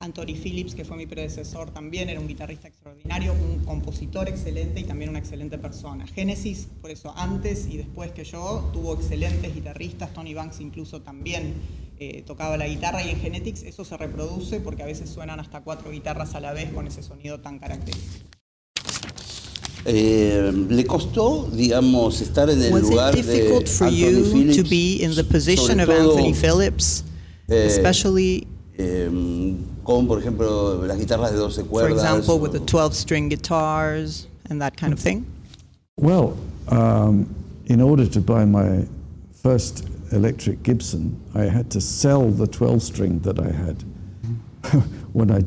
Anthony 0.00 0.34
Phillips, 0.34 0.74
que 0.74 0.84
fue 0.84 0.96
mi 0.98 1.06
predecesor, 1.06 1.70
también 1.70 2.10
era 2.10 2.20
un 2.20 2.28
guitarrista 2.28 2.68
extraordinario, 2.68 3.32
un 3.32 3.64
compositor 3.64 4.28
excelente 4.28 4.80
y 4.80 4.84
también 4.84 5.08
una 5.08 5.18
excelente 5.18 5.56
persona. 5.56 6.06
Genesis, 6.06 6.68
por 6.82 6.90
eso 6.90 7.14
antes 7.16 7.66
y 7.66 7.78
después 7.78 8.12
que 8.12 8.24
yo, 8.24 8.70
tuvo 8.74 8.94
excelentes 8.94 9.54
guitarristas, 9.54 10.12
Tony 10.12 10.34
Banks 10.34 10.60
incluso 10.60 11.00
también 11.00 11.54
eh, 11.98 12.22
tocaba 12.26 12.58
la 12.58 12.68
guitarra 12.68 13.02
y 13.02 13.08
en 13.08 13.20
Genetics 13.20 13.62
eso 13.62 13.86
se 13.86 13.96
reproduce 13.96 14.60
porque 14.60 14.82
a 14.82 14.86
veces 14.86 15.08
suenan 15.08 15.40
hasta 15.40 15.62
cuatro 15.62 15.90
guitarras 15.90 16.34
a 16.34 16.40
la 16.40 16.52
vez 16.52 16.70
con 16.74 16.86
ese 16.86 17.02
sonido 17.02 17.40
tan 17.40 17.58
característico. 17.58 18.26
Eh, 19.86 20.52
¿Le 20.68 20.84
costó, 20.84 21.48
digamos, 21.50 22.20
estar 22.20 22.50
en 22.50 22.60
el 22.60 22.72
Was 22.72 22.82
lugar 22.82 23.16
it 23.16 23.24
difficult 23.24 23.64
de 23.64 23.70
for 23.70 23.86
Anthony 23.86 24.00
you 24.00 24.24
Phillips? 24.24 24.56
to 24.56 24.68
be 24.68 25.02
in 25.02 25.14
the 25.14 25.24
position 25.24 25.80
of 25.80 25.88
Anthony 25.88 26.34
Phillips, 26.34 27.04
especially, 27.48 28.46
eh, 28.78 29.08
con, 29.84 30.06
por 30.06 30.18
ejemplo, 30.18 30.86
las 30.86 30.98
guitarras 30.98 31.32
de 31.32 31.38
12 31.38 31.64
for 31.64 31.90
example, 31.90 32.38
with 32.38 32.52
the 32.52 32.60
12-string 32.60 33.28
guitars 33.28 34.26
and 34.50 34.60
that 34.60 34.76
kind 34.76 34.92
of 34.92 34.98
thing? 34.98 35.24
Well, 35.98 36.36
um, 36.68 37.34
in 37.66 37.80
order 37.80 38.06
to 38.06 38.20
buy 38.20 38.44
my 38.44 38.86
first 39.42 39.88
electric 40.12 40.62
Gibson, 40.62 41.20
I 41.34 41.44
had 41.44 41.70
to 41.70 41.80
sell 41.80 42.30
the 42.30 42.46
12 42.46 42.82
string 42.82 43.18
that 43.20 43.38
I 43.38 43.50
had 43.50 43.82
when 45.12 45.30
I 45.30 45.42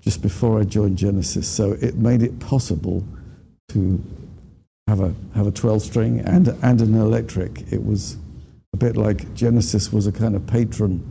just 0.00 0.22
before 0.22 0.60
I 0.60 0.64
joined 0.64 0.96
Genesis. 0.96 1.48
So 1.48 1.72
it 1.80 1.96
made 1.96 2.22
it 2.22 2.38
possible 2.38 3.04
to 3.70 4.02
have 4.86 5.00
a 5.00 5.14
have 5.34 5.46
a 5.46 5.50
12 5.50 5.82
string 5.82 6.20
and 6.20 6.48
and 6.62 6.80
an 6.80 6.94
electric. 6.94 7.72
It 7.72 7.84
was 7.84 8.16
a 8.72 8.76
bit 8.76 8.96
like 8.96 9.34
Genesis 9.34 9.92
was 9.92 10.06
a 10.06 10.12
kind 10.12 10.34
of 10.34 10.46
patron 10.46 11.02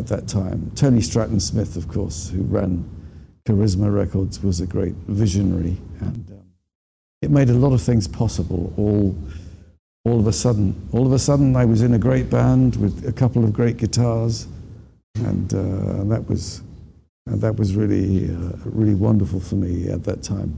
at 0.00 0.08
that 0.08 0.26
time. 0.26 0.72
Tony 0.74 1.00
Stratton 1.00 1.38
Smith, 1.38 1.76
of 1.76 1.86
course, 1.86 2.28
who 2.28 2.42
ran 2.42 2.84
Charisma 3.46 3.94
Records, 3.94 4.42
was 4.42 4.60
a 4.60 4.66
great 4.66 4.94
visionary 5.06 5.76
and. 6.00 6.28
Um, 6.30 6.40
it 7.22 7.30
made 7.30 7.50
a 7.50 7.54
lot 7.54 7.72
of 7.72 7.82
things 7.82 8.08
possible 8.08 8.72
all 8.76 9.14
all 10.04 10.18
of 10.18 10.26
a 10.26 10.32
sudden 10.32 10.74
all 10.92 11.06
of 11.06 11.12
a 11.12 11.18
sudden 11.18 11.54
i 11.54 11.64
was 11.64 11.82
in 11.82 11.94
a 11.94 11.98
great 11.98 12.30
band 12.30 12.76
with 12.76 13.06
a 13.06 13.12
couple 13.12 13.44
of 13.44 13.52
great 13.52 13.76
guitars 13.76 14.46
and 15.16 15.52
uh, 15.52 16.04
that 16.04 16.24
was 16.28 16.62
and 17.26 17.40
that 17.40 17.56
was 17.56 17.76
really 17.76 18.34
uh, 18.34 18.52
really 18.64 18.94
wonderful 18.94 19.40
for 19.40 19.56
me 19.56 19.88
at 19.88 20.02
that 20.04 20.22
time 20.22 20.56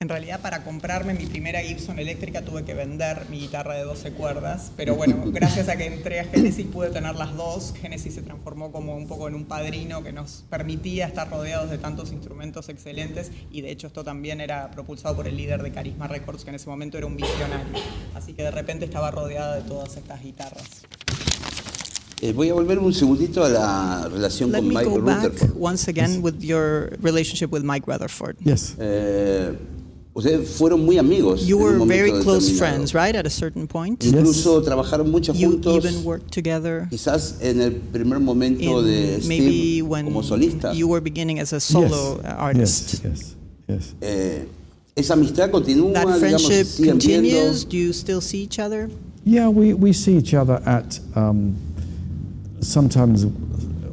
En 0.00 0.08
realidad, 0.08 0.40
para 0.40 0.62
comprarme 0.62 1.12
mi 1.12 1.26
primera 1.26 1.60
Gibson 1.60 1.98
eléctrica 1.98 2.42
tuve 2.42 2.62
que 2.62 2.72
vender 2.72 3.26
mi 3.30 3.40
guitarra 3.40 3.74
de 3.74 3.82
12 3.82 4.12
cuerdas, 4.12 4.70
pero 4.76 4.94
bueno, 4.94 5.16
gracias 5.32 5.68
a 5.68 5.76
que 5.76 5.86
entré 5.86 6.20
a 6.20 6.24
Genesis 6.24 6.66
pude 6.66 6.90
tener 6.90 7.16
las 7.16 7.34
dos. 7.36 7.74
Genesis 7.80 8.14
se 8.14 8.22
transformó 8.22 8.70
como 8.70 8.96
un 8.96 9.08
poco 9.08 9.26
en 9.26 9.34
un 9.34 9.44
padrino 9.46 10.04
que 10.04 10.12
nos 10.12 10.44
permitía 10.48 11.08
estar 11.08 11.28
rodeados 11.28 11.68
de 11.70 11.78
tantos 11.78 12.12
instrumentos 12.12 12.68
excelentes 12.68 13.32
y 13.50 13.60
de 13.62 13.72
hecho 13.72 13.88
esto 13.88 14.04
también 14.04 14.40
era 14.40 14.70
propulsado 14.70 15.16
por 15.16 15.26
el 15.26 15.36
líder 15.36 15.64
de 15.64 15.72
Carisma 15.72 16.06
Records, 16.06 16.44
que 16.44 16.50
en 16.50 16.54
ese 16.56 16.68
momento 16.70 16.96
era 16.96 17.08
un 17.08 17.16
visionario. 17.16 17.66
Así 18.14 18.34
que 18.34 18.44
de 18.44 18.52
repente 18.52 18.84
estaba 18.84 19.10
rodeada 19.10 19.56
de 19.56 19.62
todas 19.62 19.96
estas 19.96 20.22
guitarras. 20.22 20.82
Eh, 22.20 22.32
voy 22.32 22.50
a 22.50 22.54
volver 22.54 22.78
un 22.78 22.94
segundito 22.94 23.44
a 23.44 23.48
la 23.48 24.08
relación 24.08 24.52
Let 24.52 24.58
con 24.58 24.68
me 24.68 24.74
Mike 24.74 24.90
go 24.90 25.00
back 25.02 25.22
Rutherford. 25.24 25.52
once 25.56 25.88
again 25.90 26.22
with 26.22 26.38
your 26.40 26.90
relationship 27.02 27.50
with 27.52 27.62
Mike 27.64 27.86
Rutherford. 27.90 28.36
yes 28.44 28.76
Eh, 28.78 29.52
Ustedes 30.18 30.48
fueron 30.48 30.84
muy 30.84 30.98
amigos. 30.98 31.46
You 31.46 31.58
were 31.58 31.78
very 31.86 32.10
close 32.10 32.50
friends, 32.58 32.92
right? 32.92 33.14
At 33.14 33.24
a 33.24 33.30
certain 33.30 33.68
point, 33.68 34.02
Incluso 34.04 34.60
trabajaron 34.62 35.12
mucho 35.12 35.32
you 35.32 35.50
juntos. 35.60 35.84
even 35.84 36.04
worked 36.04 36.32
together. 36.32 36.88
Quizás 36.90 37.36
en 37.40 37.60
el 37.60 37.70
primer 37.74 38.18
momento 38.18 38.82
de 38.82 39.20
maybe 39.28 39.78
Steve 39.78 39.82
when 39.86 40.06
como 40.06 40.22
solista. 40.22 40.74
you 40.74 40.88
were 40.88 41.00
beginning 41.00 41.38
as 41.38 41.52
a 41.52 41.60
solo 41.60 42.16
yes. 42.16 42.24
artist. 42.36 42.94
Yes, 42.94 43.02
yes, 43.04 43.36
yes. 43.68 43.94
Eh, 44.00 44.44
esa 44.96 45.12
amistad 45.14 45.52
continúa, 45.52 45.92
That 45.92 46.18
friendship 46.18 46.66
se 46.66 46.82
siguen 46.82 46.98
viendo. 46.98 47.28
continues. 47.28 47.64
Do 47.64 47.76
you 47.76 47.92
still 47.92 48.20
see 48.20 48.42
each 48.42 48.58
other? 48.58 48.90
Yeah, 49.24 49.48
we, 49.48 49.72
we 49.72 49.92
see 49.92 50.16
each 50.16 50.34
other 50.34 50.60
at. 50.66 50.98
Um, 51.14 51.54
sometimes 52.60 53.24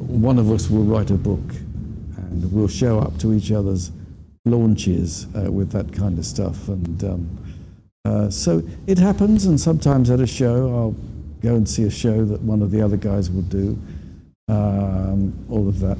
one 0.08 0.40
of 0.40 0.50
us 0.50 0.68
will 0.68 0.82
write 0.82 1.12
a 1.12 1.16
book 1.16 1.54
and 2.16 2.52
we'll 2.52 2.66
show 2.66 2.98
up 2.98 3.16
to 3.18 3.32
each 3.32 3.52
other's 3.52 3.92
launches 4.46 5.26
uh, 5.36 5.52
with 5.52 5.70
that 5.72 5.92
kind 5.92 6.18
of 6.18 6.24
stuff. 6.24 6.68
And 6.68 7.04
um, 7.04 7.38
uh, 8.04 8.30
so 8.30 8.62
it 8.86 8.98
happens, 8.98 9.44
and 9.44 9.60
sometimes 9.60 10.10
at 10.10 10.20
a 10.20 10.26
show, 10.26 10.74
I'll 10.74 10.96
go 11.42 11.56
and 11.56 11.68
see 11.68 11.82
a 11.82 11.90
show 11.90 12.24
that 12.24 12.40
one 12.40 12.62
of 12.62 12.70
the 12.70 12.80
other 12.80 12.96
guys 12.96 13.30
will 13.30 13.42
do, 13.42 13.78
um, 14.48 15.34
all 15.50 15.68
of 15.68 15.80
that. 15.80 15.98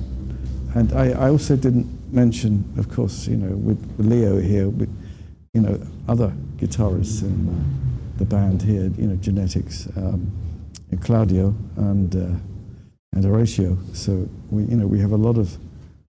And 0.74 0.92
I, 0.92 1.10
I 1.10 1.28
also 1.30 1.56
didn't 1.56 1.86
mention, 2.12 2.64
of 2.78 2.88
course, 2.88 3.26
you 3.26 3.36
know, 3.36 3.54
with 3.56 3.78
Leo 3.98 4.40
here, 4.40 4.68
with, 4.68 4.90
you 5.52 5.60
know, 5.60 5.80
other 6.08 6.32
guitarists 6.58 7.22
in 7.22 7.48
uh, 7.48 8.18
the 8.18 8.24
band 8.24 8.62
here, 8.62 8.90
you 8.96 9.08
know, 9.08 9.16
Genetics, 9.16 9.88
um, 9.96 10.30
and 10.90 11.02
Claudio 11.02 11.54
and 11.76 12.14
uh, 12.14 12.38
and 13.12 13.24
Horatio. 13.24 13.76
So 13.92 14.28
we, 14.50 14.64
you 14.64 14.76
know, 14.76 14.86
we 14.86 15.00
have 15.00 15.12
a 15.12 15.16
lot 15.16 15.36
of 15.38 15.56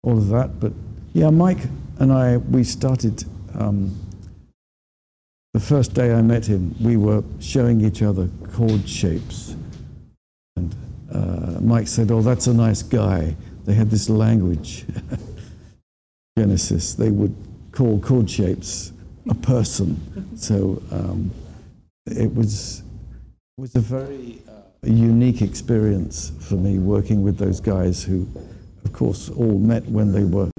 all 0.03 0.17
of 0.17 0.29
that. 0.29 0.61
But 0.61 0.73
yeah, 1.13 1.31
Mike 1.31 1.69
and 2.03 2.13
I, 2.13 2.37
we 2.37 2.65
started. 2.65 3.25
Um, 3.55 3.97
the 5.55 5.61
first 5.61 5.95
day 5.95 6.13
I 6.13 6.21
met 6.21 6.45
him, 6.45 6.75
we 6.81 6.97
were 6.97 7.23
showing 7.39 7.81
each 7.81 8.03
other 8.03 8.29
chord 8.53 8.89
shapes, 8.89 9.55
and 10.57 10.75
uh, 11.13 11.61
Mike 11.61 11.87
said, 11.87 12.11
"Oh, 12.11 12.21
that's 12.21 12.49
a 12.49 12.55
nice 12.55 12.83
guy." 12.83 13.37
They 13.67 13.75
had 13.75 13.89
this 13.89 14.11
language, 14.11 14.85
Genesis. 16.39 16.95
They 16.95 17.11
would 17.11 17.37
call 17.71 18.01
chord 18.01 18.29
shapes 18.29 18.93
a 19.31 19.35
person. 19.35 20.37
So 20.37 20.83
um, 20.91 21.31
it 22.07 22.35
was 22.35 22.83
it 23.57 23.61
was 23.61 23.77
a 23.77 23.81
very 23.81 24.43
uh, 24.49 24.89
unique 24.89 25.41
experience 25.41 26.33
for 26.41 26.55
me 26.55 26.81
working 26.81 27.23
with 27.23 27.39
those 27.39 27.61
guys 27.61 28.03
who, 28.03 28.27
of 28.85 28.93
course, 28.93 29.31
all 29.31 29.57
met 29.61 29.85
when 29.85 30.11
they 30.11 30.25
were 30.25 30.51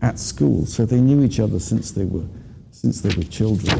at 0.00 0.18
school. 0.18 0.66
So 0.66 0.86
they 0.86 1.00
knew 1.00 1.22
each 1.22 1.40
other 1.40 1.60
since 1.60 1.92
they 1.92 2.04
were 2.04 2.26
since 2.70 3.02
they 3.02 3.14
were 3.16 3.28
children. 3.28 3.78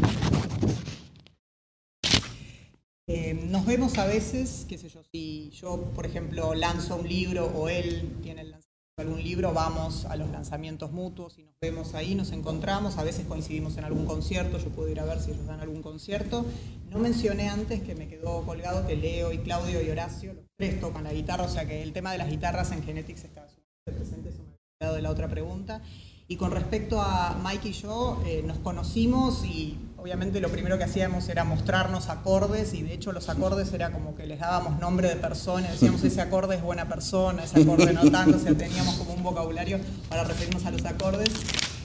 Eh, 3.12 3.35
nos 3.35 3.66
vemos 3.66 3.99
a 3.99 4.07
veces, 4.07 4.66
qué 4.68 4.79
sé 4.79 4.89
yo, 4.89 5.03
si 5.11 5.51
yo, 5.51 5.79
por 5.97 6.07
ejemplo, 6.07 6.55
lanzo 6.55 6.95
un 6.97 7.09
libro 7.09 7.47
o 7.47 7.68
él 7.68 8.09
tiene 8.23 8.43
el 8.43 8.51
lanzamiento 8.53 8.95
de 8.97 9.03
algún 9.03 9.23
libro, 9.23 9.53
vamos 9.53 10.05
a 10.05 10.14
los 10.14 10.31
lanzamientos 10.31 10.93
mutuos 10.93 11.37
y 11.37 11.43
nos 11.43 11.55
vemos 11.61 11.95
ahí, 11.95 12.14
nos 12.14 12.31
encontramos, 12.31 12.99
a 12.99 13.03
veces 13.03 13.27
coincidimos 13.27 13.77
en 13.79 13.85
algún 13.85 14.07
concierto, 14.07 14.59
yo 14.59 14.68
puedo 14.68 14.89
ir 14.91 15.01
a 15.01 15.05
ver 15.05 15.18
si 15.18 15.33
ellos 15.33 15.45
dan 15.47 15.59
algún 15.59 15.83
concierto. 15.83 16.45
No 16.89 16.99
mencioné 17.01 17.49
antes 17.49 17.83
que 17.83 17.97
me 17.97 18.07
quedó 18.07 18.45
colgado 18.45 18.87
que 18.87 18.95
Leo 18.95 19.33
y 19.33 19.39
Claudio 19.39 19.83
y 19.83 19.91
Horacio, 19.91 20.35
los 20.35 20.45
tres 20.57 20.81
tocan 20.81 21.03
la 21.03 21.12
guitarra, 21.12 21.45
o 21.45 21.49
sea 21.49 21.66
que 21.66 21.83
el 21.83 21.93
tema 21.93 22.12
de 22.12 22.18
las 22.18 22.31
guitarras 22.31 22.71
en 22.71 22.85
Genetics 22.85 23.25
está 23.25 23.45
presente, 23.85 24.29
eso 24.29 24.43
me 24.43 24.51
había 24.51 24.79
quedado 24.79 24.95
de 24.95 25.03
la 25.03 25.11
otra 25.11 25.29
pregunta. 25.29 25.83
Y 26.31 26.37
con 26.37 26.53
respecto 26.53 27.03
a 27.03 27.37
Mike 27.43 27.70
y 27.70 27.72
yo, 27.72 28.22
eh, 28.24 28.45
nos 28.47 28.59
conocimos 28.59 29.45
y 29.45 29.76
obviamente 29.97 30.39
lo 30.39 30.49
primero 30.49 30.78
que 30.78 30.85
hacíamos 30.85 31.28
era 31.28 31.43
mostrarnos 31.43 32.09
acordes 32.09 32.72
y 32.72 32.85
de 32.85 32.95
hecho 32.95 33.11
los 33.11 33.28
acordes 33.28 33.72
era 33.72 33.91
como 33.91 34.14
que 34.14 34.28
les 34.28 34.39
dábamos 34.39 34.78
nombre 34.78 35.09
de 35.09 35.16
persona, 35.16 35.68
decíamos 35.68 36.05
ese 36.05 36.20
acorde 36.20 36.55
es 36.55 36.62
buena 36.62 36.89
persona, 36.89 37.43
ese 37.43 37.61
acorde 37.61 37.93
no 37.93 38.09
tanto, 38.12 38.37
o 38.37 38.41
sea, 38.41 38.55
teníamos 38.55 38.95
como 38.95 39.12
un 39.14 39.24
vocabulario 39.24 39.81
para 40.09 40.22
referirnos 40.22 40.64
a 40.66 40.70
los 40.70 40.85
acordes 40.85 41.31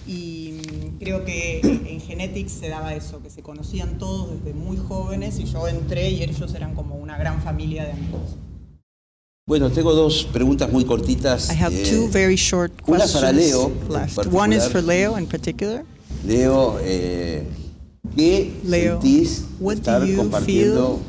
y 0.06 0.60
mm, 0.62 1.00
creo 1.00 1.26
que 1.26 1.62
en 1.62 2.00
Genetics 2.00 2.52
se 2.52 2.70
daba 2.70 2.94
eso, 2.94 3.24
que 3.24 3.32
se 3.32 3.42
conocían 3.42 3.98
todos 3.98 4.30
desde 4.30 4.54
muy 4.54 4.78
jóvenes 4.78 5.40
y 5.40 5.46
yo 5.46 5.68
entré 5.68 6.12
y 6.12 6.22
ellos 6.22 6.54
eran 6.54 6.76
como 6.76 6.94
una 6.94 7.18
gran 7.18 7.42
familia 7.42 7.84
de 7.84 7.94
amigos. 7.94 8.38
Bueno, 9.48 9.70
tengo 9.70 9.94
dos 9.94 10.28
preguntas 10.34 10.72
muy 10.72 10.86
cortitas. 10.86 11.52
I 11.52 11.64
have 11.64 11.72
eh, 11.72 11.84
two 11.88 12.08
very 12.08 12.36
short 12.36 12.72
una 12.88 12.98
questions 13.02 13.22
para 13.22 13.32
Leo, 13.32 13.68
en 13.68 13.94
left. 13.94 14.16
particular. 14.16 14.42
One 14.44 14.56
is 14.56 14.68
for 14.68 14.82
Leo 14.82 15.20
in 15.20 15.28
particular. 15.28 15.86
Leo, 16.26 16.80
eh, 16.82 17.44
¿qué 18.16 18.52
Leo, 18.64 19.00
sentís 19.00 19.44
what 19.60 19.76
estar 19.76 20.02
do 20.02 20.08
you 20.08 20.18
compartiendo 20.18 21.00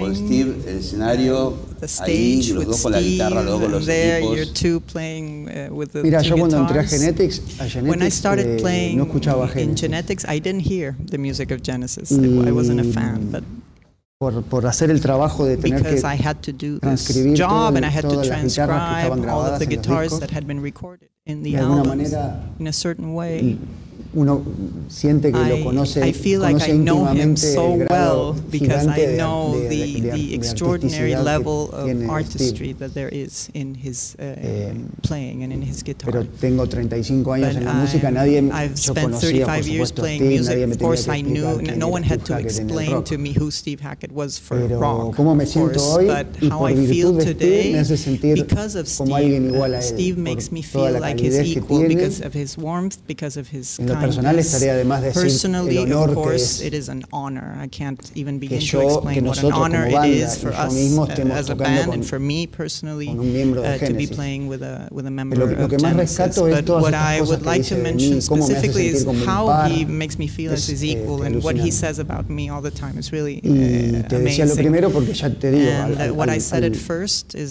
con 0.00 0.16
Steve 0.16 0.54
el 0.66 0.78
escenario 0.78 1.58
The 1.78 1.84
ahí, 2.04 2.40
stage 2.40 2.54
los 2.54 2.66
dos 2.68 2.80
con 2.80 2.92
la 2.92 3.02
guitarra, 3.02 3.42
los 3.42 3.50
dos 3.50 3.60
con 3.60 3.72
los 3.72 3.84
there 3.84 4.20
equipos? 4.20 4.34
you're 4.34 4.52
two 4.54 4.80
playing 4.90 5.50
uh, 5.50 5.70
with 5.70 5.88
the 5.88 6.02
Mira, 6.02 6.22
two 6.22 6.28
yo 6.30 6.36
cuando 6.38 6.56
entré 6.56 6.80
a. 6.80 6.84
Genetics, 6.84 7.38
a 7.60 7.68
Genetics 7.68 7.90
When 7.90 8.00
I 8.00 8.08
started 8.08 8.46
eh, 8.46 8.60
playing 8.62 8.96
no 8.96 9.04
escuchaba 9.04 9.44
in 9.48 9.76
Genesis. 9.76 9.80
Genetics, 9.82 10.24
I 10.26 10.38
didn't 10.38 10.62
hear 10.62 10.96
the 11.10 11.18
music 11.18 11.50
of 11.50 11.60
Genesis. 11.62 12.10
I, 12.12 12.48
I 12.48 12.50
wasn't 12.50 12.80
a 12.80 12.84
fan, 12.84 13.30
but 13.30 13.44
Por, 14.24 14.42
por 14.42 14.66
hacer 14.66 14.90
el 14.90 15.00
trabajo 15.02 15.44
de 15.44 15.58
tener 15.58 15.82
que 15.82 15.88
because 15.90 16.04
I 16.06 16.16
had 16.16 16.36
to 16.42 16.50
do 16.52 16.78
this 16.78 16.80
transcribir 16.80 17.36
job 17.36 17.48
todo- 17.50 17.76
and 17.76 17.84
I 17.84 17.90
had 17.90 18.08
to 18.08 18.22
transcribe 18.22 19.12
all 19.28 19.52
of 19.52 19.58
the 19.58 19.66
guitars 19.66 20.18
that 20.20 20.30
had 20.30 20.46
been 20.46 20.62
recorded 20.62 21.10
in 21.26 21.42
the 21.42 21.50
de 21.52 21.58
alguna 21.58 21.80
albums 21.80 22.10
manera 22.12 22.40
in 22.58 22.66
a 22.66 22.72
certain 22.72 23.14
way. 23.14 23.58
Uno 24.14 24.42
siente 24.88 25.32
que 25.32 25.38
lo 25.38 25.62
conoce, 25.64 26.06
I 26.06 26.12
feel 26.12 26.40
like 26.40 26.54
conoce 26.54 26.72
I 26.72 26.78
know 26.78 27.06
him 27.12 27.36
so 27.36 27.74
well 27.90 28.34
because 28.50 28.82
gigante 28.86 29.02
I 29.02 29.06
de- 29.12 29.16
know 29.16 29.54
de- 29.54 29.68
de- 29.68 29.68
the, 29.68 30.00
de- 30.00 30.10
the 30.10 30.34
extraordinary 30.34 31.14
level 31.16 31.70
of 31.72 31.88
artistry 32.08 32.68
Steve. 32.72 32.78
that 32.78 32.92
there 32.94 33.08
is 33.12 33.48
in 33.54 33.74
his 33.74 34.16
uh, 34.18 34.22
Eh, 34.36 34.72
playing 35.02 35.42
and 35.42 35.52
in 35.52 35.62
his 35.62 35.82
guitar. 35.82 36.10
Pero 36.12 36.24
tengo 36.40 36.66
35 36.66 37.32
años 37.32 37.48
But 37.54 37.56
en 37.58 37.64
la 37.64 37.72
música, 37.74 38.10
nadie 38.10 38.38
I've 38.52 38.74
yo 38.76 38.92
spent 38.92 39.06
conocía 39.12 39.46
35 39.46 39.46
por 39.46 39.54
years 39.66 39.88
supuesto 39.88 40.00
a 40.00 40.04
playing 40.04 40.20
Steve, 40.20 40.30
music. 40.38 40.50
nadie 40.54 40.66
me 40.66 40.72
Of 40.72 40.78
tenía 40.78 40.88
course, 40.88 41.04
que 41.10 41.18
I 41.18 41.22
knew, 41.22 41.76
no 41.76 41.88
one 41.88 42.02
had 42.04 42.20
to 42.24 42.38
explain 42.38 43.04
to 43.04 43.18
me 43.18 43.32
who 43.36 43.50
Steve 43.50 43.80
Hackett 43.82 44.12
was 44.12 44.38
for 44.38 44.58
Pero 44.58 44.80
rock. 44.80 45.16
cómo 45.16 45.34
me 45.34 45.46
siento 45.46 45.72
course, 45.80 45.96
hoy 45.96 46.06
but 46.06 46.42
y 46.42 46.48
how 46.50 46.58
por 46.60 46.70
I 46.70 46.74
feel 46.86 47.12
virtud 47.12 47.16
de 47.16 47.22
Steve 47.22 47.34
today, 47.34 47.72
me 47.72 47.78
hace 47.80 47.96
sentir 47.96 48.34
because 48.46 48.76
of 48.78 48.86
como 48.96 49.16
Steve, 49.16 49.24
alguien 49.36 49.54
igual 49.54 49.72
uh, 49.72 49.74
a 49.74 49.78
él, 49.78 49.82
Steve 49.84 50.16
makes 50.18 50.52
me 50.52 50.62
feel 50.62 50.92
like 51.00 51.20
his 51.20 51.38
equal 51.56 51.82
because 51.88 52.20
of 52.24 52.34
his 52.34 52.56
warmth, 52.56 52.98
because 53.06 53.36
of 53.38 53.48
his 53.52 53.78
lo 53.80 53.94
personal 54.06 54.38
estaría 54.38 54.74
de 54.74 54.84
más 54.84 55.02
decir 55.02 55.22
el 55.22 55.28
Personally, 55.28 55.78
honor 55.78 55.96
of 55.96 56.08
que 56.08 56.14
course, 56.14 56.44
es 56.44 56.62
it 56.62 56.74
is 56.74 56.88
an 56.88 57.04
honor. 57.12 57.56
I 57.62 57.68
can't 57.68 58.00
even 58.14 58.38
begin 58.38 58.60
yo- 58.60 58.80
to 58.80 58.86
que 58.86 58.94
explain 58.94 59.04
what 59.04 59.16
an 59.16 59.24
nosotros 59.24 59.60
honor 59.60 59.84
como 59.84 59.88
it 59.88 59.94
banda 59.94 60.16
is 60.16 60.36
y 60.36 60.40
for 60.40 60.52
yo 60.52 60.66
us 60.66 60.74
mismo 60.74 61.02
uh, 61.02 61.06
estemos 61.08 61.36
as 61.36 61.50
a 61.50 61.54
tocando 61.54 61.64
band 61.76 61.84
con- 61.86 61.94
and 61.94 62.04
for 62.04 62.18
me 62.20 62.46
personally 62.46 63.06
con 63.06 63.20
un 63.20 63.32
miembro 63.32 63.62
de 63.62 63.68
uh, 63.68 63.72
to 63.72 63.78
be 63.80 63.86
Genesis. 63.86 64.16
playing 64.16 64.48
with 64.48 64.62
a 64.62 64.88
with 64.90 65.06
a 65.06 65.10
member 65.10 65.38
Lo, 65.38 65.46
lo 65.46 65.64
of 65.64 65.70
que 65.70 65.78
más 65.78 65.94
rescato 65.96 66.46
es 66.48 66.64
todas 66.64 66.82
estas 66.86 67.18
cosas 67.20 67.38
que 67.38 67.44
like 67.46 67.62
dice 67.62 67.74
de 67.76 67.82
mí, 67.94 68.04
cómo 68.28 68.46
me 68.48 68.54
hace 68.54 68.60
sentir 68.72 69.04
como 69.04 69.18
un 69.20 69.24
par. 69.46 69.70
Es, 70.54 70.68
eh, 70.92 71.02
alucinante. 71.26 71.62
Y 73.42 73.48
uh, 73.48 74.02
te 74.08 74.18
decía 74.18 74.44
lo 74.46 74.54
primero 74.54 74.90
porque 74.90 75.14
ya 75.14 75.30
te 75.30 75.50
digo, 75.50 75.70
al- 75.72 75.96
al- 76.00 76.12
al- 76.62 76.64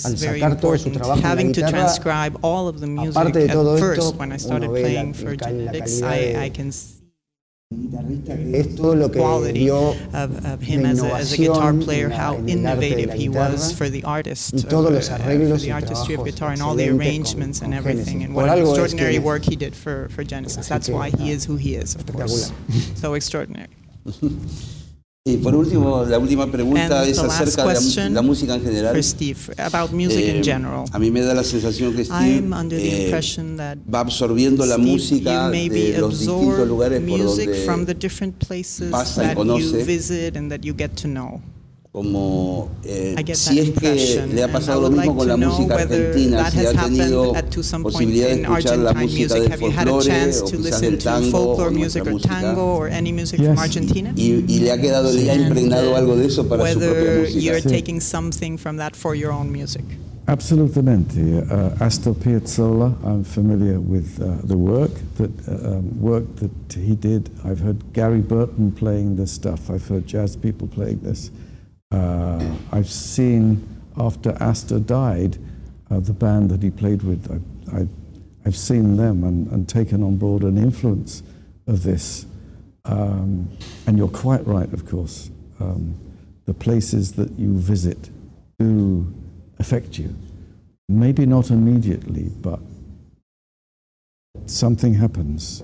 al 0.05 0.17
sacar 0.17 0.57
todo 0.59 0.77
su 0.77 0.89
trabajo 0.91 1.17
en 1.19 1.23
la 1.23 1.29
Having 1.31 1.51
to 1.53 1.61
guitarra, 1.61 1.79
transcribe 1.79 2.37
all 2.41 2.67
of 2.67 2.79
the 2.79 2.87
music 2.87 3.11
aparte 3.17 3.39
de 3.39 3.47
todo 3.49 3.77
esto, 3.77 4.15
uno 4.65 4.71
ve 4.73 4.81
la- 4.81 5.03
la 5.65 5.71
calidad 5.71 5.71
de- 6.11 6.37
I 6.43 6.49
can 6.49 6.71
see 6.71 7.03
es 8.53 8.75
todo 8.75 8.95
lo 8.95 9.09
que 9.09 9.53
dio 9.53 9.91
of, 10.13 10.45
of 10.45 10.61
him 10.61 10.85
as 10.85 11.01
a, 11.01 11.13
as 11.13 11.33
a 11.33 11.37
guitar 11.37 11.73
player, 11.73 12.09
how 12.09 12.35
en 12.35 12.65
el 12.65 12.67
arte 12.67 12.81
de 12.81 13.01
innovative 13.01 13.13
he 13.13 13.29
was 13.29 13.71
for 13.71 13.89
the 13.89 14.03
artist, 14.03 14.53
y 14.53 14.61
todos 14.69 14.91
los 14.91 15.09
uh, 15.09 15.17
arreglos 15.17 15.61
the 15.61 15.71
artistry 15.71 16.15
of 16.15 16.23
guitar 16.23 16.51
and 16.51 16.61
all 16.61 16.75
the 16.75 16.89
arrangements 16.89 17.61
and 17.61 17.73
everything, 17.73 18.23
and 18.23 18.35
what 18.35 18.49
es 18.49 18.59
extraordinary 18.59 19.19
work 19.19 19.43
he 19.43 19.55
did 19.55 19.75
for, 19.75 20.09
for 20.09 20.23
Genesis. 20.23 20.67
That's 20.67 20.89
why 20.89 21.09
he 21.09 21.31
is 21.31 21.45
who 21.45 21.55
he 21.55 21.75
is, 21.75 21.95
of 21.95 22.05
course. 22.11 22.51
So 22.95 23.13
extraordinary. 23.15 23.69
Y 25.25 25.37
por 25.37 25.55
último, 25.55 26.03
la 26.03 26.19
última 26.19 26.51
pregunta 26.51 26.99
And 26.99 27.09
es 27.09 27.17
acerca 27.17 27.65
de 27.65 27.75
la, 27.95 28.09
la 28.09 28.21
música 28.21 28.55
en 28.55 28.61
general. 28.61 29.01
Steve, 29.01 29.37
about 29.57 29.93
music 29.93 30.19
Eh, 30.19 30.35
in 30.35 30.43
general. 30.43 30.83
A 30.91 30.99
mí 30.99 31.11
me 31.11 31.21
da 31.21 31.33
la 31.33 31.45
sensación 31.45 31.95
que 31.95 32.03
Steve 32.03 32.43
eh, 32.71 33.09
va 33.87 34.01
absorbiendo 34.01 34.65
la 34.65 34.75
Steve, 34.75 34.91
música 34.91 35.45
you 35.45 35.51
maybe 35.51 35.91
de 35.93 35.97
los 35.99 36.19
distintos 36.19 36.67
lugares 36.67 36.99
por 36.99 37.23
donde 37.23 37.85
the 37.85 37.93
different 37.93 38.35
places 38.45 38.91
pasa 38.91 39.23
y 39.23 39.27
that 39.27 39.33
you 40.61 40.75
conoce. 40.75 41.43
Visit 41.93 42.05
and 42.05 42.15
that 42.15 42.29
you 42.29 42.33
get 42.33 42.33
to 42.33 42.53
know. 42.53 42.69
como 42.69 42.71
eh, 42.85 43.15
I 43.17 43.23
get 43.23 43.37
si 43.37 43.55
that 43.55 43.57
es 43.57 43.69
que 43.69 43.73
impression, 43.73 44.35
le 44.35 44.41
ha 44.41 44.45
and 44.45 44.53
pasado 44.53 44.79
I 44.79 44.81
lo 44.83 44.89
would 44.89 44.97
mismo 44.97 45.05
like 45.05 45.17
con 45.17 45.17
to 45.17 45.25
la 45.27 45.35
know 45.37 45.51
música 45.51 45.75
whether 45.75 46.05
argentina, 46.07 46.37
that 46.37 46.51
si 46.53 46.57
has 46.59 46.75
ha 46.75 46.83
tenido 46.83 47.21
happened 47.23 47.37
at 47.37 47.51
to 47.51 47.63
some 47.63 47.83
point 47.83 47.93
posibilidad 47.93 48.27
de 48.27 48.33
in 48.33 48.45
escuchar 48.45 48.77
la 48.77 48.89
Argentine 48.89 49.03
música 49.03 49.19
music. 49.19 49.41
del 49.43 49.51
Have 49.51 49.61
you 49.61 49.71
had 49.71 49.87
a 49.87 49.91
folclore 49.91 50.05
chance 50.05 50.41
o 50.41 50.45
to 50.47 50.57
quizás 50.57 50.63
listen 50.63 50.89
del 50.89 50.97
to 50.97 51.03
tango 51.03 51.27
o 51.27 51.31
folklore 51.31 51.71
nuestra 51.71 52.03
music 52.03 52.05
or 52.05 52.11
música 52.13 52.29
tango 52.41 52.61
or 52.77 52.87
any 52.89 53.11
music 53.11 53.39
Yes. 53.39 53.47
from 53.49 53.59
Argentina? 53.59 54.13
y, 54.15 54.43
y 54.47 54.59
le 54.59 54.71
ha 54.71 54.77
quedado, 54.81 55.11
le 55.11 55.29
ha 55.29 55.33
And, 55.33 55.41
impregnado 55.47 55.91
uh, 55.91 55.95
algo 55.97 56.15
de 56.15 56.25
eso 56.25 56.47
para 56.47 56.65
su 56.73 56.79
propia 56.79 56.89
Whether 56.93 57.19
música. 57.21 57.39
you're 57.39 57.61
Sí. 57.61 57.69
taking 57.69 58.01
something 58.01 58.57
from 58.57 58.77
that 58.77 58.95
for 58.95 59.15
your 59.15 59.31
own 59.31 59.51
music. 59.51 59.83
Absolutamente. 60.25 61.19
Uh, 61.51 61.75
Astor 61.83 62.13
Piazzolla, 62.15 62.95
I'm 63.03 63.23
familiar 63.25 63.79
with 63.79 64.19
uh, 64.21 64.37
the 64.45 64.57
work 64.57 64.91
that 65.17 65.29
uh, 65.49 65.75
um, 65.77 65.99
work 66.01 66.23
that 66.37 66.51
he 66.73 66.95
did. 66.95 67.29
I've 67.43 67.59
heard 67.59 67.77
Gary 67.93 68.21
Burton 68.21 68.71
playing 68.71 69.17
this 69.17 69.31
stuff. 69.33 69.69
I've 69.69 69.85
heard 69.87 70.07
jazz 70.07 70.35
people 70.37 70.65
playing 70.67 71.01
this. 71.03 71.29
Uh, 71.93 72.43
I've 72.71 72.89
seen 72.89 73.67
after 73.97 74.35
Astor 74.39 74.79
died, 74.79 75.37
uh, 75.91 75.99
the 75.99 76.13
band 76.13 76.49
that 76.49 76.63
he 76.63 76.71
played 76.71 77.03
with. 77.03 77.29
I, 77.71 77.87
I've 78.45 78.55
seen 78.55 78.97
them 78.97 79.23
and, 79.23 79.47
and, 79.51 79.69
taken 79.69 80.01
on 80.03 80.17
board 80.17 80.43
an 80.43 80.57
influence 80.57 81.21
of 81.67 81.83
this. 81.83 82.25
Um, 82.85 83.55
and 83.85 83.97
you're 83.97 84.09
quite 84.09 84.45
right, 84.47 84.71
of 84.73 84.87
course. 84.87 85.29
Um, 85.59 85.95
the 86.45 86.53
places 86.53 87.13
that 87.13 87.31
you 87.37 87.57
visit 87.57 88.09
do 88.59 89.13
affect 89.59 89.97
you. 89.97 90.13
Maybe 90.89 91.25
not 91.25 91.51
immediately, 91.51 92.29
but 92.41 92.59
something 94.47 94.95
happens 94.95 95.63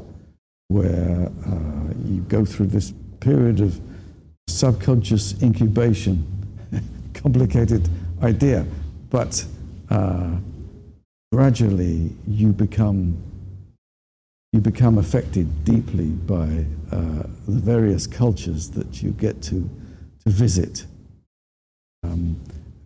where 0.67 1.31
uh, 1.45 1.93
you 2.05 2.21
go 2.29 2.45
through 2.45 2.67
this 2.67 2.93
period 3.19 3.59
of 3.59 3.81
subconscious 4.49 5.41
incubation, 5.41 6.25
complicated 7.13 7.87
idea, 8.21 8.65
but 9.09 9.45
uh, 9.89 10.35
gradually 11.31 12.11
you 12.27 12.51
become 12.51 13.17
you 14.51 14.59
become 14.59 14.97
affected 14.97 15.63
deeply 15.63 16.07
by 16.07 16.65
uh, 16.91 17.23
the 17.47 17.59
various 17.59 18.07
cultures 18.07 18.71
that 18.71 19.03
you 19.03 19.11
get 19.11 19.41
to 19.43 19.69
to 20.23 20.29
visit. 20.29 20.85
Um, 22.03 22.39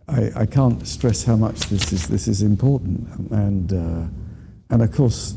I, 0.06 0.30
I, 0.36 0.46
can't 0.46 0.86
stress 0.86 1.24
how 1.24 1.36
much 1.36 1.60
this 1.70 1.92
is 1.92 2.06
this 2.08 2.28
is 2.28 2.42
important, 2.42 3.08
and 3.30 3.72
uh, 3.72 4.06
and 4.70 4.82
of 4.82 4.92
course, 4.92 5.36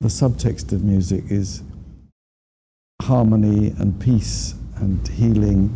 the 0.00 0.08
subtext 0.08 0.72
of 0.72 0.84
music 0.84 1.24
is 1.30 1.62
harmony 3.02 3.74
and 3.78 4.00
peace 4.00 4.54
and 4.76 5.06
healing 5.08 5.70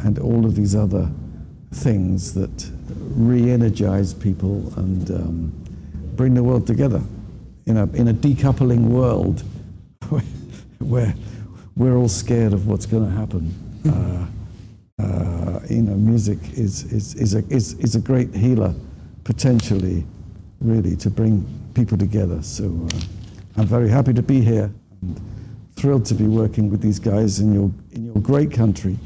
and 0.00 0.18
all 0.18 0.44
of 0.44 0.54
these 0.54 0.74
other 0.74 1.10
things 1.72 2.34
that 2.34 2.70
re-energize 3.16 4.14
people 4.14 4.72
and 4.76 5.10
um, 5.10 5.52
bring 6.16 6.34
the 6.34 6.42
world 6.42 6.66
together 6.66 7.02
in 7.66 7.76
a 7.76 7.84
in 7.92 8.08
a 8.08 8.14
decoupling 8.14 8.88
world 8.88 9.44
where, 10.78 11.14
we're 11.76 11.96
all 11.96 12.08
scared 12.08 12.52
of 12.52 12.66
what's 12.66 12.84
going 12.84 13.04
to 13.04 13.16
happen. 13.16 13.54
Uh, 13.88 14.26
uh, 15.02 15.60
you 15.70 15.80
know, 15.80 15.94
music 15.94 16.38
is, 16.52 16.84
is, 16.92 17.14
is, 17.14 17.34
a, 17.34 17.38
is, 17.48 17.72
is 17.74 17.94
a 17.94 18.00
great 18.00 18.34
healer, 18.34 18.74
potentially, 19.24 20.04
really, 20.60 20.94
to 20.96 21.08
bring 21.08 21.46
people 21.72 21.96
together. 21.96 22.42
So 22.42 22.64
uh, 22.66 23.00
I'm 23.56 23.66
very 23.66 23.88
happy 23.88 24.12
to 24.12 24.22
be 24.22 24.42
here 24.42 24.70
and 25.00 25.18
thrilled 25.80 26.04
to 26.04 26.14
be 26.14 26.26
working 26.26 26.70
with 26.70 26.82
these 26.82 26.98
guys 26.98 27.40
in 27.40 27.54
your, 27.54 27.70
in 27.92 28.04
your 28.04 28.20
great 28.20 28.52
country. 28.52 28.98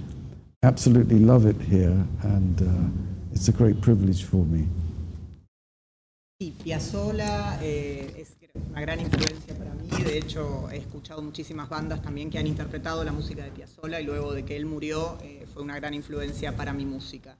Absolutely 0.64 1.20
love 1.20 1.46
it 1.46 1.60
here, 1.60 1.96
and 2.22 2.62
uh, 2.62 3.32
it's 3.32 3.46
a 3.48 3.52
great 3.52 3.80
privilege 3.80 4.24
for 4.24 4.44
me. 4.44 4.66
Piazzolla 6.62 7.58
eh, 7.62 8.12
es 8.18 8.36
una 8.70 8.80
gran 8.80 9.00
influencia 9.00 9.54
para 9.56 9.72
mí. 9.74 9.88
De 10.04 10.18
hecho, 10.18 10.68
he 10.70 10.78
escuchado 10.78 11.22
muchísimas 11.22 11.68
bandas 11.68 12.02
también 12.02 12.28
que 12.28 12.38
han 12.38 12.46
interpretado 12.46 13.04
la 13.04 13.12
música 13.12 13.44
de 13.44 13.50
Piazzolla 13.50 14.00
y 14.00 14.04
luego 14.04 14.34
de 14.34 14.44
que 14.44 14.56
él 14.56 14.66
murió 14.66 15.16
eh, 15.22 15.46
fue 15.52 15.62
una 15.62 15.76
gran 15.76 15.94
influencia 15.94 16.56
para 16.56 16.72
mi 16.72 16.84
música. 16.84 17.38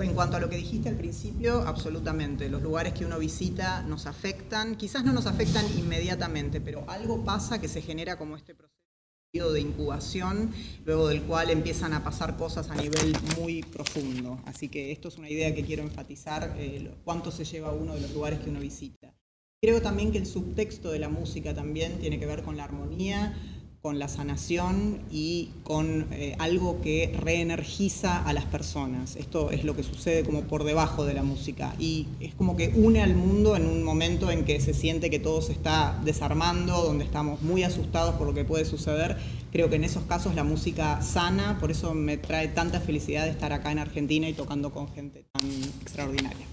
En 0.00 0.14
cuanto 0.14 0.36
a 0.36 0.40
lo 0.40 0.48
que 0.48 0.56
dijiste 0.56 0.88
al 0.88 0.94
principio, 0.94 1.62
absolutamente. 1.62 2.48
Los 2.48 2.62
lugares 2.62 2.92
que 2.92 3.04
uno 3.04 3.18
visita 3.18 3.82
nos 3.82 4.06
afectan, 4.06 4.76
quizás 4.76 5.04
no 5.04 5.12
nos 5.12 5.26
afectan 5.26 5.66
inmediatamente, 5.76 6.60
pero 6.60 6.88
algo 6.88 7.24
pasa 7.24 7.60
que 7.60 7.66
se 7.66 7.82
genera 7.82 8.16
como 8.16 8.36
este 8.36 8.54
proceso 8.54 9.52
de 9.52 9.60
incubación, 9.60 10.52
luego 10.84 11.08
del 11.08 11.22
cual 11.22 11.50
empiezan 11.50 11.94
a 11.94 12.04
pasar 12.04 12.36
cosas 12.36 12.70
a 12.70 12.76
nivel 12.76 13.12
muy 13.40 13.62
profundo. 13.62 14.40
Así 14.46 14.68
que 14.68 14.92
esto 14.92 15.08
es 15.08 15.18
una 15.18 15.30
idea 15.30 15.52
que 15.52 15.64
quiero 15.64 15.82
enfatizar, 15.82 16.54
eh, 16.56 16.94
cuánto 17.04 17.32
se 17.32 17.44
lleva 17.44 17.72
uno 17.72 17.96
de 17.96 18.00
los 18.02 18.12
lugares 18.12 18.38
que 18.38 18.50
uno 18.50 18.60
visita. 18.60 19.12
Creo 19.60 19.82
también 19.82 20.12
que 20.12 20.18
el 20.18 20.26
subtexto 20.26 20.92
de 20.92 21.00
la 21.00 21.08
música 21.08 21.52
también 21.52 21.98
tiene 21.98 22.20
que 22.20 22.26
ver 22.26 22.44
con 22.44 22.56
la 22.56 22.62
armonía, 22.62 23.36
con 23.82 23.98
la 23.98 24.08
sanación 24.08 25.00
y 25.10 25.50
con 25.62 26.06
eh, 26.12 26.34
algo 26.38 26.80
que 26.80 27.14
reenergiza 27.18 28.22
a 28.24 28.32
las 28.32 28.44
personas. 28.44 29.16
Esto 29.16 29.50
es 29.50 29.64
lo 29.64 29.76
que 29.76 29.82
sucede 29.82 30.24
como 30.24 30.42
por 30.42 30.64
debajo 30.64 31.04
de 31.04 31.14
la 31.14 31.22
música 31.22 31.74
y 31.78 32.06
es 32.20 32.34
como 32.34 32.56
que 32.56 32.72
une 32.74 33.02
al 33.02 33.14
mundo 33.14 33.56
en 33.56 33.66
un 33.66 33.84
momento 33.84 34.30
en 34.30 34.44
que 34.44 34.60
se 34.60 34.74
siente 34.74 35.10
que 35.10 35.20
todo 35.20 35.42
se 35.42 35.52
está 35.52 36.00
desarmando, 36.04 36.82
donde 36.82 37.04
estamos 37.04 37.40
muy 37.42 37.62
asustados 37.62 38.16
por 38.16 38.26
lo 38.26 38.34
que 38.34 38.44
puede 38.44 38.64
suceder. 38.64 39.16
Creo 39.52 39.70
que 39.70 39.76
en 39.76 39.84
esos 39.84 40.02
casos 40.04 40.34
la 40.34 40.44
música 40.44 41.00
sana, 41.00 41.58
por 41.60 41.70
eso 41.70 41.94
me 41.94 42.16
trae 42.16 42.48
tanta 42.48 42.80
felicidad 42.80 43.24
de 43.24 43.30
estar 43.30 43.52
acá 43.52 43.70
en 43.70 43.78
Argentina 43.78 44.28
y 44.28 44.32
tocando 44.32 44.72
con 44.72 44.88
gente 44.92 45.24
tan 45.32 45.44
extraordinaria. 45.80 46.46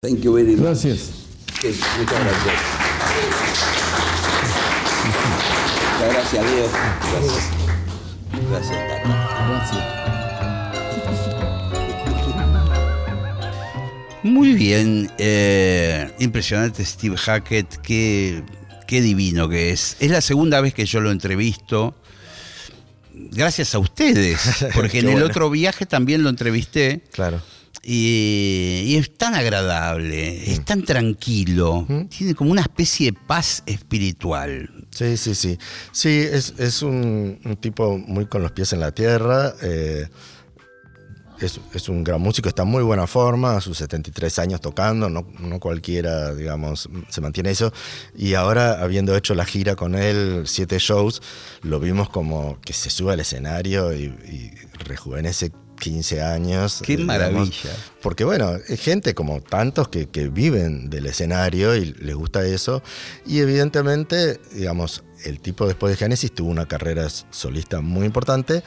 Thank 0.00 0.20
you 0.20 0.32
very 0.32 0.50
much. 0.50 0.60
Gracias. 0.60 1.26
muchas 1.98 2.20
gracias. 2.24 2.54
Muchas 5.98 6.14
gracias, 6.14 6.54
Dios. 6.54 6.70
Gracias. 7.10 7.50
Gracias, 8.50 8.78
Gracias. 9.48 9.98
Muy 14.22 14.52
bien, 14.52 15.10
eh, 15.18 16.12
impresionante 16.20 16.84
Steve 16.84 17.16
Hackett, 17.16 17.78
qué, 17.78 18.44
qué 18.86 19.00
divino 19.00 19.48
que 19.48 19.70
es. 19.70 19.96
Es 19.98 20.12
la 20.12 20.20
segunda 20.20 20.60
vez 20.60 20.72
que 20.72 20.86
yo 20.86 21.00
lo 21.00 21.10
entrevisto, 21.10 21.96
gracias 23.12 23.74
a 23.74 23.80
ustedes, 23.80 24.66
porque 24.74 25.00
en 25.00 25.08
el 25.08 25.24
otro 25.24 25.50
viaje 25.50 25.84
también 25.84 26.22
lo 26.22 26.28
entrevisté. 26.28 27.02
Claro. 27.10 27.42
Y, 27.90 28.96
es 28.96 29.16
tan 29.16 29.34
agradable, 29.34 30.52
es 30.52 30.60
mm. 30.60 30.64
tan 30.64 30.82
tranquilo, 30.84 31.86
¿Mm? 31.88 32.04
tiene 32.08 32.34
como 32.34 32.50
una 32.50 32.60
especie 32.60 33.12
de 33.12 33.18
paz 33.18 33.62
espiritual. 33.64 34.68
Sí, 34.90 35.16
sí, 35.16 35.34
sí. 35.34 35.58
Sí, 35.90 36.10
es, 36.10 36.82
un, 36.82 37.40
tipo 37.62 37.96
muy 37.96 38.26
con 38.26 38.42
los 38.42 38.52
pies 38.52 38.74
en 38.74 38.80
la 38.80 38.92
tierra. 38.92 39.54
Eh, 39.62 40.06
es, 41.40 41.88
un 41.88 42.04
gran 42.04 42.20
músico, 42.20 42.50
está 42.50 42.64
en 42.64 42.68
muy 42.68 42.82
buena 42.82 43.06
forma, 43.06 43.56
a 43.56 43.62
sus 43.62 43.78
73 43.78 44.38
años 44.38 44.60
tocando, 44.60 45.08
no, 45.08 45.24
cualquiera, 45.58 46.34
digamos, 46.34 46.90
se 47.08 47.22
mantiene 47.22 47.52
eso. 47.52 47.72
Y 48.14 48.34
ahora, 48.34 48.82
habiendo 48.82 49.16
hecho 49.16 49.34
la 49.34 49.46
gira 49.46 49.76
con 49.76 49.94
él, 49.94 50.42
siete 50.44 50.78
shows, 50.78 51.22
lo 51.62 51.80
vimos 51.80 52.10
como 52.10 52.60
que 52.60 52.74
se 52.74 52.90
sube 52.90 53.14
al 53.14 53.20
escenario 53.20 53.94
y, 53.94 54.02
y 54.02 54.50
rejuvenece 54.84 55.52
15 55.90 56.22
años. 56.22 56.82
Qué 56.84 56.98
maravilla. 56.98 57.70
Porque 58.02 58.24
bueno, 58.24 58.56
es 58.68 58.80
gente 58.80 59.14
como 59.14 59.40
tantos 59.40 59.88
que, 59.88 60.08
que, 60.08 60.28
viven 60.28 60.90
del 60.90 61.06
escenario 61.06 61.74
y 61.74 61.92
les 61.94 62.14
gusta 62.14 62.44
eso. 62.44 62.82
Y 63.26 63.38
evidentemente, 63.38 64.40
digamos, 64.52 65.02
el 65.24 65.40
tipo 65.40 65.66
después 65.66 65.92
de 65.92 65.96
Genesis 65.96 66.32
tuvo 66.32 66.50
una 66.50 66.66
carrera 66.66 67.08
solista 67.30 67.80
muy 67.80 68.06
importante, 68.06 68.62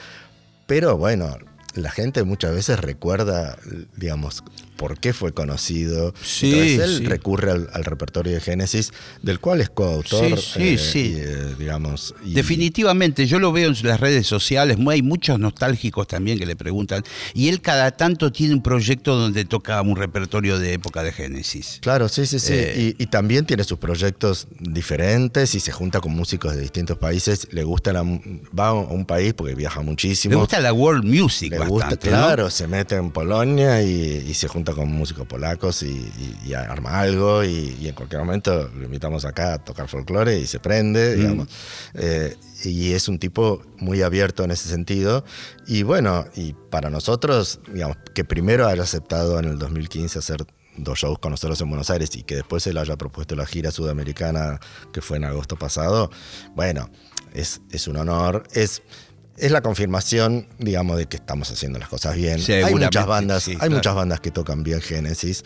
pero 0.67 0.97
bueno, 0.97 1.37
la 1.75 1.91
gente 1.91 2.23
muchas 2.23 2.53
veces 2.53 2.79
recuerda, 2.79 3.57
digamos, 3.95 4.43
por 4.81 4.99
qué 4.99 5.13
fue 5.13 5.31
conocido. 5.31 6.11
Sí, 6.23 6.51
Entonces 6.51 6.79
él 6.79 7.05
recurre 7.05 7.51
al, 7.51 7.85
repertorio 7.85 8.33
de 8.33 8.41
Génesis, 8.41 8.91
del 9.21 9.39
cual 9.39 9.61
es 9.61 9.69
coautor. 9.69 10.39
Sí, 10.39 10.79
sí, 10.79 11.13
eh, 11.17 11.23
eh, 11.23 11.55
digamos, 11.59 12.15
Definitivamente, 12.25 13.27
yo 13.27 13.37
lo 13.37 13.51
veo 13.51 13.69
en 13.69 13.75
las 13.83 13.99
redes 13.99 14.25
sociales, 14.25 14.77
hay 14.89 15.03
muchos 15.03 15.39
nostálgicos 15.39 16.07
también 16.07 16.39
que 16.39 16.47
le 16.47 16.55
preguntan, 16.55 17.03
y 17.35 17.49
él 17.49 17.61
cada 17.61 17.91
tanto 17.91 18.31
tiene 18.31 18.55
un 18.55 18.63
proyecto 18.63 19.15
donde 19.15 19.45
toca 19.45 19.79
un 19.83 19.95
repertorio 19.95 20.57
de 20.57 20.73
época 20.73 21.03
de 21.03 21.11
Génesis. 21.11 21.77
Claro, 21.81 22.09
sí, 22.09 22.25
sí, 22.25 22.39
sí. 22.39 22.53
Eh, 22.55 22.95
y, 22.97 23.05
también 23.11 23.45
tiene 23.45 23.63
sus 23.65 23.77
proyectos 23.77 24.47
diferentes 24.59 25.53
y 25.53 25.59
se 25.59 25.71
junta 25.71 25.99
con 25.99 26.13
músicos 26.13 26.55
de 26.55 26.61
distintos 26.61 26.97
países. 26.97 27.47
Le 27.51 27.63
gusta 27.63 27.93
la, 27.93 28.03
va 28.03 28.69
a 28.69 28.73
un 28.73 29.05
país 29.05 29.33
porque 29.33 29.53
viaja 29.53 29.81
muchísimo. 29.81 30.31
Le 30.31 30.39
gusta 30.39 30.59
la 30.59 30.73
world 30.73 31.03
music. 31.03 31.53
Gusta, 31.67 31.97
claro, 31.97 32.49
se 32.49 32.67
mete 32.67 32.95
en 32.95 33.11
Polonia 33.11 33.81
y 33.81 34.33
se 34.33 34.47
junta 34.47 34.73
con 34.73 34.91
músicos 34.91 35.27
polacos 35.27 35.83
y, 35.83 36.53
arma 36.53 36.99
algo 36.99 37.43
y, 37.43 37.87
en 37.87 37.95
cualquier 37.95 38.21
momento 38.21 38.69
lo 38.75 38.85
invitamos 38.85 39.25
acá 39.25 39.53
a 39.53 39.57
tocar 39.59 39.87
folclore 39.87 40.39
y 40.39 40.47
se 40.47 40.59
prende, 40.59 41.15
mm. 41.15 41.19
digamos. 41.19 41.47
Eh, 41.93 42.35
y 42.63 42.93
es 42.93 43.07
un 43.07 43.17
tipo 43.17 43.63
muy 43.77 44.01
abierto 44.01 44.43
en 44.43 44.51
ese 44.51 44.69
sentido. 44.69 45.23
Y 45.67 45.83
bueno, 45.83 46.25
y 46.35 46.53
para 46.53 46.89
nosotros, 46.89 47.59
digamos, 47.73 47.97
que 48.13 48.23
primero 48.23 48.67
haya 48.67 48.83
aceptado 48.83 49.39
en 49.39 49.45
el 49.45 49.57
2015 49.57 50.19
hacer 50.19 50.45
dos 50.77 50.99
shows 50.99 51.19
con 51.19 51.31
nosotros 51.31 51.59
en 51.61 51.69
Buenos 51.69 51.89
Aires 51.89 52.15
y 52.15 52.23
que 52.23 52.35
después 52.35 52.63
se 52.63 52.73
le 52.73 52.79
haya 52.79 52.95
propuesto 52.97 53.35
la 53.35 53.45
gira 53.45 53.71
sudamericana 53.71 54.59
que 54.93 55.01
fue 55.01 55.17
en 55.17 55.25
agosto 55.25 55.57
pasado, 55.57 56.11
bueno, 56.55 56.89
es, 57.33 57.61
es 57.71 57.87
un 57.87 57.97
honor. 57.97 58.43
Es, 58.53 58.81
es 59.37 59.51
la 59.51 59.61
confirmación, 59.61 60.47
digamos, 60.59 60.97
de 60.97 61.07
que 61.07 61.17
estamos 61.17 61.51
haciendo 61.51 61.79
las 61.79 61.89
cosas 61.89 62.15
bien. 62.15 62.39
Hay 62.63 62.73
muchas 62.75 63.05
bandas, 63.05 63.43
sí, 63.43 63.51
hay 63.51 63.57
claro. 63.57 63.75
muchas 63.75 63.95
bandas 63.95 64.19
que 64.19 64.31
tocan 64.31 64.63
bien 64.63 64.81
Genesis, 64.81 65.43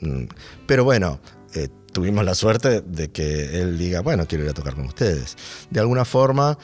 mm, 0.00 0.24
pero 0.66 0.84
bueno, 0.84 1.20
eh, 1.54 1.68
tuvimos 1.92 2.24
la 2.24 2.34
suerte 2.34 2.80
de 2.80 3.10
que 3.10 3.60
él 3.60 3.78
diga, 3.78 4.00
bueno, 4.00 4.26
quiero 4.26 4.44
ir 4.44 4.50
a 4.50 4.54
tocar 4.54 4.74
con 4.74 4.86
ustedes. 4.86 5.36
De 5.70 5.80
alguna 5.80 6.04
forma, 6.04 6.58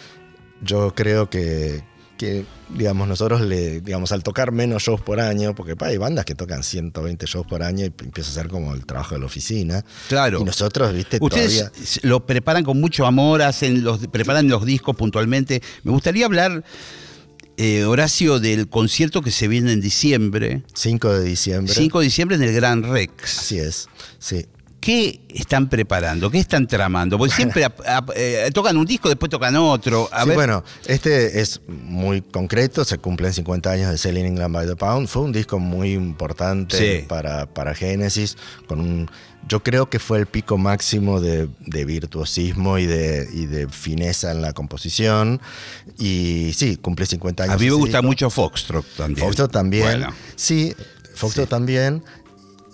yo 0.62 0.94
creo 0.94 1.30
que, 1.30 1.84
que, 2.16 2.44
digamos, 2.70 3.08
nosotros 3.08 3.40
le, 3.40 3.80
digamos, 3.80 4.12
al 4.12 4.22
tocar 4.22 4.52
menos 4.52 4.82
shows 4.82 5.00
por 5.00 5.20
año, 5.20 5.54
porque 5.54 5.76
pa, 5.76 5.86
hay 5.86 5.96
bandas 5.96 6.24
que 6.24 6.34
tocan 6.34 6.62
120 6.62 7.26
shows 7.26 7.46
por 7.46 7.62
año 7.62 7.84
y 7.84 7.92
empieza 8.04 8.30
a 8.30 8.34
ser 8.34 8.48
como 8.48 8.74
el 8.74 8.86
trabajo 8.86 9.14
de 9.14 9.20
la 9.20 9.26
oficina. 9.26 9.84
Claro. 10.08 10.40
Y 10.40 10.44
nosotros, 10.44 10.92
viste, 10.92 11.18
Ustedes 11.20 11.58
todavía... 11.58 12.00
lo 12.02 12.26
preparan 12.26 12.64
con 12.64 12.80
mucho 12.80 13.06
amor, 13.06 13.42
hacen 13.42 13.82
los, 13.82 14.06
preparan 14.08 14.48
los 14.48 14.64
discos 14.64 14.96
puntualmente. 14.96 15.62
Me 15.82 15.92
gustaría 15.92 16.26
hablar, 16.26 16.64
eh, 17.56 17.84
Horacio, 17.84 18.40
del 18.40 18.68
concierto 18.68 19.22
que 19.22 19.30
se 19.30 19.48
viene 19.48 19.72
en 19.72 19.80
diciembre, 19.80 20.62
5 20.74 21.12
de 21.12 21.24
diciembre. 21.24 21.74
5 21.74 21.98
de 21.98 22.04
diciembre 22.04 22.36
en 22.36 22.42
el 22.42 22.52
Gran 22.52 22.82
Rex. 22.82 23.38
Así 23.38 23.58
es, 23.58 23.88
sí. 24.18 24.46
¿Qué 24.84 25.22
están 25.30 25.70
preparando? 25.70 26.30
¿Qué 26.30 26.38
están 26.38 26.66
tramando? 26.66 27.16
Porque 27.16 27.34
siempre 27.34 27.66
eh, 28.16 28.50
tocan 28.52 28.76
un 28.76 28.84
disco, 28.84 29.08
después 29.08 29.30
tocan 29.30 29.56
otro. 29.56 30.10
A 30.12 30.22
Sí, 30.24 30.28
ver, 30.28 30.36
bueno, 30.36 30.62
este 30.84 31.40
es 31.40 31.62
muy 31.66 32.20
concreto, 32.20 32.84
se 32.84 32.98
cumplen 32.98 33.32
50 33.32 33.70
años 33.70 33.90
de 33.90 33.96
Selling 33.96 34.26
England 34.26 34.54
by 34.54 34.66
the 34.66 34.76
Pound. 34.76 35.08
Fue 35.08 35.22
un 35.22 35.32
disco 35.32 35.58
muy 35.58 35.92
importante 35.94 36.76
Sí. 37.00 37.06
para, 37.08 37.46
para 37.46 37.74
Genesis, 37.74 38.36
con 38.66 38.80
un, 38.80 39.10
yo 39.48 39.62
creo 39.62 39.88
que 39.88 39.98
fue 39.98 40.18
el 40.18 40.26
pico 40.26 40.58
máximo 40.58 41.18
de, 41.18 41.48
de 41.60 41.84
virtuosismo 41.86 42.76
y 42.76 42.84
de, 42.84 43.26
y 43.32 43.46
de 43.46 43.66
fineza 43.68 44.32
en 44.32 44.42
la 44.42 44.52
composición. 44.52 45.40
Y 45.98 46.52
sí, 46.54 46.76
cumple 46.76 47.06
50 47.06 47.44
años. 47.44 47.54
a 47.54 47.58
mí 47.58 47.64
me 47.64 47.72
gusta 47.72 47.98
disco. 47.98 48.06
mucho 48.06 48.28
Foxtrot 48.28 48.84
también. 48.98 49.26
Foxtrot 49.26 49.50
también. 49.50 49.84
Bueno, 49.84 50.14
Sí, 50.36 50.74
Foxtrot 51.14 51.48
también. 51.48 52.04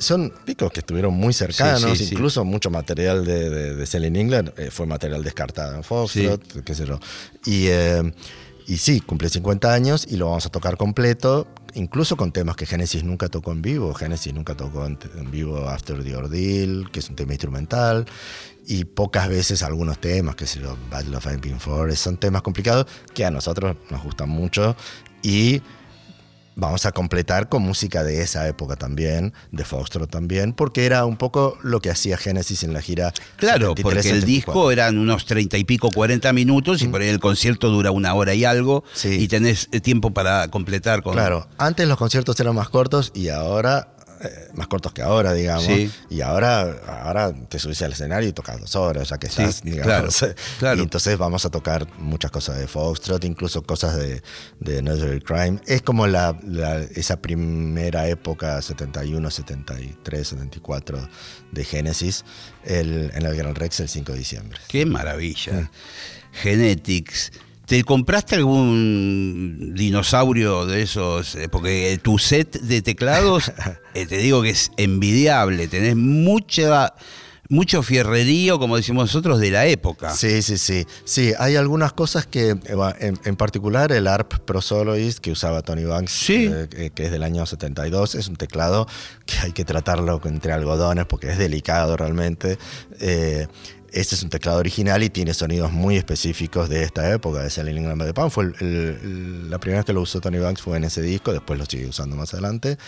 Son 0.00 0.32
discos 0.46 0.72
que 0.72 0.80
estuvieron 0.80 1.14
muy 1.14 1.32
cercanos, 1.32 1.82
Sí, 1.82 1.96
sí, 1.96 2.06
sí. 2.06 2.14
incluso 2.14 2.44
mucho 2.44 2.70
material 2.70 3.24
de, 3.24 3.50
de, 3.50 3.76
de 3.76 3.86
Selling 3.86 4.16
England 4.16 4.52
eh, 4.56 4.70
fue 4.70 4.86
material 4.86 5.22
descartado 5.22 5.76
en 5.76 5.84
Foxtrot, 5.84 6.64
qué 6.64 6.74
sé 6.74 6.86
yo. 6.86 6.98
Y, 7.44 7.66
eh, 7.68 8.12
y 8.66 8.78
sí, 8.78 9.00
cumple 9.00 9.28
50 9.28 9.72
años 9.72 10.06
y 10.08 10.16
lo 10.16 10.26
vamos 10.26 10.46
a 10.46 10.48
tocar 10.48 10.76
completo, 10.76 11.46
incluso 11.74 12.16
con 12.16 12.32
temas 12.32 12.56
que 12.56 12.64
Genesis 12.66 13.04
nunca 13.04 13.28
tocó 13.28 13.52
en 13.52 13.62
vivo. 13.62 13.92
Genesis 13.94 14.32
nunca 14.32 14.56
tocó 14.56 14.86
en, 14.86 14.98
en 15.16 15.30
vivo 15.30 15.68
After 15.68 16.02
the 16.02 16.16
Ordeal, 16.16 16.88
que 16.90 17.00
es 17.00 17.08
un 17.10 17.16
tema 17.16 17.32
instrumental, 17.34 18.06
y 18.66 18.84
pocas 18.84 19.28
veces 19.28 19.62
algunos 19.62 20.00
temas, 20.00 20.34
que 20.34 20.46
sé 20.46 20.60
yo, 20.60 20.76
Battle 20.90 21.16
of 21.16 21.26
Pink 21.40 21.58
Forest, 21.58 22.02
son 22.04 22.16
temas 22.16 22.42
complicados 22.42 22.86
que 23.12 23.24
a 23.24 23.30
nosotros 23.30 23.76
nos 23.90 24.02
gustan 24.02 24.28
mucho 24.30 24.76
y 25.22 25.60
vamos 26.60 26.84
a 26.86 26.92
completar 26.92 27.48
con 27.48 27.62
música 27.62 28.04
de 28.04 28.20
esa 28.22 28.46
época 28.46 28.76
también, 28.76 29.32
de 29.50 29.64
Foxtrot 29.64 30.10
también, 30.10 30.52
porque 30.52 30.84
era 30.86 31.04
un 31.06 31.16
poco 31.16 31.58
lo 31.62 31.80
que 31.80 31.90
hacía 31.90 32.16
Genesis 32.16 32.62
en 32.62 32.72
la 32.72 32.82
gira. 32.82 33.12
Claro, 33.36 33.70
73, 33.70 33.82
porque 33.82 33.98
el 33.98 34.20
74. 34.20 34.26
disco 34.26 34.70
eran 34.70 34.98
unos 34.98 35.24
treinta 35.24 35.56
y 35.58 35.64
pico, 35.64 35.90
40 35.90 36.32
minutos, 36.32 36.82
y 36.82 36.88
por 36.88 37.00
ahí 37.00 37.08
el 37.08 37.18
concierto 37.20 37.70
dura 37.70 37.90
una 37.90 38.14
hora 38.14 38.34
y 38.34 38.44
algo, 38.44 38.84
Sí. 38.92 39.08
y 39.20 39.26
tenés 39.28 39.68
eh, 39.72 39.80
tiempo 39.80 40.12
para 40.12 40.48
completar 40.48 41.02
con... 41.02 41.14
Claro, 41.14 41.48
antes 41.58 41.88
los 41.88 41.96
conciertos 41.96 42.38
eran 42.38 42.54
más 42.54 42.68
cortos 42.68 43.10
y 43.14 43.28
ahora, 43.30 43.88
eh, 44.22 44.48
más 44.54 44.66
cortos 44.68 44.92
que 44.92 45.02
ahora, 45.02 45.32
digamos. 45.32 45.64
Sí. 45.64 45.90
Y 46.10 46.20
ahora, 46.20 46.78
ahora 47.04 47.32
te 47.48 47.58
subís 47.58 47.80
al 47.82 47.92
escenario 47.92 48.28
y 48.28 48.32
tocas 48.32 48.60
dos 48.60 48.76
horas, 48.76 49.08
ya 49.08 49.18
que 49.18 49.28
Sí, 49.28 49.42
estás, 49.42 49.62
digamos. 49.62 50.16
claro, 50.18 50.34
claro. 50.58 50.78
Y 50.78 50.82
entonces 50.82 51.16
vamos 51.18 51.44
a 51.44 51.50
tocar 51.50 51.86
muchas 51.98 52.30
cosas 52.30 52.58
de 52.58 52.66
Foxtrot, 52.66 53.24
incluso 53.24 53.62
cosas 53.62 53.96
de, 53.96 54.22
de 54.58 54.82
Nursery 54.82 55.20
Crime. 55.20 55.60
Es 55.66 55.82
como 55.82 56.06
la, 56.06 56.38
la- 56.46 56.80
esa 56.80 57.20
primera 57.20 58.06
época, 58.08 58.60
71, 58.62 59.30
73, 59.30 60.28
74 60.28 61.08
de 61.52 61.64
Genesis, 61.64 62.24
el, 62.64 63.10
en 63.14 63.26
el 63.26 63.36
Gran 63.36 63.54
Rex 63.54 63.80
el 63.80 63.88
5 63.88 64.12
de 64.12 64.18
diciembre. 64.18 64.58
Qué 64.68 64.84
maravilla. 64.86 65.70
Genetics. 66.32 67.32
¿Te 67.70 67.84
compraste 67.84 68.34
algún 68.34 69.74
dinosaurio 69.76 70.66
de 70.66 70.82
esos? 70.82 71.36
Eh, 71.36 71.48
Porque 71.48 72.00
tu 72.02 72.18
set 72.18 72.60
de 72.62 72.82
teclados, 72.82 73.52
eh, 73.94 74.06
te 74.06 74.16
digo 74.16 74.42
que 74.42 74.50
es 74.50 74.72
envidiable. 74.76 75.68
Tenés 75.68 75.94
mucha, 75.94 76.94
mucho 77.48 77.84
fierrerío, 77.84 78.58
como 78.58 78.74
decimos 78.76 79.04
nosotros, 79.04 79.38
de 79.38 79.52
la 79.52 79.66
época. 79.66 80.12
Sí, 80.16 80.42
sí, 80.42 80.58
sí. 80.58 80.84
Sí, 81.04 81.32
hay 81.38 81.54
algunas 81.54 81.92
cosas 81.92 82.26
que, 82.26 82.50
eh, 82.50 82.58
en, 82.98 83.16
en 83.24 83.36
particular 83.36 83.92
el 83.92 84.08
ARP 84.08 84.38
Pro 84.44 84.60
Soloist 84.60 85.20
que 85.20 85.30
usaba 85.30 85.62
Tony 85.62 85.84
Banks, 85.84 86.10
Sí. 86.10 86.50
eh, 86.52 86.66
que- 86.68 86.90
que 86.90 87.04
es 87.04 87.12
del 87.12 87.22
año 87.22 87.46
72, 87.46 88.16
es 88.16 88.26
un 88.26 88.34
teclado 88.34 88.88
que 89.26 89.38
hay 89.38 89.52
que 89.52 89.64
tratarlo 89.64 90.20
entre 90.24 90.50
algodones 90.52 91.06
porque 91.06 91.30
es 91.30 91.38
delicado 91.38 91.96
realmente. 91.96 92.58
Eh, 92.98 93.46
este 93.92 94.14
es 94.14 94.22
un 94.22 94.30
teclado 94.30 94.58
original 94.58 95.02
y 95.02 95.10
tiene 95.10 95.34
sonidos 95.34 95.72
muy 95.72 95.96
específicos 95.96 96.68
de 96.68 96.82
esta 96.84 97.12
época, 97.12 97.42
de 97.42 97.50
Selling 97.50 97.96
by 97.98 98.06
the 98.08 98.14
Pound. 98.14 98.30
Fue 98.30 98.44
el- 98.44 98.54
el- 98.60 98.66
el- 99.02 99.50
la 99.50 99.58
primera 99.58 99.80
vez 99.80 99.86
que 99.86 99.92
lo 99.92 100.00
usó 100.02 100.20
Tony 100.20 100.38
Banks 100.38 100.62
fue 100.62 100.76
en 100.76 100.84
ese 100.84 101.02
disco, 101.02 101.32
después 101.32 101.58
lo 101.58 101.66
sigue 101.66 101.86
usando 101.86 102.16
más 102.16 102.32
adelante. 102.34 102.78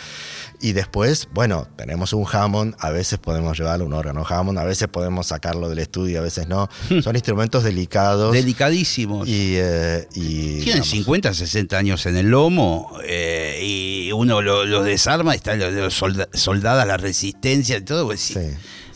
Y 0.61 0.73
después, 0.73 1.29
bueno, 1.33 1.69
tenemos 1.77 2.13
un 2.13 2.27
Hammond, 2.31 2.75
a 2.79 2.91
veces 2.91 3.19
podemos 3.19 3.59
llevarlo, 3.59 3.85
un 3.87 3.93
órgano 3.93 4.25
Hammond, 4.29 4.59
a 4.59 4.65
veces 4.65 4.89
podemos 4.89 5.27
sacarlo 5.29 5.69
del 5.69 5.79
estudio, 5.81 6.21
a 6.21 6.23
veces 6.23 6.47
no. 6.49 6.69
Son 7.03 7.17
instrumentos 7.17 7.65
delicados. 7.65 8.33
Delicadísimos. 8.33 9.27
y, 9.29 9.55
eh, 9.57 10.07
y, 10.15 10.23
Tienen 10.61 10.65
digamos, 10.65 10.89
50, 10.89 11.35
60 11.35 11.79
años 11.79 12.07
en 12.07 12.17
el 12.17 12.27
lomo 12.29 12.97
eh, 13.07 13.59
y 13.63 14.13
uno 14.13 14.41
los 14.43 14.67
lo 14.69 14.83
desarma, 14.83 15.35
están 15.35 15.59
los, 15.59 15.73
los 15.73 15.95
solda- 15.95 16.29
soldadas, 16.33 16.87
la 16.87 16.97
resistencia 16.97 17.77
y 17.79 17.81
todo. 17.83 18.07
pues 18.07 18.21
sí. 18.21 18.35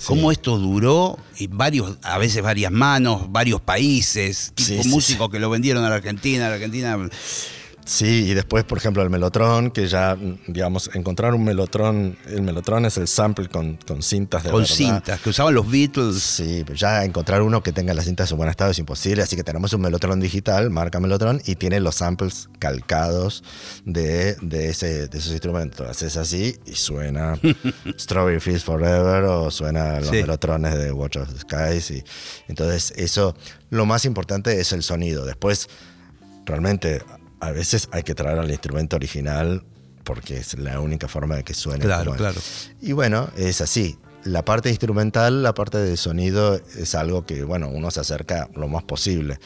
¿Cómo 0.06 0.30
esto 0.30 0.58
duró? 0.58 1.18
Y 1.38 1.48
varios, 1.48 1.96
a 2.02 2.18
veces 2.18 2.42
varias 2.42 2.72
manos, 2.72 3.30
varios 3.30 3.60
países, 3.60 4.52
tipo 4.54 4.84
músicos 4.84 5.30
que 5.30 5.38
lo 5.38 5.50
vendieron 5.50 5.84
a 5.84 5.90
la 5.90 5.96
Argentina, 5.96 6.46
a 6.46 6.48
la 6.50 6.54
Argentina. 6.54 6.96
Sí, 7.88 8.30
y 8.30 8.34
después, 8.34 8.64
por 8.64 8.78
ejemplo, 8.78 9.00
el 9.04 9.10
Melotron, 9.10 9.70
que 9.70 9.86
ya, 9.86 10.16
digamos, 10.48 10.90
encontrar 10.94 11.34
un 11.34 11.44
Melotron, 11.44 12.18
el 12.26 12.42
Melotron 12.42 12.84
es 12.84 12.96
el 12.98 13.06
sample 13.06 13.48
con, 13.48 13.76
con 13.86 14.02
cintas 14.02 14.42
de 14.42 14.50
con 14.50 14.62
verdad. 14.62 14.74
cintas 14.74 15.20
que 15.20 15.30
usaban 15.30 15.54
los 15.54 15.70
Beatles. 15.70 16.20
Sí, 16.20 16.64
pero 16.66 16.76
ya 16.76 17.04
encontrar 17.04 17.42
uno 17.42 17.62
que 17.62 17.70
tenga 17.72 17.94
las 17.94 18.06
cintas 18.06 18.28
en 18.32 18.38
buen 18.38 18.50
estado 18.50 18.72
es 18.72 18.78
imposible, 18.80 19.22
así 19.22 19.36
que 19.36 19.44
tenemos 19.44 19.72
un 19.72 19.82
Melotron 19.82 20.18
digital, 20.18 20.68
marca 20.68 20.98
Melotron, 20.98 21.40
y 21.46 21.54
tiene 21.54 21.78
los 21.78 21.94
samples 21.94 22.48
calcados 22.58 23.44
de, 23.84 24.34
de, 24.42 24.68
ese, 24.68 25.06
de 25.06 25.18
esos 25.18 25.30
instrumentos. 25.30 25.88
Haces 25.88 26.16
así 26.16 26.56
y 26.66 26.72
suena 26.74 27.38
Strawberry 27.98 28.40
Fields 28.40 28.64
Forever 28.64 29.22
o 29.24 29.50
suena 29.52 30.00
los 30.00 30.08
Sí. 30.08 30.16
Melotrones 30.16 30.76
de 30.76 30.90
Watch 30.90 31.18
of 31.18 31.32
the 31.32 31.38
Skies. 31.38 31.90
Y, 31.92 32.04
entonces, 32.48 32.92
eso, 32.96 33.36
lo 33.70 33.86
más 33.86 34.04
importante 34.04 34.60
es 34.60 34.72
el 34.72 34.82
sonido. 34.82 35.24
Después, 35.24 35.68
realmente, 36.46 37.00
a 37.40 37.50
veces 37.50 37.88
hay 37.92 38.02
que 38.02 38.14
traer 38.14 38.38
al 38.38 38.50
instrumento 38.50 38.96
original 38.96 39.62
porque 40.04 40.36
es 40.38 40.58
la 40.58 40.80
única 40.80 41.08
forma 41.08 41.36
de 41.36 41.44
que 41.44 41.52
suene. 41.54 41.84
Claro, 41.84 42.14
claro. 42.14 42.40
Y 42.80 42.92
bueno, 42.92 43.28
es 43.36 43.60
así. 43.60 43.98
La 44.24 44.44
parte 44.44 44.68
instrumental, 44.70 45.42
la 45.42 45.54
parte 45.54 45.78
de 45.78 45.96
sonido 45.96 46.56
es 46.76 46.94
algo 46.94 47.26
que, 47.26 47.44
bueno, 47.44 47.68
uno 47.68 47.90
se 47.90 48.00
acerca 48.00 48.48
lo 48.54 48.68
más 48.68 48.82
posible. 48.84 49.38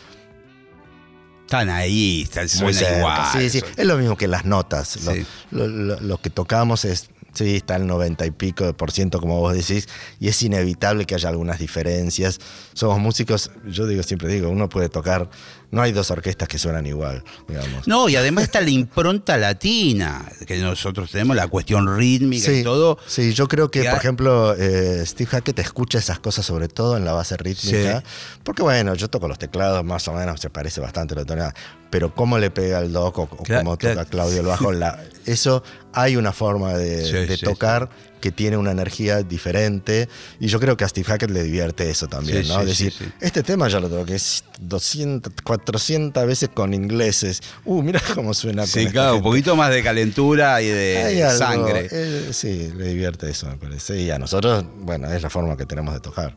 Están 1.44 1.68
ahí, 1.68 2.22
están, 2.22 2.46
Muy 2.62 2.72
cerca. 2.72 2.98
igual. 2.98 3.28
Sí, 3.32 3.50
sí. 3.50 3.62
Es 3.76 3.84
lo 3.86 3.96
mismo 3.98 4.16
que 4.16 4.28
las 4.28 4.44
notas. 4.44 4.88
Sí. 4.88 5.26
lo- 5.50 5.66
lo- 5.66 6.00
lo 6.00 6.18
que 6.18 6.30
tocamos 6.30 6.84
es, 6.84 7.10
sí, 7.32 7.56
está 7.56 7.76
el 7.76 7.86
90 7.86 8.26
y 8.26 8.30
pico 8.30 8.64
de 8.64 8.72
por 8.74 8.90
ciento, 8.92 9.20
como 9.20 9.38
vos 9.40 9.54
decís, 9.54 9.88
y 10.18 10.28
es 10.28 10.42
inevitable 10.42 11.04
que 11.04 11.14
haya 11.14 11.28
algunas 11.28 11.58
diferencias. 11.58 12.38
Somos 12.74 12.98
músicos, 12.98 13.50
yo 13.66 13.86
digo, 13.86 14.02
siempre 14.02 14.28
digo, 14.28 14.48
uno 14.48 14.68
puede 14.68 14.88
tocar, 14.88 15.28
no 15.70 15.82
hay 15.82 15.92
dos 15.92 16.10
orquestas 16.10 16.48
que 16.48 16.58
suenan 16.58 16.84
igual, 16.86 17.22
digamos. 17.48 17.86
No, 17.86 18.08
y 18.08 18.16
además 18.16 18.44
está 18.44 18.60
la 18.60 18.70
impronta 18.70 19.36
latina, 19.36 20.24
que 20.46 20.58
nosotros 20.58 21.10
tenemos, 21.10 21.36
la 21.36 21.48
cuestión 21.48 21.96
rítmica 21.96 22.50
y 22.52 22.62
todo. 22.64 22.98
Sí, 23.06 23.32
yo 23.34 23.46
creo 23.48 23.70
que, 23.70 23.84
por 23.84 23.98
ejemplo, 23.98 24.54
eh, 24.58 25.04
Steve 25.06 25.30
Hackett 25.30 25.58
escucha 25.60 25.98
esas 25.98 26.18
cosas 26.18 26.44
sobre 26.46 26.68
todo 26.68 26.96
en 26.96 27.04
la 27.04 27.12
base 27.12 27.36
rítmica. 27.36 28.02
Porque, 28.42 28.62
bueno, 28.62 28.94
yo 28.94 29.08
toco 29.08 29.28
los 29.28 29.38
teclados 29.38 29.84
más 29.84 30.06
o 30.08 30.12
menos, 30.12 30.40
se 30.40 30.50
parece 30.50 30.80
bastante 30.80 31.14
a 31.14 31.18
la 31.18 31.24
tonalidad. 31.24 31.54
Pero 31.90 32.14
cómo 32.14 32.38
le 32.38 32.50
pega 32.50 32.78
el 32.80 32.92
doc 32.92 33.18
o, 33.18 33.26
Claro, 33.28 33.64
cómo 33.64 33.76
claro. 33.76 33.96
toca 34.00 34.10
Claudio 34.10 34.40
el 34.40 34.46
bajo, 34.46 34.72
la- 34.72 34.98
eso 35.26 35.62
hay 35.92 36.16
una 36.16 36.32
forma 36.32 36.74
de, 36.76 37.04
Sí, 37.04 37.12
de 37.26 37.36
sí, 37.36 37.44
tocar 37.44 37.88
que 38.20 38.30
tiene 38.30 38.56
una 38.58 38.70
energía 38.70 39.22
diferente. 39.22 40.08
Y 40.38 40.48
yo 40.48 40.60
creo 40.60 40.76
que 40.76 40.84
a 40.84 40.88
Steve 40.88 41.06
Hackett 41.06 41.30
le 41.30 41.42
divierte 41.42 41.88
eso 41.88 42.06
también, 42.06 42.46
¿no? 42.48 42.60
sí, 42.60 42.66
Decir, 42.66 42.94
este 43.20 43.42
tema 43.42 43.68
ya 43.68 43.80
lo 43.80 43.88
toqué 43.88 44.16
200, 44.60 45.32
400 45.42 46.26
veces 46.26 46.50
con 46.52 46.74
ingleses. 46.74 47.40
Uh, 47.64 47.82
mira 47.82 48.00
cómo 48.14 48.34
suena. 48.34 48.66
Sí, 48.66 48.86
claro, 48.86 49.16
un 49.16 49.22
poquito 49.22 49.56
más 49.56 49.70
de 49.70 49.82
calentura 49.82 50.60
y 50.60 50.68
de 50.68 51.24
algo, 51.24 51.38
sangre. 51.38 51.88
eh, 51.90 52.28
sí, 52.32 52.70
le 52.76 52.88
divierte 52.88 53.30
eso, 53.30 53.46
me 53.48 53.56
parece. 53.56 53.98
Y 54.00 54.10
a 54.10 54.18
nosotros, 54.18 54.64
bueno, 54.80 55.10
es 55.10 55.22
la 55.22 55.30
forma 55.30 55.56
que 55.56 55.64
tenemos 55.66 55.94
de 55.94 56.00
tocar. 56.00 56.36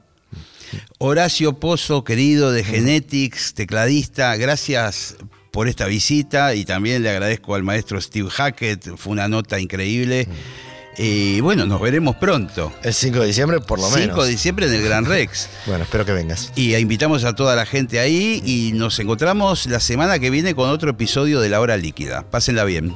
Horacio 0.97 1.60
Pozo, 1.60 2.04
querido 2.04 2.51
de 2.51 2.64
Genetics, 2.64 3.54
tecladista, 3.54 4.36
gracias 4.38 5.16
por 5.54 5.68
esta 5.68 5.86
visita 5.86 6.56
y 6.56 6.66
también 6.66 7.04
le 7.04 7.12
agradezco 7.12 7.54
al 7.54 7.62
maestro 7.62 8.01
Steve 8.01 8.28
Hackett, 8.28 8.97
fue 8.97 9.14
una 9.14 9.28
nota 9.28 9.60
increíble. 9.60 10.28
Y 10.97 11.41
bueno, 11.41 11.68
nos 11.68 11.80
veremos 11.80 12.16
pronto. 12.16 12.74
El 12.82 12.93
5 12.93 13.20
de 13.20 13.28
diciembre, 13.28 13.60
por 13.60 13.80
lo 13.80 13.86
5 13.86 13.99
menos. 13.99 14.26
de 14.26 14.32
diciembre 14.32 14.66
en 14.66 14.74
el 14.74 14.84
Gran 14.84 15.06
Rex. 15.06 15.49
Bueno, 15.68 15.84
espero 15.84 16.06
que 16.06 16.12
vengas. 16.12 16.51
Y 16.56 16.76
invitamos 16.76 17.24
a 17.24 17.34
toda 17.34 17.56
la 17.56 17.68
gente 17.68 17.99
ahí 17.99 18.41
y 18.43 18.74
nos 18.74 18.97
encontramos 18.99 19.68
la 19.68 19.80
semana 19.80 20.18
que 20.18 20.32
viene 20.32 20.56
con 20.56 20.70
otro 20.72 20.89
episodio 20.89 21.39
de 21.39 21.49
La 21.49 21.62
Hora 21.62 21.78
Líquida. 21.78 22.24
Pásenla 22.30 22.64
bien. 22.66 22.93